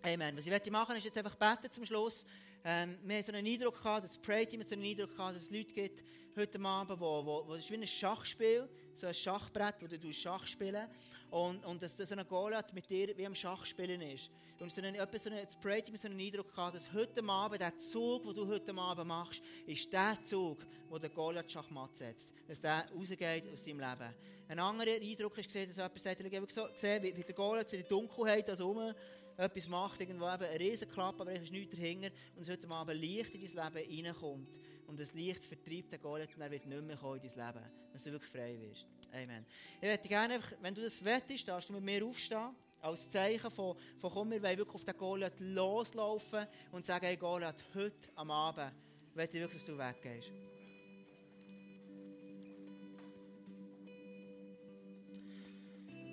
Amen. 0.02 0.36
Was 0.36 0.44
ich 0.44 0.52
möchte 0.52 0.70
machen, 0.70 0.96
ist 0.96 1.04
jetzt 1.04 1.16
einfach 1.16 1.36
beten 1.36 1.72
zum 1.72 1.86
Schluss. 1.86 2.26
Ähm, 2.62 2.98
wir 3.04 3.16
haben 3.16 3.24
so 3.24 3.32
einen 3.32 3.46
Eindruck 3.46 3.78
gehabt, 3.78 4.04
das 4.04 4.18
Pray-Team 4.18 4.62
so 4.62 4.74
einen 4.74 4.84
Eindruck 4.84 5.16
gehabt, 5.16 5.36
dass 5.36 5.44
es 5.44 5.50
Leute 5.50 5.72
gibt 5.72 6.04
heute 6.36 6.60
Abend, 6.60 7.00
wo, 7.00 7.24
wo, 7.24 7.46
wo 7.46 7.54
es 7.54 7.64
ist 7.64 7.70
wie 7.70 7.76
ein 7.76 7.86
Schachspiel, 7.86 8.68
so 9.00 9.06
ein 9.06 9.14
Schachbrett, 9.14 9.76
wo 9.80 9.86
du 9.86 10.12
Schach 10.12 10.46
spielen 10.46 10.86
und, 11.30 11.64
und 11.64 11.82
dass 11.82 11.94
das 11.94 12.12
ein 12.12 12.26
Goliath 12.28 12.72
mit 12.74 12.88
dir 12.88 13.16
wie 13.16 13.26
am 13.26 13.34
Schachspielen 13.34 14.02
ist. 14.02 14.30
Und 14.58 14.70
so 14.70 14.82
ein, 14.82 14.94
so 14.94 15.30
ein, 15.30 15.36
das 15.44 15.56
Pray-Team 15.56 15.96
so 15.96 16.06
einen 16.06 16.20
Eindruck 16.20 16.50
gehabt, 16.54 16.76
dass 16.76 16.92
heute 16.92 17.24
Abend 17.24 17.62
der 17.62 17.78
Zug, 17.78 18.24
den 18.24 18.34
du 18.34 18.46
heute 18.46 18.74
Abend 18.74 19.06
machst, 19.06 19.40
ist 19.66 19.90
der 19.92 20.18
Zug, 20.24 20.66
wo 20.88 20.98
der 20.98 21.10
Goliath 21.10 21.50
Schachmatt 21.50 21.96
setzt. 21.96 22.28
Dass 22.46 22.60
der 22.60 22.86
rausgeht 22.94 23.50
aus 23.52 23.64
deinem 23.64 23.80
Leben. 23.80 24.14
Ein 24.48 24.58
anderer 24.58 25.00
Eindruck 25.00 25.38
ist 25.38 25.46
gesehen, 25.46 25.68
dass 25.68 25.76
jemand 25.76 26.00
sagt, 26.00 26.20
ich 26.20 26.36
habe 26.36 26.46
gesehen, 26.46 27.02
wie, 27.02 27.16
wie 27.16 27.22
der 27.22 27.34
Goliath 27.34 27.72
in 27.72 27.80
der 27.80 27.88
Dunkelheit 27.88 28.50
also 28.50 28.70
um 28.70 28.94
etwas 29.36 29.68
macht, 29.68 30.00
irgendwo 30.00 30.26
eben 30.26 30.44
eine 30.44 30.60
Riesenklappe, 30.60 31.22
aber 31.22 31.32
es 31.32 31.44
ist 31.44 31.52
nichts 31.52 31.74
dahinter 31.74 32.10
und 32.36 32.42
es 32.42 32.50
heute 32.50 32.68
Abend 32.68 33.00
Licht 33.00 33.34
in 33.34 33.54
dein 33.54 33.72
Leben 33.72 34.06
reinkommt 34.06 34.58
und 34.90 34.98
das 34.98 35.12
Licht 35.14 35.44
vertreibt 35.44 35.92
den 35.92 36.00
Goliath 36.00 36.34
und 36.34 36.42
er 36.42 36.50
wird 36.50 36.66
nicht 36.66 36.82
mehr 36.82 36.96
kommen 36.96 37.20
in 37.20 37.28
dein 37.28 37.46
Leben, 37.46 37.64
dass 37.92 38.02
du 38.02 38.10
wirklich 38.10 38.32
frei 38.32 38.58
wirst. 38.60 38.86
Amen. 39.12 39.46
Ich 39.80 39.88
möchte 39.88 40.08
gerne, 40.08 40.40
wenn 40.60 40.74
du 40.74 40.82
das 40.82 41.02
wettest, 41.04 41.46
darfst 41.46 41.68
du 41.68 41.74
mit 41.74 41.84
mir 41.84 42.04
aufstehen, 42.04 42.50
als 42.82 43.08
Zeichen 43.08 43.50
von, 43.52 43.76
von 43.98 44.10
komm, 44.10 44.32
wir 44.32 44.42
wollen 44.42 44.58
wirklich 44.58 44.74
auf 44.74 44.84
den 44.84 44.96
Goliath 44.96 45.38
loslaufen 45.38 46.44
und 46.72 46.84
sagen, 46.84 47.06
hey 47.06 47.16
Goliath, 47.16 47.62
heute 47.72 48.08
am 48.16 48.32
Abend 48.32 48.72
möchte 49.14 49.36
ich 49.36 49.42
wirklich, 49.42 49.64
dass 49.64 49.66
du 49.66 49.78
weggehst. 49.78 50.32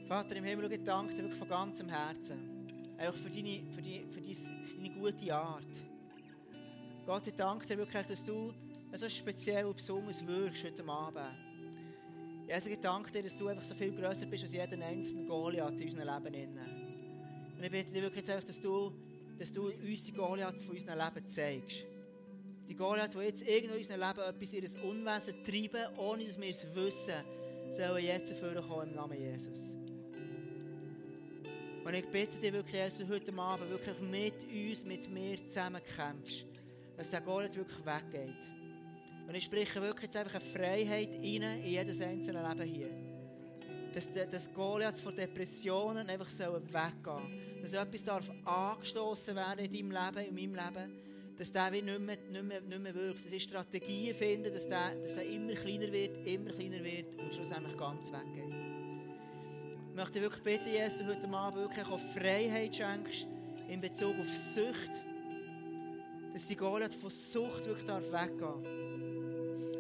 Vater 0.08 0.36
im 0.36 0.44
Himmel, 0.44 0.72
ich 0.72 0.84
danke 0.84 1.16
dir 1.16 1.24
wirklich 1.24 1.40
von 1.40 1.50
ganzem 1.50 1.90
Herzen. 1.90 2.96
Einfach 2.98 3.20
für 3.20 3.30
deine, 3.30 3.64
für, 3.74 3.82
die, 3.82 4.06
für, 4.12 4.22
deine, 4.22 4.36
für 4.36 4.76
deine 4.76 4.90
gute 4.92 5.36
Art. 5.36 5.66
Gott, 7.08 7.26
ich 7.26 7.36
danke 7.36 7.66
dir 7.66 7.78
wirklich, 7.78 8.06
dass 8.06 8.24
du 8.24 8.54
so 8.96 9.10
speziell 9.10 9.66
und 9.66 9.78
besonders 9.78 10.26
wirkst 10.26 10.64
heute 10.64 10.88
Abend. 10.88 11.36
Jesus, 12.48 12.68
ich 12.68 12.80
danke 12.80 13.12
dir, 13.12 13.24
dass 13.24 13.36
du 13.36 13.48
einfach 13.48 13.66
so 13.66 13.76
viel 13.76 13.92
grösser 13.92 14.26
bist 14.26 14.44
als 14.44 14.54
jeder 14.54 14.86
einzelne 14.86 15.26
Goliath 15.26 15.80
in 15.80 15.90
unserem 15.90 16.24
Leben. 16.24 16.60
Und 17.58 17.64
ich 17.64 17.72
bitte 17.72 17.92
dich 17.92 18.02
wirklich, 18.02 18.30
einfach, 18.30 18.48
dass 18.48 18.62
du 18.62 18.94
dass 19.38 19.52
du 19.52 19.68
uns 19.70 20.04
die 20.04 20.12
Goliath 20.12 20.62
von 20.62 20.76
unserem 20.76 20.98
Leben 20.98 21.30
zeigst. 21.30 21.86
Die 22.68 22.76
Goliath, 22.76 23.14
die 23.14 23.20
jetzt 23.20 23.48
irgendwo 23.48 23.76
in 23.76 23.82
unserem 23.82 24.02
Leben 24.02 24.20
etwas 24.20 24.54
ihres 24.54 24.76
Unwesen 24.76 25.44
treiben, 25.44 25.98
ohne 25.98 26.26
dass 26.26 26.40
wir 26.40 26.50
es 26.50 26.76
wissen, 26.76 27.24
sollen 27.70 28.04
jetzt 28.04 28.34
kommen 28.40 28.90
im 28.90 28.96
Namen 28.96 29.20
Jesus. 29.20 29.74
Und 31.86 31.94
ich 31.94 32.06
bitte 32.08 32.38
dich 32.38 32.52
wirklich, 32.52 32.76
Jesus, 32.76 33.08
heute 33.08 33.34
Abend 33.38 33.70
wirklich 33.70 34.00
mit 34.02 34.44
uns, 34.44 34.84
mit 34.84 35.10
mir 35.10 35.48
zusammen 35.48 35.82
kämpfst, 35.96 36.46
dass 36.98 37.12
der 37.12 37.22
Goliath 37.22 37.56
wirklich 37.56 37.86
weggeht. 37.86 38.57
Und 39.28 39.36
ich 39.36 39.44
spreche 39.44 39.82
wirklich 39.82 40.06
jetzt 40.06 40.18
einfach 40.18 40.40
eine 40.40 40.46
Freiheit 40.46 41.10
rein 41.16 41.62
in 41.62 41.66
jedes 41.66 42.00
einzelne 42.02 42.48
Leben 42.48 42.74
hier. 42.74 42.90
Dass, 43.94 44.10
dass 44.32 44.54
Goliath 44.54 45.00
von 45.00 45.16
Depressionen 45.16 46.10
einfach 46.10 46.30
weggehen 46.40 47.02
soll. 47.04 47.62
Dass 47.62 47.74
etwas 47.74 48.04
darf 48.04 48.30
angestoßen 48.46 49.36
werden 49.36 49.66
in 49.66 49.74
deinem 49.74 49.92
Leben, 49.92 50.28
in 50.30 50.36
meinem 50.52 50.56
Leben 50.56 51.08
dass 51.38 51.54
der 51.54 51.72
wie 51.72 51.82
nicht, 51.82 52.00
mehr, 52.00 52.18
nicht, 52.32 52.44
mehr, 52.44 52.62
nicht 52.62 52.80
mehr 52.82 52.96
wirkt. 52.96 53.26
Dass 53.26 53.32
ich 53.32 53.44
Strategien 53.44 54.16
finde, 54.16 54.52
dass 54.52 54.68
der, 54.68 54.96
dass 54.96 55.16
der 55.16 55.26
immer 55.26 55.54
kleiner 55.54 55.92
wird, 55.92 56.28
immer 56.28 56.52
kleiner 56.52 56.84
wird 56.84 57.16
und 57.18 57.34
schlussendlich 57.34 57.78
ganz 57.78 58.12
weggeht. 58.12 58.56
Ich 59.90 59.96
möchte 59.96 60.22
wirklich 60.22 60.44
bitten, 60.44 60.70
Jesus, 60.70 61.04
heute 61.04 61.28
Abend 61.30 61.60
wirklich 61.60 61.86
auch 61.86 62.00
Freiheit 62.00 62.76
schenkst 62.76 63.28
in 63.68 63.82
Bezug 63.82 64.16
auf 64.20 64.28
Sucht. 64.56 64.92
Dass 66.34 66.48
die 66.48 66.56
Goliath 66.56 66.94
von 66.94 67.10
Sucht 67.10 67.66
wirklich 67.66 67.88
weggehen 67.88 68.40
darf. 68.40 68.97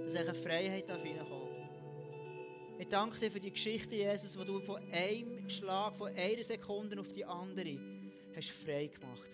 Dass 0.08 0.15
eine 0.15 0.34
Freiheit 0.34 0.88
darf 0.88 1.04
reinkommen 1.04 1.50
Ich 2.80 2.88
danke 2.88 3.20
dir 3.20 3.30
für 3.30 3.41
die 3.41 3.52
Geschichte, 3.52 3.93
Jesus, 3.93 4.38
wo 4.38 4.46
du 4.46 4.62
von 4.62 4.78
einem 4.93 5.50
Schlag, 5.50 5.98
von 5.98 6.15
einer 6.15 6.43
Sekunde 6.46 6.98
auf 6.98 7.12
die 7.12 7.26
andere 7.26 7.78
hast 8.34 8.52
frei 8.52 8.88
gemacht. 8.88 9.28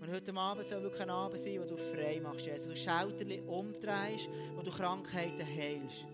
Und 0.00 0.10
heute 0.10 0.34
Abend 0.34 0.66
soll 0.66 0.82
wirklich 0.82 1.02
ein 1.02 1.10
Abend 1.10 1.38
sein, 1.38 1.60
wo 1.60 1.66
du 1.66 1.76
frei 1.76 2.18
machst, 2.22 2.46
Jesus. 2.46 2.66
Du 2.66 2.76
Schauterli 2.76 3.40
umdrehst, 3.40 4.28
wo 4.54 4.62
du 4.62 4.70
Krankheiten 4.70 5.44
heilst. 5.44 6.06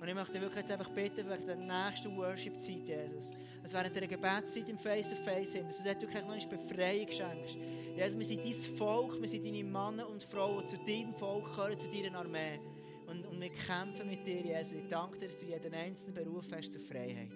Und 0.00 0.06
ich 0.06 0.14
möchte 0.14 0.40
wirklich 0.40 0.60
jetzt 0.60 0.70
einfach 0.70 0.90
bitten, 0.90 1.28
wegen 1.28 1.46
der 1.46 1.56
nächsten 1.56 2.16
Worship-Zeit, 2.16 2.86
Jesus. 2.86 3.32
Dass 3.62 3.72
während 3.72 3.96
der 3.96 4.06
Gebetszeit 4.06 4.68
im 4.68 4.78
Face-to-Face 4.78 5.52
sind, 5.52 5.68
dass 5.68 5.78
du 5.78 5.84
dort 5.84 6.00
wirklich 6.00 6.24
noch 6.24 6.32
eine 6.32 6.46
Befreiung 6.46 7.08
schenkst. 7.10 7.56
Jesus, 7.96 8.18
wir 8.18 8.26
sind 8.26 8.44
dein 8.44 8.76
Volk, 8.76 9.20
wir 9.20 9.28
sind 9.28 9.44
deine 9.44 9.64
Männer 9.64 10.08
und 10.08 10.22
Frauen, 10.22 10.68
zu 10.68 10.76
deinem 10.76 11.14
Volk 11.14 11.46
gehören, 11.46 11.78
zu 11.78 11.88
deiner 11.88 12.18
Armee. 12.18 12.60
Und, 13.08 13.26
und 13.26 13.40
wir 13.40 13.48
kämpfen 13.48 14.08
mit 14.08 14.24
dir, 14.26 14.40
Jesus. 14.40 14.72
Ich 14.72 14.88
danke 14.88 15.18
dir, 15.18 15.28
dass 15.28 15.38
du 15.38 15.46
jeden 15.46 15.74
einzelnen 15.74 16.14
Beruf 16.14 16.44
hast 16.54 16.72
zur 16.72 16.82
Freiheit. 16.82 17.32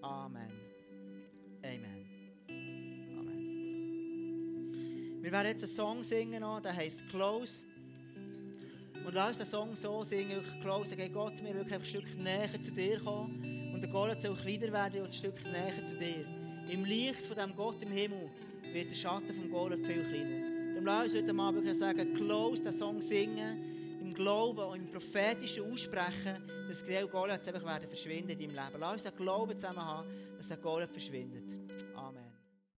Amen. 0.00 0.48
Amen. 1.62 2.02
Wir 5.20 5.30
werden 5.30 5.48
jetzt 5.48 5.62
einen 5.62 5.72
Song 5.72 6.02
singen, 6.02 6.42
der 6.64 6.74
heißt 6.74 7.08
Close. 7.08 7.64
Und 9.04 9.14
lass 9.14 9.36
den 9.36 9.46
Song 9.46 9.74
so 9.74 10.04
singen, 10.04 10.42
close. 10.62 10.94
Geh 10.96 11.08
Gott, 11.08 11.34
wir 11.42 11.54
wirklich 11.54 11.74
ein 11.74 11.84
Stück 11.84 12.18
näher 12.18 12.50
zu 12.62 12.70
dir 12.70 13.00
kommen. 13.00 13.72
Und 13.74 13.80
der 13.80 13.90
Goliath 13.90 14.22
soll 14.22 14.36
kleiner 14.36 14.72
werden 14.72 15.00
und 15.00 15.08
ein 15.08 15.12
Stück 15.12 15.42
näher 15.44 15.86
zu 15.86 15.96
dir. 15.96 16.24
Im 16.68 16.84
Licht 16.84 17.26
von 17.26 17.36
dem 17.36 17.54
Gott 17.56 17.82
im 17.82 17.90
Himmel 17.90 18.30
wird 18.72 18.90
der 18.90 18.94
Schatten 18.94 19.34
vom 19.34 19.50
Goliath 19.50 19.84
viel 19.84 20.04
kleiner. 20.04 20.74
Dann 20.76 20.84
lass 20.84 21.12
uns 21.12 21.22
heute 21.22 21.38
Abend 21.38 21.76
sagen, 21.76 22.14
close, 22.14 22.62
den 22.62 22.72
Song 22.72 23.02
singen, 23.02 23.98
im 24.00 24.14
Glauben 24.14 24.60
und 24.60 24.76
im 24.76 24.90
prophetischen 24.90 25.72
Aussprechen, 25.72 26.42
dass 26.68 26.84
der 26.84 27.06
Goliath 27.06 27.46
einfach 27.48 27.64
werden 27.64 27.88
verschwinden 27.88 28.30
in 28.30 28.38
deinem 28.38 28.50
Leben. 28.50 28.80
Lass 28.80 28.92
uns 28.92 29.02
den 29.02 29.16
Glauben 29.16 29.58
zusammen 29.58 29.84
haben, 29.84 30.08
dass 30.38 30.48
der 30.48 30.58
Goliath 30.58 30.92
verschwindet. 30.92 31.51